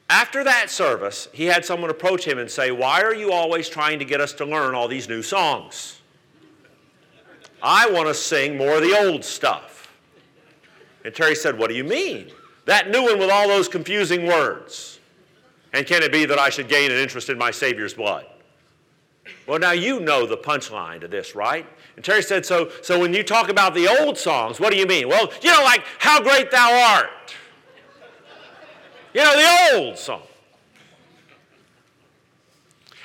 After 0.09 0.45
that 0.45 0.71
service, 0.71 1.27
he 1.33 1.47
had 1.47 1.65
someone 1.65 1.91
approach 1.91 2.25
him 2.25 2.39
and 2.39 2.49
say, 2.49 2.71
Why 2.71 3.03
are 3.03 3.13
you 3.13 3.33
always 3.33 3.69
trying 3.69 3.99
to 3.99 4.05
get 4.05 4.21
us 4.21 4.33
to 4.35 4.45
learn 4.45 4.77
all 4.77 4.87
these 4.87 5.09
new 5.09 5.21
songs? 5.21 6.01
I 7.61 7.91
want 7.91 8.07
to 8.07 8.15
sing 8.15 8.57
more 8.57 8.77
of 8.77 8.83
the 8.83 8.97
old 8.97 9.25
stuff. 9.25 9.93
And 11.05 11.13
Terry 11.13 11.35
said, 11.35 11.59
What 11.59 11.71
do 11.71 11.75
you 11.75 11.83
mean? 11.83 12.31
That 12.67 12.89
new 12.91 13.03
one 13.03 13.19
with 13.19 13.31
all 13.31 13.49
those 13.49 13.67
confusing 13.67 14.29
words. 14.29 15.01
And 15.73 15.85
can 15.89 16.05
it 16.05 16.13
be 16.13 16.25
that 16.25 16.39
I 16.39 16.51
should 16.51 16.69
gain 16.69 16.93
an 16.93 16.99
interest 16.99 17.31
in 17.31 17.37
my 17.37 17.51
Savior's 17.51 17.95
blood? 17.95 18.27
Well, 19.47 19.61
now 19.61 19.71
you 19.71 20.01
know 20.01 20.27
the 20.27 20.37
punchline 20.37 21.01
to 21.03 21.09
this, 21.09 21.35
right? 21.37 21.67
And 21.95 22.05
Terry 22.05 22.23
said, 22.23 22.45
so, 22.45 22.71
so 22.83 22.99
when 22.99 23.15
you 23.15 23.23
talk 23.23 23.49
about 23.49 23.75
the 23.75 23.87
old 24.01 24.19
songs, 24.19 24.59
what 24.59 24.73
do 24.73 24.79
you 24.79 24.87
mean? 24.87 25.09
Well, 25.09 25.33
you 25.41 25.53
know, 25.53 25.63
like, 25.63 25.85
How 25.99 26.21
Great 26.21 26.51
Thou 26.51 26.95
Art. 26.95 27.35
You 29.15 29.23
know, 29.23 29.37
the 29.37 29.79
old 29.79 29.99
song. 29.99 30.23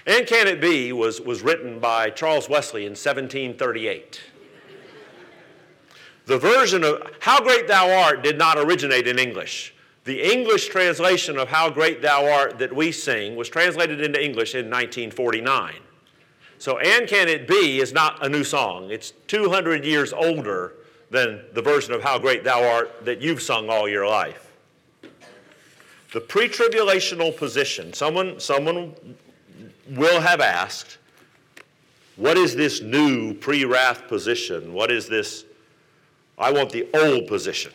And 0.08 0.26
Can 0.26 0.48
It 0.48 0.60
Be 0.60 0.92
was, 0.92 1.22
was 1.22 1.44
written 1.44 1.80
by 1.80 2.10
Charles 2.10 2.50
Wesley 2.50 2.82
in 2.82 2.92
1738. 2.92 4.22
The 6.26 6.38
version 6.38 6.84
of 6.84 7.02
How 7.20 7.40
Great 7.40 7.68
Thou 7.68 8.04
Art 8.04 8.24
did 8.24 8.38
not 8.38 8.58
originate 8.58 9.08
in 9.08 9.20
English. 9.20 9.76
The 10.06 10.34
English 10.34 10.70
translation 10.70 11.38
of 11.38 11.50
How 11.50 11.70
Great 11.70 12.02
Thou 12.02 12.26
Art 12.26 12.58
that 12.58 12.76
we 12.76 12.92
sing 12.92 13.36
was 13.36 13.48
translated 13.48 14.02
into 14.02 14.24
English 14.24 14.56
in 14.56 14.66
1949. 14.66 15.76
So, 16.62 16.78
And 16.78 17.08
Can 17.08 17.28
It 17.28 17.48
Be 17.48 17.80
is 17.80 17.92
not 17.92 18.24
a 18.24 18.30
new 18.30 18.44
song. 18.44 18.92
It's 18.92 19.14
200 19.26 19.84
years 19.84 20.14
older 20.14 20.74
than 21.10 21.42
the 21.54 21.62
version 21.64 21.92
of 21.92 22.04
How 22.04 22.20
Great 22.20 22.44
Thou 22.44 22.64
Art 22.64 23.04
that 23.04 23.20
you've 23.20 23.42
sung 23.42 23.68
all 23.68 23.90
your 23.90 24.06
life. 24.06 24.52
The 26.14 26.22
pre 26.22 26.48
tribulational 26.48 27.36
position, 27.36 27.94
someone, 27.94 28.40
someone 28.40 28.94
will 29.90 30.22
have 30.22 30.40
asked, 30.40 31.00
What 32.16 32.38
is 32.38 32.56
this 32.56 32.80
new 32.80 33.34
pre 33.34 33.66
wrath 33.66 34.08
position? 34.08 34.72
What 34.72 34.92
is 34.92 35.10
this? 35.10 35.46
I 36.38 36.52
want 36.52 36.70
the 36.70 36.88
old 36.94 37.26
position. 37.26 37.72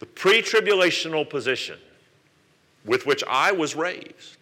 The 0.00 0.06
pre 0.06 0.42
tribulational 0.42 1.30
position 1.30 1.78
with 2.84 3.06
which 3.06 3.22
I 3.28 3.52
was 3.52 3.76
raised 3.76 4.38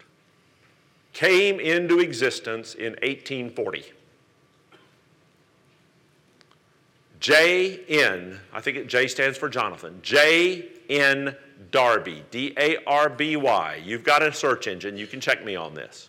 came 1.12 1.60
into 1.60 1.98
existence 1.98 2.74
in 2.74 2.92
1840. 3.02 3.84
J.N., 7.20 8.40
I 8.52 8.60
think 8.60 8.86
J 8.86 9.06
stands 9.06 9.36
for 9.36 9.48
Jonathan, 9.50 9.98
J.N. 10.02 11.36
Darby, 11.70 12.24
D 12.30 12.54
A 12.58 12.78
R 12.86 13.10
B 13.10 13.36
Y. 13.36 13.82
You've 13.84 14.04
got 14.04 14.22
a 14.22 14.32
search 14.32 14.66
engine, 14.66 14.96
you 14.96 15.06
can 15.06 15.20
check 15.20 15.44
me 15.44 15.54
on 15.54 15.74
this. 15.74 16.08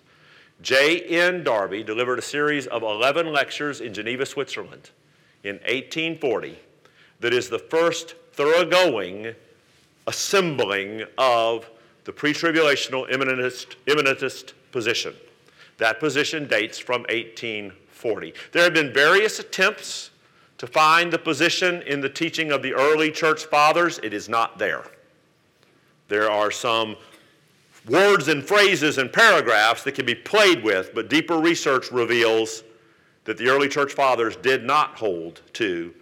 J.N. 0.62 1.43
Darby 1.43 1.84
delivered 1.84 2.20
a 2.20 2.22
series 2.22 2.68
of 2.68 2.84
11 2.84 3.32
lectures 3.32 3.82
in 3.82 3.93
Geneva, 3.93 4.26
Switzerland 4.26 4.91
in 5.43 5.56
1840 5.56 6.58
that 7.20 7.34
is 7.34 7.49
the 7.49 7.60
first 7.60 8.16
thoroughgoing 8.34 9.36
assembling 10.08 11.04
of 11.18 11.70
the 12.06 12.12
pre 12.12 12.34
tribulational 12.34 13.10
imminentist, 13.12 13.76
imminentist 13.88 14.54
position. 14.72 15.13
That 15.78 15.99
position 15.99 16.47
dates 16.47 16.78
from 16.78 17.01
1840. 17.03 18.34
There 18.51 18.63
have 18.63 18.74
been 18.74 18.93
various 18.93 19.39
attempts 19.39 20.11
to 20.57 20.67
find 20.67 21.11
the 21.11 21.17
position 21.17 21.82
in 21.84 22.01
the 22.01 22.09
teaching 22.09 22.51
of 22.51 22.61
the 22.61 22.74
early 22.74 23.11
church 23.11 23.45
fathers. 23.45 23.99
It 24.03 24.13
is 24.13 24.30
not 24.30 24.59
there. 24.59 24.84
There 26.07 26.30
are 26.30 26.51
some 26.51 26.97
words 27.88 28.28
and 28.28 28.43
phrases 28.43 28.97
and 28.97 29.11
paragraphs 29.11 29.84
that 29.84 29.93
can 29.93 30.05
be 30.05 30.13
played 30.13 30.63
with, 30.63 30.93
but 30.93 31.09
deeper 31.09 31.39
research 31.39 31.91
reveals 31.91 32.63
that 33.24 33.38
the 33.38 33.49
early 33.49 33.67
church 33.67 33.93
fathers 33.93 34.36
did 34.36 34.63
not 34.63 34.97
hold 34.97 35.41
to 35.53 35.93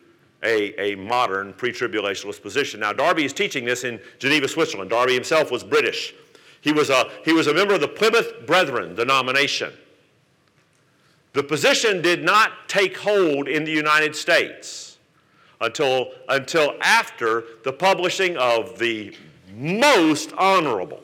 a, 0.44 0.74
a 0.80 0.96
modern 0.96 1.54
pre 1.54 1.72
tribulationist 1.72 2.42
position. 2.42 2.80
Now, 2.80 2.94
Darby 2.94 3.26
is 3.26 3.34
teaching 3.34 3.66
this 3.66 3.84
in 3.84 4.00
Geneva, 4.20 4.48
Switzerland. 4.48 4.90
Darby 4.90 5.14
himself 5.14 5.52
was 5.52 5.64
British. 5.64 6.14
He 6.62 6.72
was 6.72 6.90
a, 6.90 7.10
he 7.24 7.34
was 7.34 7.48
a 7.48 7.54
member 7.54 7.74
of 7.74 7.82
the 7.82 7.88
Plymouth 7.88 8.46
Brethren 8.46 8.96
denomination. 8.96 9.74
The 11.34 11.44
position 11.44 12.02
did 12.02 12.24
not 12.24 12.68
take 12.68 12.98
hold 12.98 13.48
in 13.48 13.64
the 13.64 13.72
United 13.72 14.16
States 14.16 14.98
until, 15.62 16.12
until 16.28 16.76
after 16.82 17.44
the 17.64 17.74
publishing 17.74 18.36
of 18.38 18.80
the 18.80 19.16
most 19.54 20.34
honorable, 20.38 21.04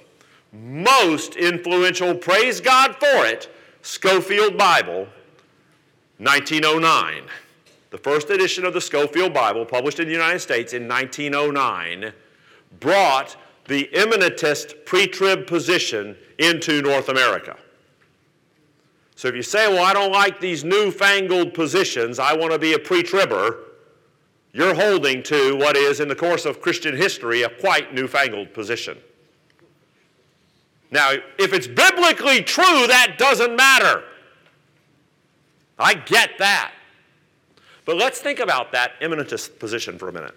most 0.52 1.36
influential, 1.36 2.16
praise 2.16 2.60
God 2.62 2.96
for 2.96 3.26
it, 3.26 3.54
Scofield 3.82 4.58
Bible, 4.58 5.08
1909. 6.18 7.24
The 7.92 7.98
first 7.98 8.30
edition 8.30 8.66
of 8.66 8.74
the 8.74 8.82
Scofield 8.82 9.34
Bible, 9.34 9.66
published 9.66 10.00
in 10.00 10.08
the 10.08 10.14
United 10.14 10.40
States 10.40 10.74
in 10.74 10.88
1909, 10.88 12.12
brought 12.80 13.38
the 13.68 13.84
imminentist 13.94 14.76
pre 14.86 15.08
trib 15.08 15.48
position 15.48 16.16
into 16.38 16.82
North 16.82 17.10
America. 17.10 17.58
So 19.16 19.28
if 19.30 19.36
you 19.36 19.44
say, 19.44 19.68
well, 19.68 19.84
I 19.84 19.94
don't 19.94 20.12
like 20.12 20.40
these 20.40 20.64
newfangled 20.64 21.54
positions, 21.54 22.20
I 22.20 22.36
want 22.36 22.52
to 22.52 22.60
be 22.60 22.74
a 22.74 22.80
pre 22.80 23.02
tribber, 23.02 23.60
you're 24.54 24.76
holding 24.76 25.24
to 25.24 25.56
what 25.58 25.76
is, 25.76 26.00
in 26.00 26.08
the 26.08 26.16
course 26.16 26.46
of 26.46 26.62
Christian 26.62 26.96
history, 26.96 27.44
a 27.44 27.50
quite 27.50 27.94
newfangled 27.94 28.54
position. 28.54 28.98
Now, 30.92 31.12
if 31.40 31.52
it's 31.52 31.68
biblically 31.68 32.42
true, 32.42 32.88
that 32.88 33.16
doesn't 33.18 33.56
matter. 33.56 34.04
I 35.78 35.96
get 35.96 36.32
that. 36.40 36.72
But 37.84 37.98
let's 37.98 38.20
think 38.20 38.40
about 38.40 38.72
that 38.72 38.94
imminentist 39.02 39.60
position 39.60 39.98
for 39.98 40.10
a 40.10 40.14
minute. 40.14 40.36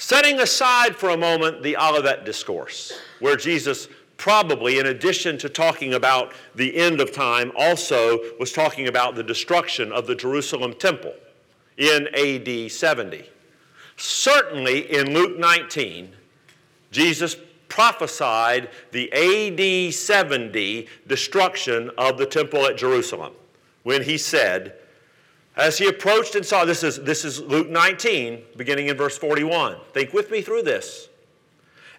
Setting 0.00 0.40
aside 0.40 0.96
for 0.96 1.10
a 1.10 1.16
moment 1.16 1.62
the 1.62 1.76
Olivet 1.76 2.24
Discourse, 2.24 2.98
where 3.18 3.36
Jesus 3.36 3.86
probably, 4.16 4.78
in 4.78 4.86
addition 4.86 5.36
to 5.36 5.50
talking 5.50 5.92
about 5.92 6.32
the 6.54 6.74
end 6.74 7.02
of 7.02 7.12
time, 7.12 7.52
also 7.54 8.18
was 8.38 8.50
talking 8.50 8.88
about 8.88 9.14
the 9.14 9.22
destruction 9.22 9.92
of 9.92 10.06
the 10.06 10.14
Jerusalem 10.14 10.72
temple 10.72 11.12
in 11.76 12.08
AD 12.14 12.72
70. 12.72 13.28
Certainly 13.98 14.90
in 14.90 15.12
Luke 15.12 15.38
19, 15.38 16.14
Jesus 16.90 17.36
prophesied 17.68 18.70
the 18.92 19.12
AD 19.12 19.92
70 19.92 20.88
destruction 21.08 21.90
of 21.98 22.16
the 22.16 22.24
temple 22.24 22.64
at 22.64 22.78
Jerusalem 22.78 23.34
when 23.82 24.02
he 24.02 24.16
said, 24.16 24.79
as 25.56 25.78
he 25.78 25.88
approached 25.88 26.34
and 26.34 26.44
saw, 26.44 26.64
this 26.64 26.82
is, 26.82 26.98
this 26.98 27.24
is 27.24 27.40
Luke 27.40 27.68
19, 27.68 28.42
beginning 28.56 28.88
in 28.88 28.96
verse 28.96 29.18
41. 29.18 29.76
Think 29.92 30.12
with 30.12 30.30
me 30.30 30.42
through 30.42 30.62
this. 30.62 31.08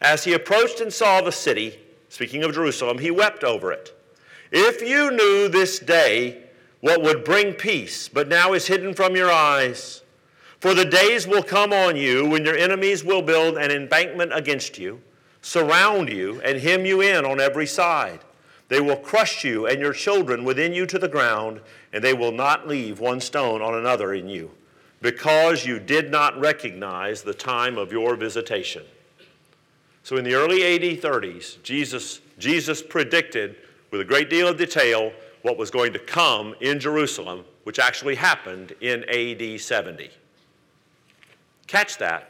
As 0.02 0.24
he 0.24 0.34
approached 0.34 0.80
and 0.82 0.92
saw 0.92 1.22
the 1.22 1.32
city, 1.32 1.80
speaking 2.10 2.44
of 2.44 2.54
Jerusalem, 2.54 2.98
he 2.98 3.12
wept 3.12 3.44
over 3.44 3.72
it. 3.72 3.96
If 4.52 4.82
you 4.82 5.12
knew 5.12 5.48
this 5.48 5.80
day 5.80 6.44
what 6.80 7.04
would 7.04 7.24
bring 7.24 7.54
peace, 7.54 8.08
but 8.08 8.28
now 8.28 8.54
is 8.54 8.68
hidden 8.68 8.94
from 8.94 9.16
your 9.16 9.32
eyes, 9.32 10.02
for 10.60 10.74
the 10.74 10.86
days 10.86 11.28
will 11.28 11.44
come 11.44 11.72
on 11.72 11.96
you 11.96 12.28
when 12.28 12.46
your 12.46 12.58
enemies 12.58 13.04
will 13.04 13.22
build 13.22 13.58
an 13.58 13.72
embankment 13.72 14.34
against 14.34 14.78
you 14.78 15.02
surround 15.42 16.10
you 16.10 16.40
and 16.42 16.60
hem 16.60 16.86
you 16.86 17.02
in 17.02 17.26
on 17.26 17.40
every 17.40 17.66
side. 17.66 18.20
They 18.72 18.80
will 18.80 18.96
crush 18.96 19.44
you 19.44 19.68
and 19.68 19.82
your 19.82 19.92
children 19.92 20.46
within 20.46 20.72
you 20.72 20.86
to 20.86 20.98
the 20.98 21.10
ground, 21.10 21.60
and 21.92 22.02
they 22.02 22.14
will 22.14 22.32
not 22.32 22.70
leave 22.70 23.02
one 23.02 23.20
stone 23.20 23.62
on 23.62 23.74
another 23.74 24.14
in 24.14 24.30
you, 24.30 24.50
because 25.02 25.66
you 25.66 25.78
did 25.78 26.10
not 26.10 26.40
recognize 26.40 27.22
the 27.22 27.34
time 27.34 27.78
of 27.78 27.92
your 27.92 28.16
visitation. 28.16 28.84
So 30.04 30.16
in 30.16 30.24
the 30.24 30.36
early 30.36 30.64
AD 30.64 31.02
30s, 31.02 31.62
Jesus, 31.64 32.22
Jesus 32.40 32.82
predicted 32.82 33.58
with 33.92 34.00
a 34.00 34.06
great 34.06 34.30
deal 34.30 34.48
of 34.48 34.58
detail 34.58 35.12
what 35.42 35.58
was 35.58 35.70
going 35.70 35.92
to 35.92 36.00
come 36.00 36.56
in 36.62 36.80
Jerusalem, 36.80 37.44
which 37.66 37.78
actually 37.78 38.16
happened 38.16 38.74
in 38.80 39.04
AD 39.10 39.60
70. 39.60 40.10
Catch 41.68 41.98
that. 41.98 42.30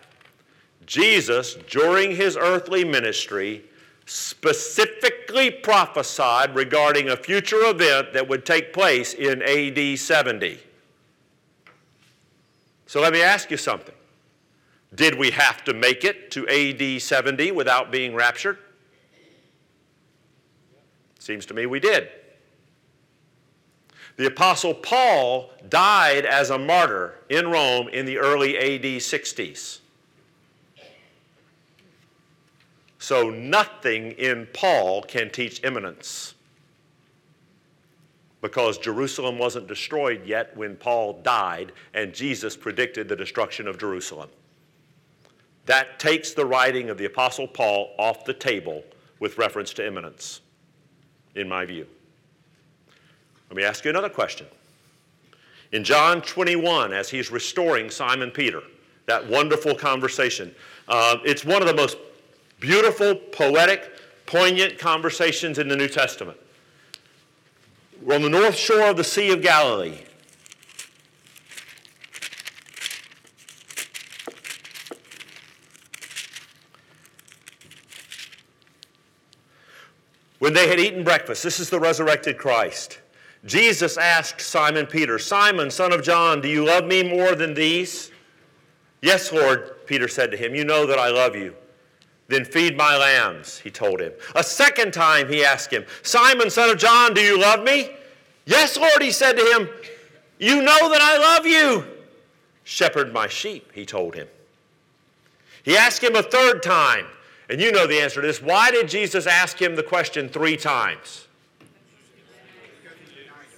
Jesus, 0.88 1.54
during 1.70 2.16
his 2.16 2.36
earthly 2.36 2.84
ministry, 2.84 3.64
specifically 4.06 5.52
prophesied 5.52 6.56
regarding 6.56 7.10
a 7.10 7.18
future 7.18 7.64
event 7.66 8.14
that 8.14 8.28
would 8.28 8.46
take 8.46 8.74
place 8.74 9.14
in 9.14 9.42
AD 9.42 10.00
70. 10.00 10.60
So 12.88 13.00
let 13.00 13.14
me 13.14 13.22
ask 13.22 13.50
you 13.50 13.58
something. 13.58 13.96
Did 14.94 15.18
we 15.18 15.32
have 15.32 15.64
to 15.64 15.74
make 15.74 16.04
it 16.04 16.32
to 16.32 16.48
AD 16.48 17.02
70 17.02 17.52
without 17.52 17.92
being 17.92 18.14
raptured? 18.14 18.58
Seems 21.20 21.46
to 21.46 21.54
me 21.54 21.66
we 21.66 21.80
did. 21.80 22.10
The 24.18 24.28
Apostle 24.28 24.74
Paul 24.74 25.52
died 25.70 26.26
as 26.26 26.50
a 26.50 26.58
martyr 26.58 27.16
in 27.30 27.50
Rome 27.50 27.88
in 27.88 28.06
the 28.06 28.18
early 28.18 28.58
AD 28.58 29.00
60s. 29.00 29.81
So 33.12 33.30
nothing 33.30 34.14
in 34.14 34.48
Paul 34.54 35.02
can 35.02 35.30
teach 35.32 35.66
imminence 35.66 36.34
because 38.40 38.78
Jerusalem 38.78 39.38
wasn't 39.38 39.68
destroyed 39.68 40.26
yet 40.26 40.56
when 40.56 40.78
Paul 40.78 41.20
died 41.22 41.74
and 41.94 42.14
Jesus 42.14 42.56
predicted 42.56 43.10
the 43.10 43.16
destruction 43.18 43.68
of 43.68 43.78
Jerusalem. 43.78 44.30
That 45.66 46.00
takes 46.00 46.32
the 46.32 46.46
writing 46.46 46.90
of 46.90 46.98
the 46.98 47.04
Apostle 47.04 47.50
Paul 47.50 47.94
off 48.00 48.24
the 48.24 48.34
table 48.34 48.82
with 49.20 49.38
reference 49.38 49.74
to 49.74 49.86
imminence, 49.86 50.40
in 51.36 51.50
my 51.50 51.66
view. 51.66 51.88
Let 53.50 53.58
me 53.58 53.64
ask 53.64 53.84
you 53.84 53.90
another 53.90 54.08
question. 54.08 54.48
In 55.74 55.84
John 55.84 56.22
21, 56.22 56.94
as 56.94 57.10
he's 57.10 57.30
restoring 57.30 57.90
Simon 57.90 58.32
Peter, 58.32 58.62
that 59.06 59.28
wonderful 59.28 59.76
conversation, 59.76 60.56
uh, 60.88 61.18
it's 61.26 61.44
one 61.44 61.62
of 61.62 61.68
the 61.68 61.76
most 61.76 61.98
Beautiful, 62.62 63.16
poetic, 63.16 63.92
poignant 64.28 64.78
conversations 64.78 65.58
in 65.58 65.68
the 65.68 65.76
New 65.76 65.88
Testament. 65.88 66.38
We're 68.04 68.16
on 68.16 68.22
the 68.22 68.30
north 68.30 68.56
shore 68.56 68.92
of 68.92 68.98
the 68.98 69.04
Sea 69.04 69.32
of 69.32 69.42
Galilee. 69.42 69.98
When 80.38 80.54
they 80.54 80.68
had 80.68 80.80
eaten 80.80 81.04
breakfast, 81.04 81.42
this 81.42 81.60
is 81.60 81.72
the 81.72 81.80
resurrected 81.80 82.38
Christ. 82.38 83.00
Jesus 83.44 83.98
asked 83.98 84.40
Simon 84.40 84.86
Peter, 84.86 85.18
Simon, 85.18 85.72
son 85.72 85.92
of 85.92 86.04
John, 86.04 86.42
do 86.42 86.48
you 86.48 86.64
love 86.64 86.86
me 86.86 87.02
more 87.02 87.34
than 87.34 87.56
these? 87.56 88.12
Yes, 89.02 89.32
Lord, 89.32 89.88
Peter 89.88 90.08
said 90.08 90.30
to 90.30 90.38
him, 90.38 90.54
You 90.54 90.64
know 90.64 90.86
that 90.86 91.00
I 91.00 91.10
love 91.10 91.36
you. 91.36 91.56
Then 92.32 92.46
feed 92.46 92.78
my 92.78 92.96
lambs, 92.96 93.60
he 93.60 93.70
told 93.70 94.00
him. 94.00 94.14
A 94.36 94.44
second 94.44 94.94
time 94.94 95.28
he 95.28 95.44
asked 95.44 95.70
him, 95.70 95.84
Simon, 96.02 96.50
son 96.50 96.70
of 96.70 96.78
John, 96.78 97.14
do 97.14 97.20
you 97.20 97.38
love 97.38 97.62
me? 97.62 97.90
Yes, 98.46 98.78
Lord, 98.78 99.02
he 99.02 99.12
said 99.12 99.34
to 99.34 99.44
him, 99.44 99.68
You 100.40 100.62
know 100.62 100.90
that 100.90 101.02
I 101.02 101.18
love 101.18 101.46
you. 101.46 101.86
Shepherd 102.64 103.12
my 103.12 103.28
sheep, 103.28 103.74
he 103.74 103.86
told 103.86 104.16
him. 104.16 104.30
He 105.64 105.76
asked 105.76 106.02
him 106.02 106.16
a 106.16 106.24
third 106.24 106.64
time, 106.64 107.06
and 107.50 107.60
you 107.60 107.70
know 107.70 107.86
the 107.86 108.00
answer 108.00 108.22
to 108.22 108.28
this. 108.28 108.42
Why 108.42 108.72
did 108.72 108.88
Jesus 108.88 109.28
ask 109.28 109.62
him 109.62 109.76
the 109.76 109.84
question 109.84 110.30
three 110.30 110.56
times? 110.56 111.28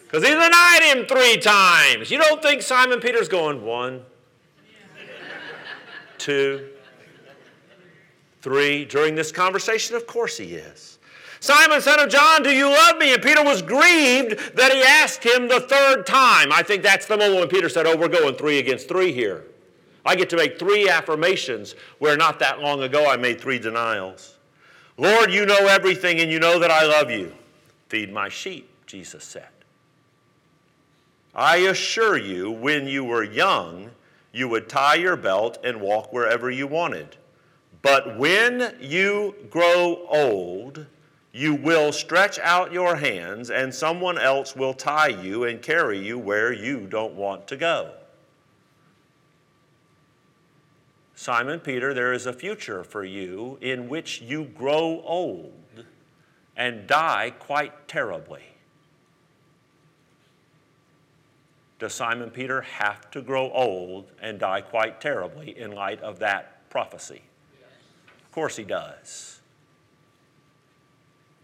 Because 0.02 0.24
he 0.24 0.34
denied 0.34 0.82
him 0.82 1.06
three 1.06 1.38
times. 1.38 2.10
You 2.10 2.18
don't 2.18 2.42
think 2.42 2.64
Simon 2.64 3.00
Peter's 3.00 3.28
going 3.28 3.64
one, 3.64 4.02
two, 6.18 6.73
three 8.44 8.86
during 8.86 9.16
this 9.16 9.32
conversation? 9.32 9.96
Of 9.96 10.06
course 10.06 10.38
he 10.38 10.54
is. 10.54 11.00
Simon, 11.40 11.82
son 11.82 12.00
of 12.00 12.10
John, 12.10 12.44
do 12.44 12.52
you 12.52 12.70
love 12.70 12.98
me? 12.98 13.14
And 13.14 13.22
Peter 13.22 13.44
was 13.44 13.62
grieved 13.62 14.56
that 14.56 14.72
he 14.72 14.82
asked 14.82 15.26
him 15.26 15.48
the 15.48 15.62
third 15.62 16.06
time. 16.06 16.52
I 16.52 16.64
think 16.64 16.84
that's 16.84 17.06
the 17.06 17.18
moment 17.18 17.40
when 17.40 17.50
Peter 17.50 17.68
said, 17.68 17.86
Oh, 17.86 17.98
we're 17.98 18.08
going 18.08 18.36
three 18.36 18.60
against 18.60 18.88
three 18.88 19.12
here. 19.12 19.46
I 20.06 20.16
get 20.16 20.30
to 20.30 20.38
make 20.38 20.60
three 20.60 20.90
affirmations 20.90 21.76
where 22.00 22.16
not 22.16 22.40
that 22.40 22.60
long 22.60 22.84
ago 22.84 23.10
I 23.10 23.18
made 23.18 23.42
three 23.42 23.60
denials. 23.60 24.38
Lord, 24.98 25.32
you 25.32 25.46
know 25.46 25.68
everything 25.68 26.20
and 26.20 26.32
you 26.32 26.40
know 26.40 26.60
that 26.60 26.72
I 26.72 26.86
love 26.86 27.10
you. 27.10 27.34
Feed 27.90 28.12
my 28.14 28.30
sheep, 28.30 28.70
Jesus 28.86 29.24
said. 29.24 29.48
I 31.36 31.58
assure 31.58 32.18
you, 32.18 32.52
when 32.52 32.88
you 32.88 33.04
were 33.04 33.24
young, 33.24 33.90
you 34.32 34.48
would 34.48 34.70
tie 34.70 34.96
your 34.96 35.16
belt 35.16 35.58
and 35.64 35.82
walk 35.82 36.14
wherever 36.14 36.50
you 36.50 36.68
wanted. 36.68 37.18
But 37.84 38.18
when 38.18 38.76
you 38.80 39.36
grow 39.52 40.08
old, 40.08 40.88
you 41.34 41.54
will 41.54 41.92
stretch 41.92 42.40
out 42.40 42.72
your 42.72 42.96
hands, 42.96 43.52
and 43.52 43.76
someone 43.76 44.18
else 44.18 44.56
will 44.56 44.74
tie 44.74 45.10
you 45.10 45.44
and 45.44 45.62
carry 45.62 46.00
you 46.00 46.18
where 46.18 46.54
you 46.54 46.88
don't 46.88 47.14
want 47.14 47.46
to 47.50 47.58
go. 47.58 47.92
Simon 51.14 51.60
Peter, 51.60 51.94
there 51.94 52.14
is 52.14 52.26
a 52.26 52.34
future 52.34 52.84
for 52.84 53.04
you 53.04 53.58
in 53.62 53.90
which 53.90 54.22
you 54.22 54.46
grow 54.46 55.02
old 55.06 55.54
and 56.56 56.88
die 56.88 57.34
quite 57.38 57.88
terribly. 57.88 58.44
Does 61.80 61.94
Simon 61.94 62.30
Peter 62.30 62.62
have 62.62 63.12
to 63.12 63.22
grow 63.22 63.52
old 63.52 64.10
and 64.22 64.40
die 64.40 64.62
quite 64.62 65.02
terribly 65.02 65.58
in 65.58 65.72
light 65.74 66.02
of 66.02 66.20
that 66.20 66.70
prophecy? 66.70 67.24
Of 68.34 68.36
course 68.36 68.56
he 68.56 68.64
does. 68.64 69.42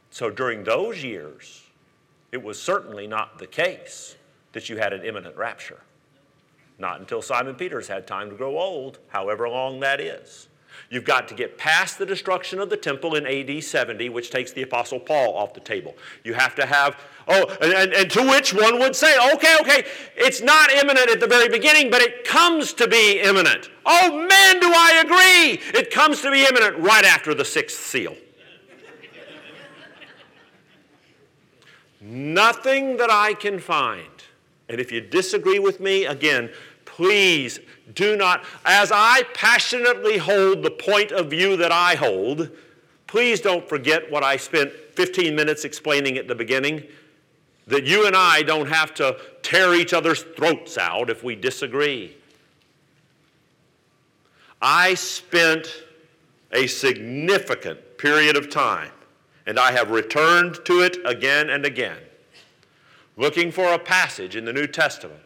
So 0.09 0.31
during 0.31 0.63
those 0.63 1.03
years, 1.03 1.61
it 2.31 2.41
was 2.41 2.59
certainly 2.59 3.05
not 3.05 3.37
the 3.37 3.45
case 3.45 4.15
that 4.53 4.69
you 4.69 4.77
had 4.77 4.91
an 4.91 5.05
imminent 5.05 5.37
rapture. 5.37 5.81
Not 6.79 6.99
until 6.99 7.21
Simon 7.21 7.53
Peter's 7.53 7.87
had 7.87 8.07
time 8.07 8.31
to 8.31 8.35
grow 8.35 8.57
old, 8.57 8.97
however 9.09 9.47
long 9.47 9.79
that 9.81 10.01
is. 10.01 10.47
You've 10.89 11.03
got 11.03 11.27
to 11.27 11.35
get 11.35 11.57
past 11.57 11.97
the 11.97 12.05
destruction 12.05 12.59
of 12.59 12.69
the 12.69 12.77
temple 12.77 13.15
in 13.15 13.25
AD 13.25 13.63
70, 13.63 14.09
which 14.09 14.31
takes 14.31 14.51
the 14.51 14.63
Apostle 14.63 14.99
Paul 14.99 15.35
off 15.35 15.53
the 15.53 15.59
table. 15.59 15.95
You 16.23 16.33
have 16.33 16.55
to 16.55 16.65
have, 16.65 16.97
oh, 17.27 17.55
and, 17.61 17.93
and, 17.93 18.11
to 18.11 18.21
which 18.21 18.53
one 18.53 18.79
would 18.79 18.95
say, 18.95 19.15
okay, 19.33 19.57
okay, 19.61 19.85
it's 20.15 20.41
not 20.41 20.71
imminent 20.71 21.09
at 21.09 21.19
the 21.19 21.27
very 21.27 21.49
beginning, 21.49 21.89
but 21.91 22.01
it 22.01 22.25
comes 22.25 22.73
to 22.73 22.87
be 22.87 23.19
imminent. 23.21 23.69
Oh 23.85 24.27
man, 24.27 24.59
do 24.59 24.67
I 24.67 25.03
agree! 25.03 25.79
It 25.79 25.91
comes 25.91 26.21
to 26.21 26.31
be 26.31 26.45
imminent 26.45 26.77
right 26.77 27.05
after 27.05 27.33
the 27.33 27.45
sixth 27.45 27.79
seal. 27.79 28.15
Nothing 32.01 32.97
that 32.97 33.11
I 33.11 33.33
can 33.33 33.59
find, 33.59 34.23
and 34.69 34.79
if 34.79 34.91
you 34.91 35.01
disagree 35.01 35.59
with 35.59 35.79
me, 35.79 36.05
again, 36.05 36.49
please 36.85 37.59
do 37.95 38.15
not, 38.15 38.43
as 38.65 38.91
I 38.93 39.23
passionately 39.33 40.17
hold 40.17 40.63
the 40.63 40.71
point 40.71 41.11
of 41.11 41.29
view 41.29 41.57
that 41.57 41.71
I 41.71 41.95
hold, 41.95 42.49
please 43.07 43.41
don't 43.41 43.67
forget 43.67 44.09
what 44.11 44.23
I 44.23 44.37
spent 44.37 44.71
15 44.93 45.35
minutes 45.35 45.65
explaining 45.65 46.17
at 46.17 46.27
the 46.27 46.35
beginning 46.35 46.83
that 47.67 47.85
you 47.85 48.07
and 48.07 48.15
I 48.15 48.41
don't 48.41 48.67
have 48.67 48.93
to 48.95 49.17
tear 49.41 49.75
each 49.75 49.93
other's 49.93 50.23
throats 50.23 50.77
out 50.77 51.09
if 51.09 51.23
we 51.23 51.35
disagree. 51.35 52.15
I 54.61 54.95
spent 54.95 55.83
a 56.51 56.67
significant 56.67 57.97
period 57.97 58.35
of 58.35 58.49
time, 58.49 58.91
and 59.45 59.59
I 59.59 59.71
have 59.71 59.91
returned 59.91 60.65
to 60.65 60.81
it 60.81 60.97
again 61.05 61.49
and 61.49 61.65
again, 61.65 61.99
looking 63.17 63.51
for 63.51 63.73
a 63.73 63.79
passage 63.79 64.35
in 64.35 64.45
the 64.45 64.53
New 64.53 64.67
Testament 64.67 65.21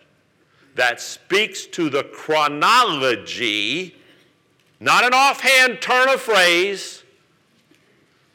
that 0.76 1.00
speaks 1.00 1.66
to 1.68 1.90
the 1.90 2.04
chronology, 2.04 3.96
not 4.80 5.04
an 5.04 5.14
offhand 5.14 5.82
turn 5.82 6.10
of 6.10 6.22
phrase, 6.22 7.04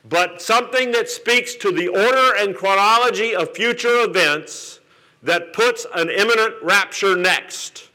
but 0.08 0.40
something 0.40 0.92
that 0.92 1.08
speaks 1.08 1.54
to 1.56 1.70
the 1.70 1.88
order 1.88 2.36
and 2.36 2.54
chronology 2.54 3.34
of 3.34 3.54
future 3.54 4.04
events 4.04 4.80
that 5.22 5.52
puts 5.52 5.86
an 5.94 6.08
imminent 6.08 6.54
rapture 6.62 7.16
next. 7.16 7.90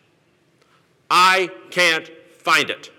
I 1.09 1.49
can't 1.71 2.09
find 2.37 2.69
it. 2.69 2.91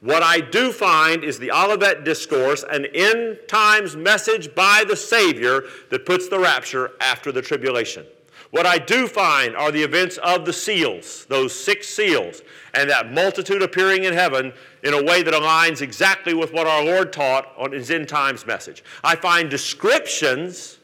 What 0.00 0.22
I 0.22 0.40
do 0.40 0.70
find 0.70 1.24
is 1.24 1.38
the 1.38 1.50
Olivet 1.50 2.04
Discourse, 2.04 2.64
an 2.70 2.86
end 2.94 3.38
times 3.48 3.96
message 3.96 4.54
by 4.54 4.84
the 4.86 4.94
Savior 4.94 5.64
that 5.90 6.06
puts 6.06 6.28
the 6.28 6.38
rapture 6.38 6.92
after 7.00 7.32
the 7.32 7.42
tribulation. 7.42 8.06
What 8.50 8.64
I 8.64 8.78
do 8.78 9.06
find 9.06 9.54
are 9.54 9.70
the 9.70 9.82
events 9.82 10.16
of 10.18 10.46
the 10.46 10.52
seals, 10.54 11.26
those 11.26 11.52
six 11.58 11.86
seals, 11.86 12.40
and 12.72 12.88
that 12.88 13.12
multitude 13.12 13.62
appearing 13.62 14.04
in 14.04 14.14
heaven 14.14 14.54
in 14.82 14.94
a 14.94 15.02
way 15.02 15.22
that 15.22 15.34
aligns 15.34 15.82
exactly 15.82 16.32
with 16.32 16.52
what 16.52 16.66
our 16.66 16.82
Lord 16.82 17.12
taught 17.12 17.52
on 17.58 17.72
his 17.72 17.90
end 17.90 18.08
times 18.08 18.46
message. 18.46 18.82
I 19.04 19.16
find 19.16 19.50
descriptions. 19.50 20.78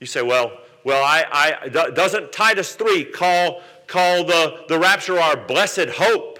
You 0.00 0.06
say, 0.06 0.22
well, 0.22 0.52
well, 0.84 1.02
I, 1.02 1.24
I 1.64 1.68
doesn't 1.68 2.30
Titus 2.30 2.76
3 2.76 3.06
call, 3.06 3.62
call 3.88 4.24
the, 4.24 4.64
the 4.68 4.78
rapture 4.78 5.18
our 5.18 5.36
blessed 5.36 5.88
hope? 5.88 6.38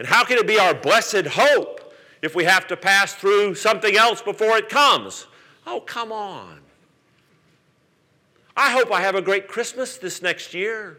And 0.00 0.08
how 0.08 0.24
can 0.24 0.38
it 0.38 0.48
be 0.48 0.58
our 0.58 0.74
blessed 0.74 1.26
hope 1.26 1.94
if 2.22 2.34
we 2.34 2.42
have 2.42 2.66
to 2.66 2.76
pass 2.76 3.14
through 3.14 3.54
something 3.54 3.96
else 3.96 4.20
before 4.20 4.56
it 4.56 4.68
comes? 4.68 5.28
Oh, 5.64 5.80
come 5.80 6.10
on. 6.10 6.63
I 8.56 8.70
hope 8.70 8.92
I 8.92 9.00
have 9.00 9.14
a 9.14 9.22
great 9.22 9.48
Christmas 9.48 9.96
this 9.96 10.22
next 10.22 10.54
year. 10.54 10.98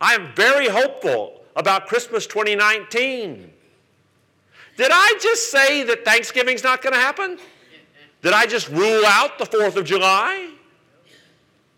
I 0.00 0.14
am 0.14 0.32
very 0.34 0.68
hopeful 0.68 1.42
about 1.56 1.86
Christmas 1.86 2.26
2019. 2.26 3.50
Did 4.76 4.90
I 4.92 5.18
just 5.20 5.50
say 5.50 5.82
that 5.84 6.04
Thanksgiving's 6.04 6.62
not 6.62 6.82
going 6.82 6.92
to 6.92 7.00
happen? 7.00 7.38
Did 8.22 8.32
I 8.32 8.46
just 8.46 8.68
rule 8.68 9.04
out 9.06 9.38
the 9.38 9.46
4th 9.46 9.76
of 9.76 9.84
July? 9.84 10.50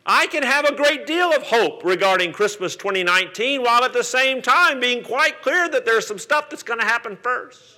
I 0.05 0.27
can 0.27 0.43
have 0.43 0.65
a 0.65 0.75
great 0.75 1.07
deal 1.07 1.33
of 1.33 1.43
hope 1.43 1.85
regarding 1.85 2.33
Christmas 2.33 2.75
2019 2.77 3.63
while 3.63 3.85
at 3.85 3.93
the 3.93 4.03
same 4.03 4.41
time 4.41 4.81
being 4.81 5.05
quite 5.05 5.43
clear 5.43 5.69
that 5.69 5.85
there's 5.85 6.07
some 6.07 6.19
stuff 6.19 6.49
that's 6.49 6.63
going 6.63 6.81
to 6.81 6.87
happen 6.87 7.17
first. 7.23 7.77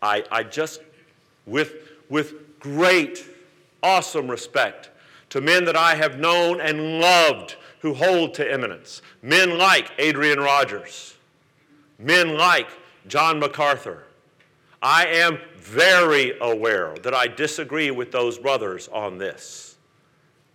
I, 0.00 0.24
I 0.30 0.44
just 0.44 0.80
with, 1.46 1.74
with 2.08 2.58
great, 2.60 3.24
awesome 3.82 4.30
respect 4.30 4.90
to 5.30 5.40
men 5.40 5.64
that 5.64 5.76
I 5.76 5.94
have 5.94 6.18
known 6.18 6.60
and 6.60 7.00
loved 7.00 7.56
who 7.80 7.94
hold 7.94 8.34
to 8.34 8.52
imminence. 8.52 9.00
Men 9.22 9.56
like 9.58 9.90
Adrian 9.98 10.38
Rogers, 10.40 11.16
men 11.98 12.36
like 12.36 12.68
John 13.06 13.38
MacArthur. 13.38 14.04
I 14.82 15.06
am 15.06 15.38
very 15.56 16.38
aware 16.40 16.94
that 17.02 17.14
I 17.14 17.26
disagree 17.28 17.90
with 17.90 18.12
those 18.12 18.38
brothers 18.38 18.88
on 18.88 19.18
this. 19.18 19.76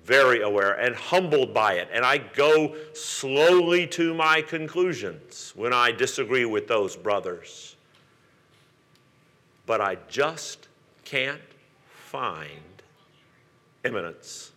very 0.05 0.41
aware 0.41 0.73
and 0.73 0.95
humbled 0.95 1.53
by 1.53 1.73
it. 1.73 1.89
And 1.91 2.05
I 2.05 2.19
go 2.19 2.75
slowly 2.93 3.87
to 3.87 4.13
my 4.13 4.41
conclusions 4.41 5.51
when 5.55 5.73
I 5.73 5.91
disagree 5.91 6.45
with 6.45 6.67
those 6.67 6.95
brothers. 6.95 7.75
But 9.65 9.81
I 9.81 9.97
just 10.07 10.64
can't 11.05 11.41
find 11.87 12.49
imminence 13.85 14.51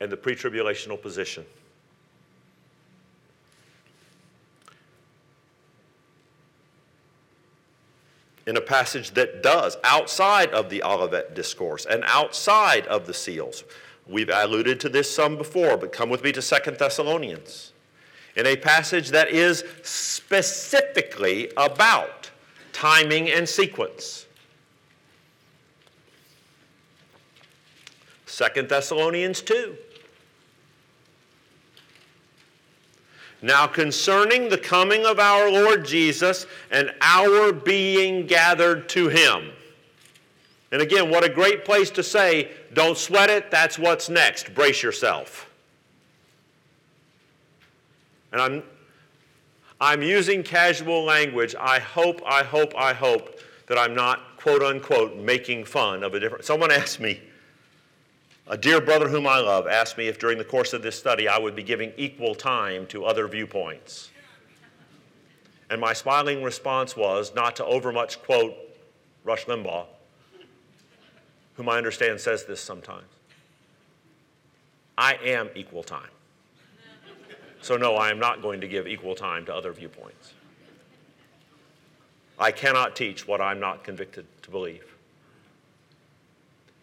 and 0.00 0.10
the 0.10 0.16
pre 0.16 0.34
tribulational 0.34 1.00
position. 1.00 1.44
in 8.46 8.56
a 8.56 8.60
passage 8.60 9.10
that 9.12 9.42
does, 9.42 9.76
outside 9.82 10.50
of 10.52 10.70
the 10.70 10.82
Olivet 10.82 11.34
Discourse 11.34 11.84
and 11.84 12.04
outside 12.06 12.86
of 12.86 13.06
the 13.06 13.14
seals. 13.14 13.64
We've 14.06 14.30
alluded 14.32 14.78
to 14.80 14.88
this 14.88 15.12
some 15.12 15.36
before, 15.36 15.76
but 15.76 15.92
come 15.92 16.08
with 16.08 16.22
me 16.22 16.30
to 16.32 16.40
Second 16.40 16.78
Thessalonians. 16.78 17.72
In 18.36 18.46
a 18.46 18.54
passage 18.54 19.10
that 19.10 19.30
is 19.30 19.64
specifically 19.82 21.50
about 21.56 22.30
timing 22.72 23.30
and 23.30 23.48
sequence. 23.48 24.25
Second 28.36 28.68
Thessalonians 28.68 29.40
2. 29.40 29.74
Now, 33.40 33.66
concerning 33.66 34.50
the 34.50 34.58
coming 34.58 35.06
of 35.06 35.18
our 35.18 35.50
Lord 35.50 35.86
Jesus 35.86 36.46
and 36.70 36.92
our 37.00 37.50
being 37.50 38.26
gathered 38.26 38.90
to 38.90 39.08
him. 39.08 39.52
And 40.70 40.82
again, 40.82 41.08
what 41.08 41.24
a 41.24 41.30
great 41.30 41.64
place 41.64 41.88
to 41.92 42.02
say, 42.02 42.50
don't 42.74 42.98
sweat 42.98 43.30
it, 43.30 43.50
that's 43.50 43.78
what's 43.78 44.10
next. 44.10 44.54
Brace 44.54 44.82
yourself. 44.82 45.48
And 48.32 48.40
I'm, 48.42 48.62
I'm 49.80 50.02
using 50.02 50.42
casual 50.42 51.04
language. 51.04 51.54
I 51.58 51.78
hope, 51.78 52.20
I 52.26 52.42
hope, 52.42 52.74
I 52.76 52.92
hope 52.92 53.40
that 53.68 53.78
I'm 53.78 53.94
not, 53.94 54.36
quote 54.36 54.60
unquote, 54.62 55.16
making 55.16 55.64
fun 55.64 56.02
of 56.02 56.12
a 56.12 56.20
different. 56.20 56.44
Someone 56.44 56.70
asked 56.82 57.00
me, 57.00 57.22
a 58.48 58.56
dear 58.56 58.80
brother 58.80 59.08
whom 59.08 59.26
I 59.26 59.38
love 59.38 59.66
asked 59.66 59.98
me 59.98 60.08
if 60.08 60.18
during 60.18 60.38
the 60.38 60.44
course 60.44 60.72
of 60.72 60.82
this 60.82 60.98
study 60.98 61.28
I 61.28 61.38
would 61.38 61.56
be 61.56 61.62
giving 61.62 61.92
equal 61.96 62.34
time 62.34 62.86
to 62.88 63.04
other 63.04 63.26
viewpoints. 63.26 64.10
And 65.68 65.80
my 65.80 65.92
smiling 65.92 66.42
response 66.42 66.96
was 66.96 67.34
not 67.34 67.56
to 67.56 67.64
overmuch 67.64 68.22
quote 68.22 68.54
Rush 69.24 69.46
Limbaugh, 69.46 69.86
whom 71.54 71.68
I 71.68 71.76
understand 71.76 72.20
says 72.20 72.44
this 72.44 72.60
sometimes. 72.60 73.06
I 74.96 75.14
am 75.24 75.50
equal 75.54 75.82
time. 75.82 76.10
So, 77.60 77.76
no, 77.76 77.96
I 77.96 78.10
am 78.10 78.20
not 78.20 78.42
going 78.42 78.60
to 78.60 78.68
give 78.68 78.86
equal 78.86 79.16
time 79.16 79.44
to 79.46 79.54
other 79.54 79.72
viewpoints. 79.72 80.34
I 82.38 82.52
cannot 82.52 82.94
teach 82.94 83.26
what 83.26 83.40
I'm 83.40 83.58
not 83.58 83.82
convicted 83.82 84.26
to 84.42 84.50
believe. 84.50 84.95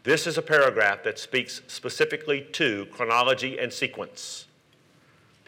This 0.04 0.28
is 0.28 0.38
a 0.38 0.42
paragraph 0.42 1.04
that 1.04 1.18
speaks 1.18 1.62
specifically 1.68 2.42
to 2.54 2.88
chronology 2.92 3.58
and 3.58 3.72
sequence. 3.72 4.48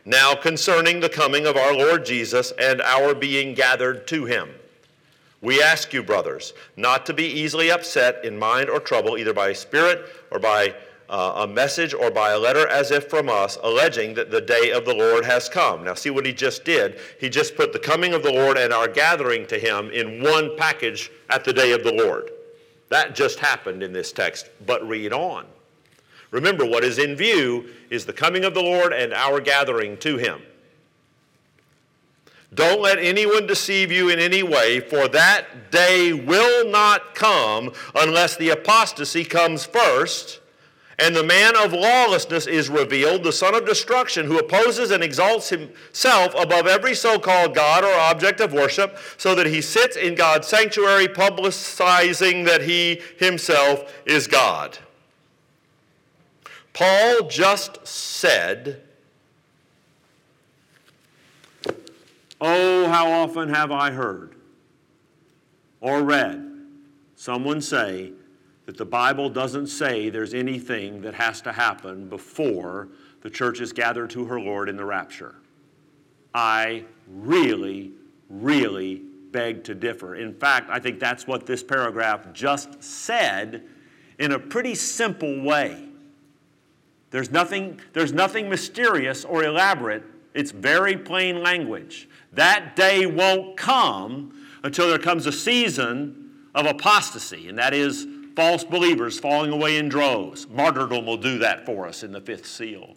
Now, 0.06 0.34
concerning 0.34 1.02
the 1.02 1.10
coming 1.10 1.46
of 1.46 1.58
our 1.58 1.74
Lord 1.74 2.06
Jesus 2.06 2.54
and 2.58 2.82
our 2.82 3.14
being 3.14 3.54
gathered 3.54 4.08
to 4.08 4.24
him, 4.26 4.52
we 5.42 5.62
ask 5.62 5.92
you, 5.92 6.02
brothers, 6.02 6.54
not 6.78 7.06
to 7.08 7.14
be 7.14 7.26
easily 7.26 7.70
upset 7.70 8.24
in 8.24 8.40
mind 8.40 8.70
or 8.70 8.80
trouble, 8.80 9.18
either 9.18 9.34
by 9.34 9.52
spirit 9.52 10.06
or 10.32 10.40
by 10.40 10.74
uh, 11.10 11.44
a 11.44 11.48
message 11.48 11.94
or 11.94 12.10
by 12.10 12.32
a 12.32 12.40
letter 12.40 12.68
as 12.68 12.92
if 12.92 13.10
from 13.10 13.28
us, 13.28 13.58
alleging 13.62 14.14
that 14.14 14.32
the 14.32 14.42
day 14.42 14.72
of 14.72 14.86
the 14.86 14.94
Lord 14.94 15.26
has 15.26 15.50
come. 15.50 15.84
Now, 15.84 15.96
see 15.96 16.12
what 16.12 16.26
he 16.26 16.32
just 16.32 16.64
did? 16.64 17.00
He 17.20 17.28
just 17.28 17.58
put 17.58 17.74
the 17.74 17.80
coming 17.80 18.14
of 18.14 18.24
the 18.24 18.32
Lord 18.32 18.58
and 18.58 18.72
our 18.72 18.88
gathering 18.88 19.46
to 19.48 19.60
him 19.60 19.90
in 19.90 20.24
one 20.24 20.56
package 20.56 21.12
at 21.30 21.44
the 21.44 21.54
day 21.54 21.74
of 21.74 21.84
the 21.84 21.94
Lord. 21.94 22.32
That 22.90 23.16
just 23.16 23.40
happened 23.40 23.84
in 23.84 23.94
this 23.94 24.12
text, 24.12 24.50
but 24.66 24.88
read 24.88 25.14
on. 25.14 25.46
Remember, 26.32 26.66
what 26.66 26.84
is 26.84 26.98
in 26.98 27.16
view 27.16 27.70
is 27.90 28.06
the 28.06 28.14
coming 28.14 28.44
of 28.44 28.54
the 28.54 28.62
Lord 28.62 28.94
and 28.94 29.14
our 29.14 29.40
gathering 29.40 29.98
to 29.98 30.18
him. 30.18 30.42
Don't 32.54 32.82
let 32.82 33.00
anyone 33.00 33.48
deceive 33.48 33.92
you 33.92 34.10
in 34.10 34.20
any 34.20 34.44
way, 34.44 34.80
for 34.80 35.08
that 35.10 35.72
day 35.72 36.14
will 36.14 36.70
not 36.70 37.16
come 37.16 37.74
unless 37.94 38.38
the 38.38 38.50
apostasy 38.50 39.26
comes 39.26 39.66
first 39.66 40.40
and 40.98 41.16
the 41.16 41.24
man 41.24 41.56
of 41.58 41.74
lawlessness 41.74 42.48
is 42.48 42.70
revealed, 42.70 43.24
the 43.24 43.34
son 43.34 43.54
of 43.54 43.66
destruction, 43.66 44.26
who 44.26 44.40
opposes 44.40 44.92
and 44.92 45.04
exalts 45.04 45.50
himself 45.50 46.34
above 46.36 46.68
every 46.68 46.96
so 46.96 47.20
called 47.20 47.54
God 47.54 47.84
or 47.84 47.94
object 47.94 48.40
of 48.40 48.54
worship, 48.54 48.98
so 49.18 49.36
that 49.36 49.48
he 49.48 49.62
sits 49.62 49.98
in 49.98 50.16
God's 50.16 50.48
sanctuary, 50.48 51.08
publicizing 51.08 52.46
that 52.46 52.62
he 52.62 53.02
himself 53.18 53.94
is 54.06 54.28
God. 54.28 54.78
Paul 56.74 57.28
just 57.28 57.86
said, 57.86 58.82
Oh, 62.40 62.88
how 62.88 63.10
often 63.12 63.50
have 63.50 63.72
I 63.72 63.92
heard 63.92 64.36
or 65.82 66.04
read 66.04 66.46
someone 67.16 67.62
say, 67.62 68.12
that 68.66 68.78
the 68.78 68.86
Bible 68.86 69.30
doesn't 69.30 69.68
say 69.68 70.10
there's 70.10 70.34
anything 70.34 71.02
that 71.02 71.14
has 71.14 71.42
to 71.42 71.52
happen 71.52 72.10
before 72.10 72.90
the 73.22 73.30
church 73.30 73.62
is 73.62 73.74
gathered 73.74 74.10
to 74.12 74.26
her 74.26 74.40
Lord 74.40 74.70
in 74.70 74.76
the 74.76 74.86
rapture. 74.86 75.36
I 76.34 76.86
really, 77.08 77.94
really 78.30 79.02
beg 79.32 79.64
to 79.66 79.76
differ. 79.76 80.16
In 80.16 80.34
fact, 80.34 80.70
I 80.70 80.80
think 80.80 81.00
that's 81.00 81.28
what 81.28 81.46
this 81.46 81.64
paragraph 81.64 82.34
just 82.34 82.84
said 82.84 83.64
in 84.20 84.32
a 84.32 84.40
pretty 84.40 84.76
simple 84.76 85.42
way. 85.42 85.90
There's 87.12 87.32
nothing, 87.32 87.80
there's 87.94 88.14
nothing 88.14 88.50
mysterious 88.50 89.24
or 89.24 89.44
elaborate. 89.44 90.04
It's 90.34 90.52
very 90.52 90.98
plain 90.98 91.42
language. 91.42 92.10
That 92.34 92.76
day 92.76 93.06
won't 93.06 93.56
come 93.56 94.46
until 94.64 94.90
there 94.90 95.00
comes 95.00 95.26
a 95.26 95.32
season 95.32 96.50
of 96.54 96.66
apostasy, 96.66 97.48
and 97.48 97.58
that 97.58 97.74
is 97.74 98.08
false 98.36 98.64
believers 98.64 99.20
falling 99.20 99.52
away 99.52 99.78
in 99.78 99.90
droves. 99.90 100.48
Martyrdom 100.50 101.06
will 101.06 101.18
do 101.18 101.40
that 101.40 101.66
for 101.66 101.88
us 101.88 102.04
in 102.04 102.12
the 102.12 102.22
fifth 102.22 102.46
seal. 102.46 102.96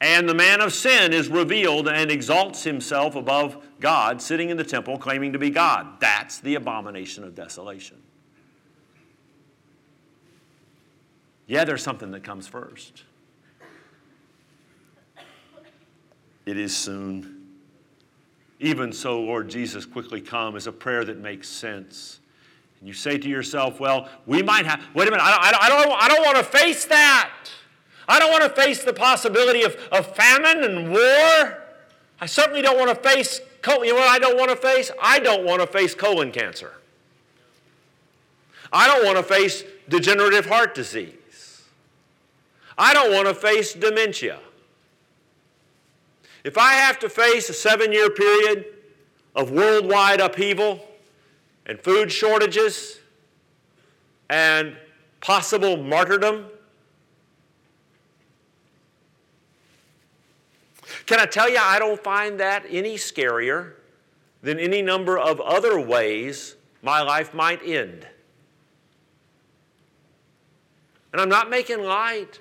And 0.00 0.28
the 0.28 0.34
man 0.34 0.60
of 0.60 0.72
sin 0.72 1.12
is 1.12 1.28
revealed 1.28 1.86
and 1.86 2.10
exalts 2.10 2.64
himself 2.64 3.14
above 3.14 3.64
God, 3.78 4.20
sitting 4.20 4.50
in 4.50 4.56
the 4.56 4.64
temple 4.64 4.98
claiming 4.98 5.32
to 5.32 5.38
be 5.38 5.50
God. 5.50 6.00
That's 6.00 6.40
the 6.40 6.56
abomination 6.56 7.22
of 7.22 7.36
desolation. 7.36 7.98
Yeah, 11.46 11.64
there's 11.64 11.82
something 11.82 12.10
that 12.12 12.24
comes 12.24 12.48
first. 12.48 13.04
It 16.46 16.56
is 16.56 16.76
soon. 16.76 17.46
Even 18.58 18.92
so, 18.92 19.20
Lord 19.20 19.48
Jesus, 19.48 19.84
quickly 19.84 20.20
come 20.20 20.56
is 20.56 20.66
a 20.66 20.72
prayer 20.72 21.04
that 21.04 21.18
makes 21.18 21.48
sense. 21.48 22.20
And 22.82 22.88
you 22.88 22.94
say 22.94 23.16
to 23.16 23.28
yourself, 23.28 23.78
well, 23.78 24.08
we 24.26 24.42
might 24.42 24.66
have, 24.66 24.82
wait 24.92 25.06
a 25.06 25.12
minute, 25.12 25.22
I 25.22 25.52
don't, 25.52 25.62
I 25.62 25.68
don't, 25.68 26.02
I 26.02 26.08
don't 26.08 26.24
want 26.24 26.36
to 26.38 26.42
face 26.42 26.84
that. 26.86 27.30
I 28.08 28.18
don't 28.18 28.32
want 28.32 28.42
to 28.42 28.60
face 28.60 28.82
the 28.82 28.92
possibility 28.92 29.62
of, 29.62 29.76
of 29.92 30.16
famine 30.16 30.64
and 30.64 30.90
war. 30.90 31.62
I 32.20 32.26
certainly 32.26 32.60
don't 32.60 32.76
want 32.76 32.90
to 32.90 33.08
face, 33.08 33.40
you 33.68 33.86
know 33.86 33.94
what 33.94 34.08
I 34.08 34.18
don't 34.18 34.36
want 34.36 34.50
to 34.50 34.56
face? 34.56 34.90
I 35.00 35.20
don't 35.20 35.44
want 35.44 35.60
to 35.60 35.68
face 35.68 35.94
colon 35.94 36.32
cancer. 36.32 36.72
I 38.72 38.88
don't 38.88 39.04
want 39.04 39.16
to 39.16 39.22
face 39.22 39.62
degenerative 39.88 40.46
heart 40.46 40.74
disease. 40.74 41.62
I 42.76 42.94
don't 42.94 43.12
want 43.12 43.28
to 43.28 43.34
face 43.34 43.74
dementia. 43.74 44.40
If 46.42 46.58
I 46.58 46.72
have 46.72 46.98
to 46.98 47.08
face 47.08 47.48
a 47.48 47.52
seven 47.52 47.92
year 47.92 48.10
period 48.10 48.66
of 49.36 49.52
worldwide 49.52 50.20
upheaval, 50.20 50.84
and 51.66 51.80
food 51.80 52.10
shortages 52.10 53.00
and 54.28 54.76
possible 55.20 55.76
martyrdom. 55.76 56.46
Can 61.06 61.20
I 61.20 61.26
tell 61.26 61.48
you, 61.48 61.58
I 61.60 61.78
don't 61.78 62.02
find 62.02 62.40
that 62.40 62.64
any 62.68 62.96
scarier 62.96 63.74
than 64.42 64.58
any 64.58 64.82
number 64.82 65.18
of 65.18 65.40
other 65.40 65.80
ways 65.80 66.56
my 66.82 67.02
life 67.02 67.32
might 67.32 67.62
end. 67.64 68.06
And 71.12 71.20
I'm 71.20 71.28
not 71.28 71.50
making 71.50 71.82
light, 71.82 72.40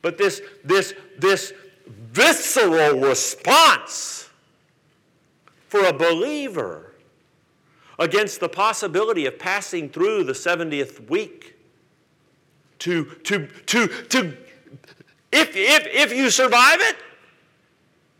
but 0.00 0.16
this, 0.16 0.40
this, 0.64 0.94
this 1.18 1.52
visceral 1.88 3.00
response 3.00 4.30
for 5.68 5.84
a 5.84 5.92
believer 5.92 6.85
against 7.98 8.40
the 8.40 8.48
possibility 8.48 9.26
of 9.26 9.38
passing 9.38 9.88
through 9.88 10.24
the 10.24 10.32
70th 10.32 11.08
week 11.08 11.56
to, 12.80 13.04
to, 13.24 13.48
to, 13.66 13.88
to, 13.88 14.36
if, 15.32 15.56
if, 15.56 15.86
if 15.86 16.12
you 16.16 16.30
survive 16.30 16.80
it, 16.80 16.96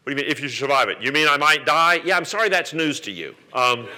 what 0.03 0.07
do 0.07 0.11
you 0.13 0.17
mean, 0.17 0.31
if 0.31 0.41
you 0.41 0.49
survive 0.49 0.89
it? 0.89 1.01
You 1.01 1.13
mean 1.13 1.29
I 1.29 1.37
might 1.37 1.67
die? 1.67 2.01
Yeah, 2.05 2.17
I'm 2.17 2.25
sorry 2.25 2.49
that's 2.49 2.73
news 2.73 3.01
to 3.01 3.11
you. 3.11 3.35
Um, 3.53 3.89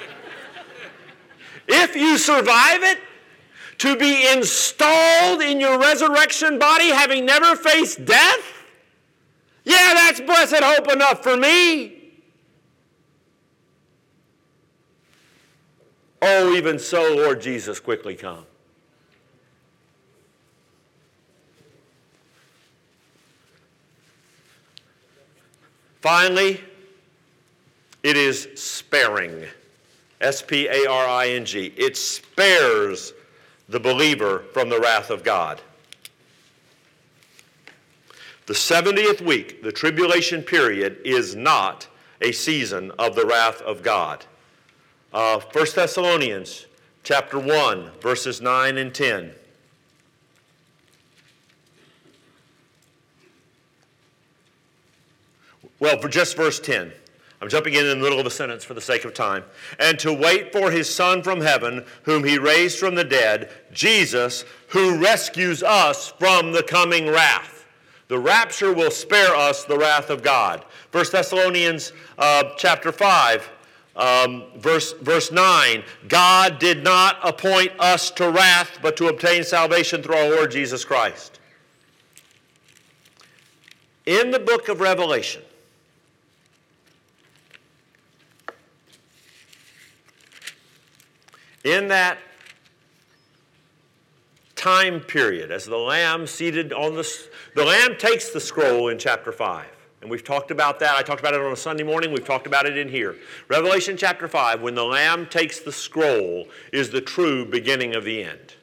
if 1.68 1.94
you 1.94 2.16
survive 2.18 2.82
it, 2.82 2.98
to 3.78 3.96
be 3.96 4.30
installed 4.32 5.40
in 5.40 5.60
your 5.60 5.78
resurrection 5.78 6.58
body 6.58 6.88
having 6.88 7.24
never 7.24 7.54
faced 7.56 8.04
death? 8.04 8.64
Yeah, 9.64 9.94
that's 9.94 10.20
blessed 10.20 10.62
hope 10.62 10.90
enough 10.92 11.22
for 11.22 11.36
me. 11.36 11.97
Oh, 16.20 16.54
even 16.54 16.78
so, 16.78 17.14
Lord 17.14 17.40
Jesus, 17.40 17.78
quickly 17.78 18.14
come. 18.14 18.44
Finally, 26.00 26.60
it 28.02 28.16
is 28.16 28.48
sparing. 28.54 29.44
S 30.20 30.42
P 30.42 30.66
A 30.66 30.88
R 30.88 31.06
I 31.06 31.28
N 31.28 31.44
G. 31.44 31.72
It 31.76 31.96
spares 31.96 33.12
the 33.68 33.78
believer 33.78 34.44
from 34.52 34.68
the 34.68 34.80
wrath 34.80 35.10
of 35.10 35.22
God. 35.22 35.60
The 38.46 38.54
70th 38.54 39.20
week, 39.20 39.62
the 39.62 39.70
tribulation 39.70 40.42
period, 40.42 40.98
is 41.04 41.36
not 41.36 41.86
a 42.22 42.32
season 42.32 42.90
of 42.98 43.14
the 43.14 43.26
wrath 43.26 43.60
of 43.62 43.82
God. 43.82 44.24
Uh, 45.12 45.40
1 45.40 45.66
Thessalonians 45.74 46.66
chapter 47.02 47.38
1, 47.38 47.92
verses 48.02 48.42
9 48.42 48.76
and 48.76 48.94
10. 48.94 49.32
Well, 55.80 55.98
for 55.98 56.09
just 56.09 56.36
verse 56.36 56.61
10. 56.61 56.92
I'm 57.40 57.48
jumping 57.48 57.74
in 57.74 57.86
in 57.86 57.98
the 57.98 58.04
middle 58.04 58.18
of 58.18 58.26
a 58.26 58.30
sentence 58.30 58.64
for 58.64 58.74
the 58.74 58.80
sake 58.80 59.04
of 59.04 59.14
time. 59.14 59.44
And 59.78 59.98
to 60.00 60.12
wait 60.12 60.52
for 60.52 60.70
his 60.70 60.92
Son 60.92 61.22
from 61.22 61.40
heaven, 61.40 61.86
whom 62.02 62.24
he 62.24 62.36
raised 62.36 62.78
from 62.78 62.94
the 62.94 63.04
dead, 63.04 63.50
Jesus, 63.72 64.44
who 64.68 64.98
rescues 65.00 65.62
us 65.62 66.12
from 66.18 66.52
the 66.52 66.64
coming 66.64 67.09
wrath. 67.09 67.64
The 68.09 68.18
rapture 68.18 68.72
will 68.74 68.90
spare 68.90 69.34
us 69.34 69.64
the 69.64 69.78
wrath 69.78 70.11
of 70.11 70.22
God. 70.22 70.64
1 70.92 71.04
Thessalonians 71.12 71.92
uh, 72.18 72.44
chapter 72.56 72.90
5, 72.90 73.48
um, 73.99 74.44
verse, 74.57 74.92
verse 74.92 75.32
9 75.32 75.82
God 76.07 76.59
did 76.59 76.82
not 76.84 77.18
appoint 77.22 77.72
us 77.78 78.11
to 78.12 78.30
wrath, 78.30 78.78
but 78.80 78.96
to 78.96 79.09
obtain 79.09 79.44
salvation 79.44 80.03
through 80.03 80.14
our 80.14 80.30
Lord 80.30 80.51
Jesus 80.53 80.84
Christ. 80.84 81.40
In 84.07 84.30
the 84.30 84.38
book 84.38 84.68
of 84.68 84.80
Revelation, 84.80 85.42
in 91.64 91.88
that 91.88 92.18
time 94.55 95.01
period, 95.01 95.51
as 95.51 95.66
the 95.66 95.76
Lamb 95.76 96.26
seated 96.26 96.72
on 96.72 96.94
the, 96.94 97.07
the 97.55 97.64
Lamb 97.64 97.96
takes 97.99 98.30
the 98.30 98.40
scroll 98.40 98.88
in 98.88 98.99
chapter 98.99 99.32
5. 99.32 99.77
And 100.01 100.11
we've 100.11 100.24
talked 100.24 100.51
about 100.51 100.78
that. 100.80 100.96
I 100.96 101.03
talked 101.03 101.20
about 101.20 101.34
it 101.34 101.40
on 101.40 101.53
a 101.53 101.57
Sunday 101.57 101.82
morning. 101.82 102.12
We've 102.12 102.24
talked 102.24 102.46
about 102.46 102.66
it 102.66 102.78
in 102.78 102.88
here. 102.88 103.16
Revelation 103.49 103.96
chapter 103.96 104.28
5, 104.28 104.62
when 104.62 104.74
the 104.74 104.84
Lamb 104.84 105.26
takes 105.26 105.59
the 105.61 105.72
scroll, 105.72 106.46
is 106.72 106.90
the 106.90 107.01
true 107.01 107.44
beginning 107.44 107.94
of 107.94 108.05
the 108.05 108.22
end. 108.22 108.55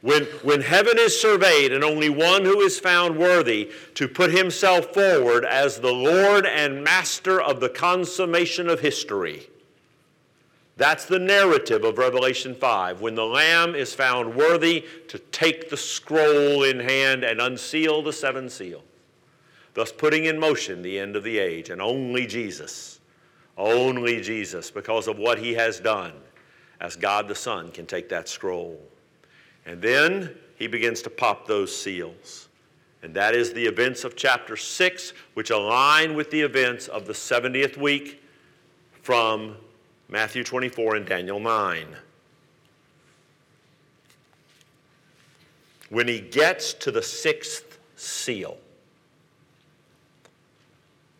When, 0.00 0.24
when 0.42 0.62
heaven 0.62 0.94
is 0.98 1.20
surveyed 1.20 1.72
and 1.72 1.84
only 1.84 2.08
one 2.08 2.44
who 2.44 2.60
is 2.60 2.78
found 2.78 3.16
worthy 3.16 3.70
to 3.94 4.08
put 4.08 4.32
himself 4.32 4.92
forward 4.92 5.44
as 5.44 5.78
the 5.78 5.92
Lord 5.92 6.44
and 6.44 6.82
Master 6.82 7.40
of 7.40 7.60
the 7.60 7.68
consummation 7.68 8.68
of 8.68 8.80
history, 8.80 9.48
that's 10.76 11.04
the 11.04 11.20
narrative 11.20 11.84
of 11.84 11.98
Revelation 11.98 12.54
5, 12.54 13.00
when 13.00 13.14
the 13.14 13.26
Lamb 13.26 13.74
is 13.74 13.94
found 13.94 14.34
worthy 14.34 14.84
to 15.08 15.18
take 15.18 15.70
the 15.70 15.76
scroll 15.76 16.64
in 16.64 16.80
hand 16.80 17.22
and 17.22 17.40
unseal 17.40 18.02
the 18.02 18.12
seven 18.12 18.48
seals, 18.48 18.82
thus 19.74 19.92
putting 19.92 20.26
in 20.26 20.38
motion 20.38 20.82
the 20.82 20.98
end 20.98 21.16
of 21.16 21.24
the 21.24 21.38
age. 21.38 21.70
And 21.70 21.80
only 21.80 22.26
Jesus, 22.26 23.00
only 23.56 24.20
Jesus, 24.20 24.70
because 24.70 25.08
of 25.08 25.18
what 25.18 25.38
he 25.38 25.54
has 25.54 25.80
done 25.80 26.12
as 26.80 26.96
God 26.96 27.28
the 27.28 27.34
Son, 27.34 27.70
can 27.70 27.86
take 27.86 28.08
that 28.08 28.28
scroll. 28.28 28.80
And 29.66 29.80
then 29.80 30.34
he 30.56 30.66
begins 30.66 31.02
to 31.02 31.10
pop 31.10 31.46
those 31.46 31.74
seals. 31.76 32.48
And 33.02 33.14
that 33.14 33.34
is 33.34 33.52
the 33.52 33.64
events 33.64 34.04
of 34.04 34.16
chapter 34.16 34.56
6, 34.56 35.12
which 35.34 35.50
align 35.50 36.14
with 36.14 36.30
the 36.30 36.40
events 36.40 36.88
of 36.88 37.06
the 37.06 37.12
70th 37.12 37.76
week 37.76 38.22
from 39.02 39.56
Matthew 40.08 40.44
24 40.44 40.96
and 40.96 41.06
Daniel 41.06 41.40
9. 41.40 41.86
When 45.88 46.08
he 46.08 46.20
gets 46.20 46.72
to 46.74 46.90
the 46.90 47.02
sixth 47.02 47.78
seal, 47.96 48.56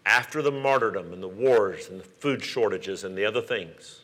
after 0.04 0.42
the 0.42 0.50
martyrdom 0.50 1.12
and 1.12 1.22
the 1.22 1.28
wars 1.28 1.88
and 1.88 2.00
the 2.00 2.04
food 2.04 2.42
shortages 2.42 3.04
and 3.04 3.16
the 3.16 3.24
other 3.24 3.40
things, 3.40 4.00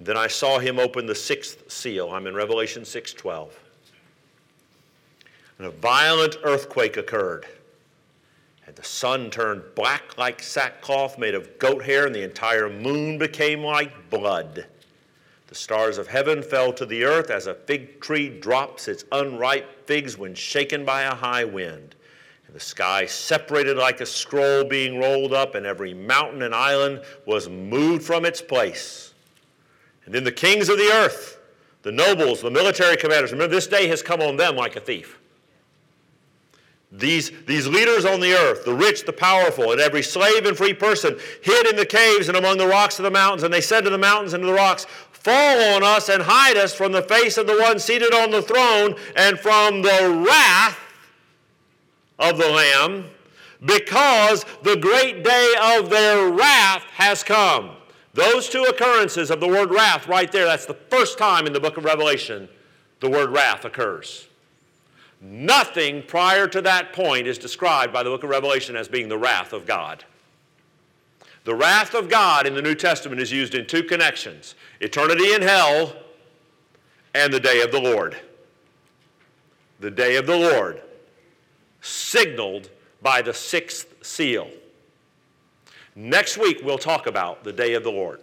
then 0.00 0.16
I 0.16 0.26
saw 0.26 0.58
him 0.58 0.78
open 0.78 1.06
the 1.06 1.14
sixth 1.14 1.70
seal. 1.70 2.10
I'm 2.10 2.26
in 2.26 2.34
Revelation 2.34 2.84
6:12. 2.84 3.52
And 5.58 5.66
a 5.66 5.70
violent 5.70 6.36
earthquake 6.42 6.96
occurred 6.96 7.46
and 8.66 8.74
the 8.74 8.84
sun 8.84 9.30
turned 9.30 9.62
black 9.74 10.18
like 10.18 10.42
sackcloth 10.42 11.18
made 11.18 11.34
of 11.34 11.58
goat 11.58 11.84
hair, 11.84 12.06
and 12.06 12.14
the 12.14 12.24
entire 12.24 12.68
moon 12.68 13.16
became 13.16 13.62
like 13.62 14.10
blood. 14.10 14.66
The 15.46 15.54
stars 15.54 15.98
of 15.98 16.08
heaven 16.08 16.42
fell 16.42 16.72
to 16.72 16.84
the 16.84 17.04
earth 17.04 17.30
as 17.30 17.46
a 17.46 17.54
fig 17.54 18.00
tree 18.00 18.28
drops 18.28 18.88
its 18.88 19.04
unripe 19.12 19.86
figs 19.86 20.18
when 20.18 20.34
shaken 20.34 20.84
by 20.84 21.02
a 21.02 21.14
high 21.14 21.44
wind. 21.44 21.94
The 22.56 22.60
sky 22.60 23.04
separated 23.04 23.76
like 23.76 24.00
a 24.00 24.06
scroll 24.06 24.64
being 24.64 24.98
rolled 24.98 25.34
up, 25.34 25.54
and 25.54 25.66
every 25.66 25.92
mountain 25.92 26.40
and 26.40 26.54
island 26.54 27.02
was 27.26 27.50
moved 27.50 28.02
from 28.02 28.24
its 28.24 28.40
place. 28.40 29.12
And 30.06 30.14
then 30.14 30.24
the 30.24 30.32
kings 30.32 30.70
of 30.70 30.78
the 30.78 30.90
earth, 30.90 31.38
the 31.82 31.92
nobles, 31.92 32.40
the 32.40 32.50
military 32.50 32.96
commanders, 32.96 33.30
remember 33.30 33.54
this 33.54 33.66
day 33.66 33.88
has 33.88 34.00
come 34.00 34.22
on 34.22 34.38
them 34.38 34.56
like 34.56 34.74
a 34.74 34.80
thief. 34.80 35.18
These, 36.90 37.30
these 37.44 37.66
leaders 37.66 38.06
on 38.06 38.20
the 38.20 38.32
earth, 38.32 38.64
the 38.64 38.72
rich, 38.72 39.04
the 39.04 39.12
powerful, 39.12 39.72
and 39.72 39.78
every 39.78 40.02
slave 40.02 40.46
and 40.46 40.56
free 40.56 40.72
person 40.72 41.18
hid 41.42 41.66
in 41.66 41.76
the 41.76 41.84
caves 41.84 42.28
and 42.28 42.38
among 42.38 42.56
the 42.56 42.66
rocks 42.66 42.98
of 42.98 43.02
the 43.02 43.10
mountains. 43.10 43.42
And 43.42 43.52
they 43.52 43.60
said 43.60 43.82
to 43.82 43.90
the 43.90 43.98
mountains 43.98 44.32
and 44.32 44.42
to 44.42 44.46
the 44.46 44.54
rocks, 44.54 44.86
Fall 45.12 45.74
on 45.74 45.82
us 45.82 46.08
and 46.08 46.22
hide 46.22 46.56
us 46.56 46.72
from 46.72 46.92
the 46.92 47.02
face 47.02 47.36
of 47.36 47.46
the 47.46 47.58
one 47.58 47.78
seated 47.78 48.14
on 48.14 48.30
the 48.30 48.40
throne 48.40 48.94
and 49.14 49.38
from 49.38 49.82
the 49.82 50.24
wrath 50.26 50.80
of 52.18 52.38
the 52.38 52.48
Lamb, 52.48 53.04
because 53.64 54.44
the 54.62 54.76
great 54.76 55.24
day 55.24 55.54
of 55.60 55.90
their 55.90 56.30
wrath 56.30 56.84
has 56.92 57.22
come. 57.22 57.76
Those 58.14 58.48
two 58.48 58.62
occurrences 58.62 59.30
of 59.30 59.40
the 59.40 59.48
word 59.48 59.70
wrath 59.70 60.08
right 60.08 60.30
there, 60.30 60.46
that's 60.46 60.66
the 60.66 60.74
first 60.74 61.18
time 61.18 61.46
in 61.46 61.52
the 61.52 61.60
book 61.60 61.76
of 61.76 61.84
Revelation 61.84 62.48
the 63.00 63.10
word 63.10 63.30
wrath 63.30 63.64
occurs. 63.64 64.26
Nothing 65.20 66.02
prior 66.02 66.46
to 66.48 66.60
that 66.62 66.92
point 66.92 67.26
is 67.26 67.38
described 67.38 67.92
by 67.92 68.02
the 68.02 68.10
book 68.10 68.22
of 68.22 68.30
Revelation 68.30 68.76
as 68.76 68.88
being 68.88 69.08
the 69.08 69.18
wrath 69.18 69.52
of 69.52 69.66
God. 69.66 70.04
The 71.44 71.54
wrath 71.54 71.94
of 71.94 72.08
God 72.08 72.46
in 72.46 72.54
the 72.54 72.62
New 72.62 72.74
Testament 72.74 73.20
is 73.20 73.30
used 73.30 73.54
in 73.54 73.66
two 73.66 73.82
connections 73.82 74.54
eternity 74.80 75.32
in 75.32 75.42
hell 75.42 75.94
and 77.14 77.32
the 77.32 77.40
day 77.40 77.62
of 77.62 77.70
the 77.70 77.80
Lord. 77.80 78.16
The 79.80 79.90
day 79.90 80.16
of 80.16 80.26
the 80.26 80.36
Lord, 80.36 80.82
signaled 81.86 82.70
by 83.02 83.22
the 83.22 83.32
sixth 83.32 84.04
seal. 84.04 84.48
Next 85.94 86.36
week, 86.36 86.60
we'll 86.62 86.78
talk 86.78 87.06
about 87.06 87.44
the 87.44 87.52
day 87.52 87.74
of 87.74 87.84
the 87.84 87.90
Lord. 87.90 88.20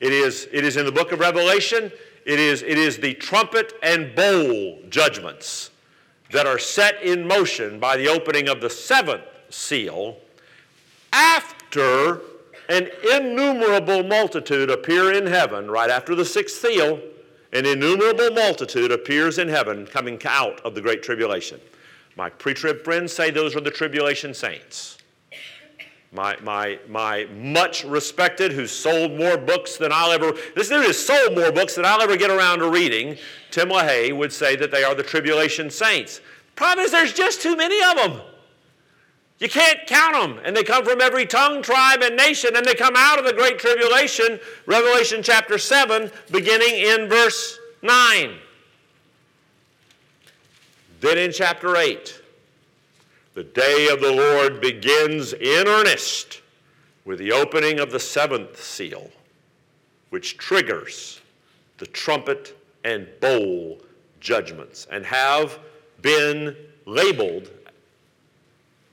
It 0.00 0.12
is, 0.12 0.48
it 0.52 0.64
is 0.64 0.76
in 0.76 0.86
the 0.86 0.92
book 0.92 1.12
of 1.12 1.20
Revelation. 1.20 1.92
It 2.24 2.38
is, 2.38 2.62
it 2.62 2.78
is 2.78 2.98
the 2.98 3.14
trumpet 3.14 3.74
and 3.82 4.14
bowl 4.14 4.78
judgments 4.88 5.70
that 6.30 6.46
are 6.46 6.58
set 6.58 7.02
in 7.02 7.26
motion 7.26 7.78
by 7.78 7.96
the 7.96 8.08
opening 8.08 8.48
of 8.48 8.60
the 8.60 8.70
seventh 8.70 9.24
seal 9.50 10.18
after 11.12 12.20
an 12.68 12.88
innumerable 13.14 14.02
multitude 14.02 14.70
appear 14.70 15.12
in 15.12 15.26
heaven, 15.26 15.70
right 15.70 15.90
after 15.90 16.14
the 16.14 16.24
sixth 16.24 16.60
seal, 16.60 17.00
an 17.52 17.64
innumerable 17.64 18.30
multitude 18.30 18.92
appears 18.92 19.38
in 19.38 19.48
heaven 19.48 19.86
coming 19.86 20.20
out 20.26 20.60
of 20.60 20.74
the 20.74 20.80
great 20.80 21.02
tribulation. 21.02 21.60
My 22.16 22.28
pre 22.28 22.52
trib 22.52 22.84
friends 22.84 23.12
say 23.12 23.30
those 23.30 23.56
are 23.56 23.60
the 23.60 23.70
tribulation 23.70 24.34
saints. 24.34 24.98
my, 26.12 26.36
my, 26.42 26.78
my 26.88 27.26
much 27.26 27.84
respected, 27.84 28.52
who 28.52 28.66
sold 28.66 29.12
more 29.12 29.38
books 29.38 29.76
than 29.76 29.92
I'll 29.92 30.12
ever, 30.12 30.32
this 30.54 30.68
dude 30.68 30.84
has 30.84 30.98
sold 30.98 31.36
more 31.36 31.52
books 31.52 31.74
than 31.76 31.84
I'll 31.84 32.02
ever 32.02 32.16
get 32.16 32.30
around 32.30 32.58
to 32.58 32.70
reading. 32.70 33.16
Tim 33.50 33.68
LaHaye 33.68 34.16
would 34.16 34.32
say 34.32 34.56
that 34.56 34.70
they 34.70 34.84
are 34.84 34.94
the 34.94 35.02
tribulation 35.02 35.70
saints. 35.70 36.20
Problem 36.56 36.84
is, 36.84 36.92
there's 36.92 37.12
just 37.12 37.40
too 37.40 37.56
many 37.56 37.80
of 37.90 37.96
them. 37.96 38.20
You 39.38 39.48
can't 39.48 39.86
count 39.86 40.14
them. 40.14 40.40
And 40.44 40.56
they 40.56 40.64
come 40.64 40.84
from 40.84 41.00
every 41.00 41.26
tongue, 41.26 41.62
tribe, 41.62 42.02
and 42.02 42.16
nation, 42.16 42.56
and 42.56 42.64
they 42.64 42.74
come 42.74 42.94
out 42.96 43.18
of 43.18 43.24
the 43.24 43.32
great 43.32 43.58
tribulation, 43.58 44.40
Revelation 44.66 45.22
chapter 45.22 45.58
7, 45.58 46.10
beginning 46.30 46.74
in 46.74 47.08
verse 47.08 47.58
9. 47.82 48.34
Then 51.00 51.18
in 51.18 51.30
chapter 51.30 51.76
8, 51.76 52.20
the 53.34 53.44
day 53.44 53.88
of 53.92 54.00
the 54.00 54.10
Lord 54.10 54.60
begins 54.60 55.32
in 55.32 55.68
earnest 55.68 56.42
with 57.04 57.20
the 57.20 57.30
opening 57.30 57.78
of 57.78 57.92
the 57.92 58.00
seventh 58.00 58.60
seal, 58.60 59.08
which 60.10 60.36
triggers 60.36 61.20
the 61.78 61.86
trumpet 61.86 62.60
and 62.82 63.06
bowl 63.20 63.80
judgments 64.18 64.88
and 64.90 65.06
have 65.06 65.60
been 66.02 66.56
labeled 66.84 67.50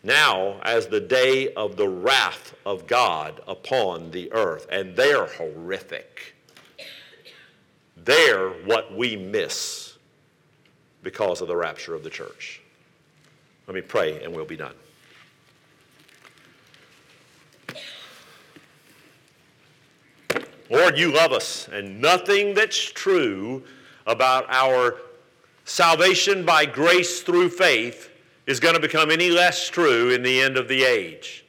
now 0.05 0.59
as 0.61 0.87
the 0.87 1.01
day 1.01 1.51
of 1.53 1.75
the 1.75 1.89
wrath 1.89 2.53
of 2.65 2.87
God 2.87 3.41
upon 3.47 4.11
the 4.11 4.31
earth. 4.31 4.67
And 4.71 4.95
they're 4.95 5.25
horrific. 5.25 6.35
They're 7.97 8.49
what 8.49 8.95
we 8.95 9.15
miss 9.15 9.97
because 11.01 11.41
of 11.41 11.47
the 11.47 11.55
rapture 11.55 11.95
of 11.95 12.03
the 12.03 12.09
church. 12.09 12.61
Let 13.67 13.73
me 13.73 13.81
pray 13.81 14.23
and 14.23 14.33
we'll 14.33 14.45
be 14.45 14.57
done. 14.57 14.75
Lord, 20.69 20.97
you 20.97 21.11
love 21.11 21.31
us, 21.31 21.67
and 21.71 22.01
nothing 22.01 22.55
that's 22.55 22.79
true 22.79 23.63
about 24.07 24.45
our 24.49 24.95
salvation 25.63 26.43
by 26.43 26.65
grace 26.65 27.21
through 27.21 27.49
faith 27.49 28.09
is 28.47 28.59
going 28.59 28.75
to 28.75 28.81
become 28.81 29.11
any 29.11 29.29
less 29.29 29.69
true 29.69 30.11
in 30.11 30.21
the 30.23 30.41
end 30.41 30.57
of 30.57 30.67
the 30.67 30.83
age. 30.83 31.45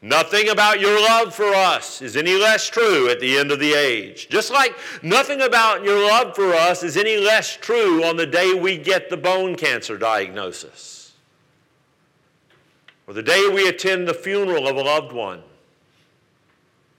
Nothing 0.00 0.48
about 0.48 0.80
your 0.80 1.00
love 1.00 1.34
for 1.34 1.52
us 1.52 2.00
is 2.02 2.16
any 2.16 2.36
less 2.36 2.68
true 2.68 3.08
at 3.08 3.18
the 3.18 3.36
end 3.36 3.50
of 3.50 3.58
the 3.58 3.74
age. 3.74 4.28
Just 4.28 4.52
like 4.52 4.76
nothing 5.02 5.40
about 5.42 5.82
your 5.82 6.06
love 6.06 6.36
for 6.36 6.54
us 6.54 6.84
is 6.84 6.96
any 6.96 7.16
less 7.16 7.56
true 7.56 8.04
on 8.04 8.16
the 8.16 8.26
day 8.26 8.54
we 8.54 8.78
get 8.78 9.10
the 9.10 9.16
bone 9.16 9.56
cancer 9.56 9.98
diagnosis 9.98 10.98
or 13.08 13.14
the 13.14 13.22
day 13.22 13.48
we 13.52 13.66
attend 13.66 14.06
the 14.06 14.14
funeral 14.14 14.68
of 14.68 14.76
a 14.76 14.82
loved 14.82 15.12
one. 15.12 15.42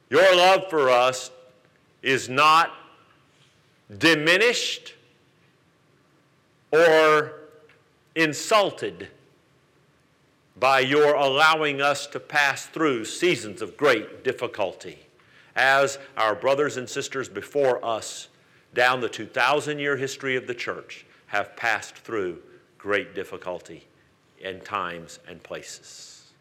Your 0.10 0.36
love 0.36 0.70
for 0.70 0.90
us 0.90 1.32
is 2.02 2.28
not 2.28 2.74
diminished 3.96 4.96
or 6.72 7.39
insulted 8.16 9.10
by 10.58 10.80
your 10.80 11.16
allowing 11.16 11.82
us 11.82 12.06
to 12.08 12.20
pass 12.20 12.66
through 12.66 13.06
seasons 13.06 13.62
of 13.62 13.78
great 13.78 14.24
difficulty, 14.24 15.00
as 15.56 15.98
our 16.18 16.36
brothers 16.36 16.78
and 16.78 16.90
sisters 16.90 17.30
before 17.30 17.84
us 17.84 18.28
down 18.74 19.00
the 19.00 19.10
2,000 19.10 19.80
year 19.80 19.96
history 19.96 20.36
of 20.36 20.48
the 20.48 20.54
church 20.54 21.06
have 21.28 21.56
passed 21.56 21.96
through 21.96 22.40
great 22.78 23.16
difficulty 23.16 23.86
in 24.40 24.60
times 24.62 25.20
and 25.28 25.42
places. 25.44 26.32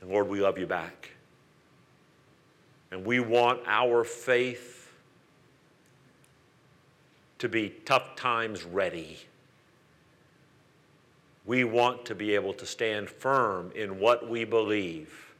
And 0.00 0.10
Lord, 0.10 0.28
we 0.28 0.40
love 0.40 0.58
you 0.58 0.66
back. 0.66 1.10
And 2.90 3.04
we 3.04 3.20
want 3.20 3.60
our 3.66 4.04
faith 4.04 4.75
to 7.38 7.48
be 7.48 7.70
tough 7.84 8.16
times 8.16 8.64
ready. 8.64 9.18
We 11.44 11.64
want 11.64 12.04
to 12.06 12.14
be 12.14 12.34
able 12.34 12.54
to 12.54 12.66
stand 12.66 13.08
firm 13.08 13.70
in 13.74 14.00
what 14.00 14.28
we 14.28 14.44
believe, 14.44 15.32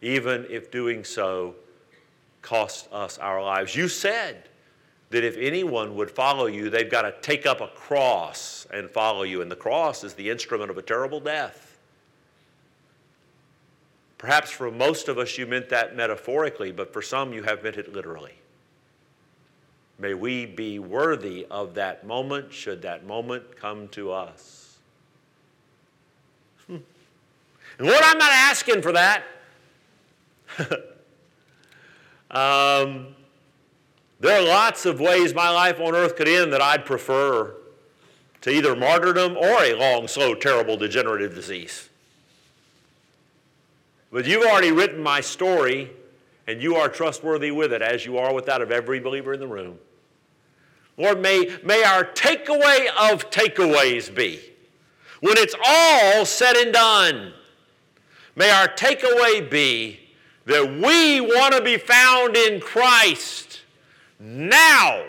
even 0.00 0.46
if 0.50 0.70
doing 0.70 1.04
so 1.04 1.54
costs 2.42 2.88
us 2.92 3.18
our 3.18 3.42
lives. 3.42 3.74
You 3.74 3.88
said 3.88 4.48
that 5.10 5.24
if 5.24 5.36
anyone 5.36 5.94
would 5.94 6.10
follow 6.10 6.46
you, 6.46 6.70
they've 6.70 6.90
got 6.90 7.02
to 7.02 7.14
take 7.22 7.46
up 7.46 7.60
a 7.60 7.68
cross 7.68 8.66
and 8.72 8.90
follow 8.90 9.22
you. 9.22 9.42
And 9.42 9.50
the 9.50 9.56
cross 9.56 10.04
is 10.04 10.14
the 10.14 10.28
instrument 10.28 10.70
of 10.70 10.78
a 10.78 10.82
terrible 10.82 11.20
death. 11.20 11.78
Perhaps 14.18 14.50
for 14.50 14.70
most 14.70 15.08
of 15.08 15.18
us, 15.18 15.36
you 15.36 15.46
meant 15.46 15.68
that 15.68 15.96
metaphorically, 15.96 16.72
but 16.72 16.92
for 16.92 17.02
some, 17.02 17.32
you 17.32 17.42
have 17.42 17.62
meant 17.62 17.76
it 17.76 17.92
literally. 17.92 18.34
May 20.02 20.14
we 20.14 20.46
be 20.46 20.80
worthy 20.80 21.46
of 21.48 21.74
that 21.74 22.04
moment, 22.04 22.52
should 22.52 22.82
that 22.82 23.06
moment 23.06 23.56
come 23.56 23.86
to 23.90 24.10
us. 24.10 24.78
Hmm. 26.66 26.78
And 27.78 27.86
Lord, 27.86 28.00
I'm 28.02 28.18
not 28.18 28.32
asking 28.32 28.82
for 28.82 28.90
that. 28.90 29.22
um, 32.32 33.14
there 34.18 34.40
are 34.40 34.44
lots 34.44 34.86
of 34.86 34.98
ways 34.98 35.34
my 35.34 35.50
life 35.50 35.78
on 35.78 35.94
earth 35.94 36.16
could 36.16 36.26
end 36.26 36.52
that 36.52 36.60
I'd 36.60 36.84
prefer 36.84 37.54
to 38.40 38.50
either 38.50 38.74
martyrdom 38.74 39.36
or 39.36 39.62
a 39.62 39.74
long, 39.74 40.08
slow, 40.08 40.34
terrible, 40.34 40.76
degenerative 40.76 41.32
disease. 41.32 41.90
But 44.10 44.26
you've 44.26 44.42
already 44.42 44.72
written 44.72 45.00
my 45.00 45.20
story, 45.20 45.92
and 46.48 46.60
you 46.60 46.74
are 46.74 46.88
trustworthy 46.88 47.52
with 47.52 47.72
it, 47.72 47.82
as 47.82 48.04
you 48.04 48.18
are 48.18 48.34
with 48.34 48.46
that 48.46 48.60
of 48.62 48.72
every 48.72 48.98
believer 48.98 49.32
in 49.32 49.38
the 49.38 49.46
room. 49.46 49.78
Lord, 50.96 51.20
may, 51.20 51.56
may 51.64 51.82
our 51.84 52.04
takeaway 52.04 52.86
of 52.98 53.30
takeaways 53.30 54.14
be 54.14 54.40
when 55.22 55.38
it's 55.38 55.54
all 55.64 56.26
said 56.26 56.56
and 56.56 56.72
done, 56.72 57.32
may 58.34 58.50
our 58.50 58.66
takeaway 58.66 59.48
be 59.48 60.00
that 60.46 60.66
we 60.66 61.20
want 61.20 61.54
to 61.54 61.62
be 61.62 61.78
found 61.78 62.36
in 62.36 62.60
Christ 62.60 63.60
now, 64.18 65.04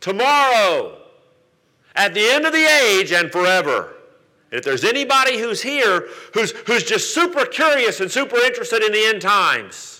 tomorrow, 0.00 0.98
at 1.96 2.12
the 2.12 2.20
end 2.20 2.44
of 2.44 2.52
the 2.52 2.64
age, 2.64 3.10
and 3.10 3.32
forever. 3.32 3.94
And 4.50 4.58
if 4.58 4.64
there's 4.64 4.84
anybody 4.84 5.38
who's 5.38 5.62
here 5.62 6.06
who's, 6.34 6.50
who's 6.66 6.84
just 6.84 7.14
super 7.14 7.46
curious 7.46 8.00
and 8.00 8.10
super 8.10 8.36
interested 8.36 8.82
in 8.82 8.92
the 8.92 9.06
end 9.06 9.22
times, 9.22 9.97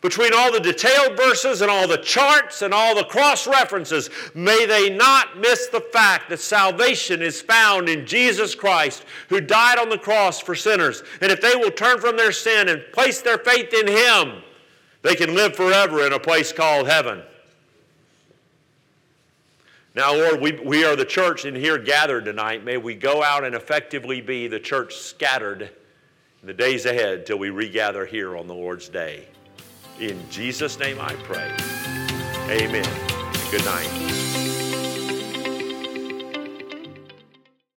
between 0.00 0.32
all 0.32 0.50
the 0.50 0.60
detailed 0.60 1.16
verses 1.16 1.60
and 1.60 1.70
all 1.70 1.86
the 1.86 1.98
charts 1.98 2.62
and 2.62 2.72
all 2.72 2.94
the 2.94 3.04
cross 3.04 3.46
references, 3.46 4.08
may 4.34 4.64
they 4.64 4.88
not 4.88 5.38
miss 5.38 5.66
the 5.66 5.80
fact 5.80 6.30
that 6.30 6.40
salvation 6.40 7.20
is 7.20 7.42
found 7.42 7.88
in 7.88 8.06
Jesus 8.06 8.54
Christ, 8.54 9.04
who 9.28 9.40
died 9.42 9.78
on 9.78 9.90
the 9.90 9.98
cross 9.98 10.40
for 10.40 10.54
sinners. 10.54 11.02
And 11.20 11.30
if 11.30 11.42
they 11.42 11.54
will 11.54 11.70
turn 11.70 12.00
from 12.00 12.16
their 12.16 12.32
sin 12.32 12.70
and 12.70 12.82
place 12.92 13.20
their 13.20 13.38
faith 13.38 13.74
in 13.74 13.86
Him, 13.86 14.42
they 15.02 15.14
can 15.14 15.34
live 15.34 15.54
forever 15.54 16.06
in 16.06 16.14
a 16.14 16.18
place 16.18 16.50
called 16.50 16.88
heaven. 16.88 17.22
Now, 19.94 20.14
Lord, 20.14 20.40
we, 20.40 20.52
we 20.52 20.84
are 20.84 20.96
the 20.96 21.04
church 21.04 21.44
in 21.44 21.54
here 21.54 21.76
gathered 21.76 22.24
tonight. 22.24 22.64
May 22.64 22.78
we 22.78 22.94
go 22.94 23.22
out 23.22 23.44
and 23.44 23.54
effectively 23.54 24.20
be 24.20 24.46
the 24.46 24.60
church 24.60 24.94
scattered 24.94 25.62
in 25.62 26.46
the 26.46 26.54
days 26.54 26.86
ahead 26.86 27.26
till 27.26 27.38
we 27.38 27.50
regather 27.50 28.06
here 28.06 28.36
on 28.36 28.46
the 28.46 28.54
Lord's 28.54 28.88
day. 28.88 29.26
In 30.00 30.18
Jesus' 30.30 30.78
name 30.78 30.98
I 30.98 31.12
pray. 31.24 31.54
Amen. 32.48 32.88
Good 33.50 33.64
night. 33.66 34.19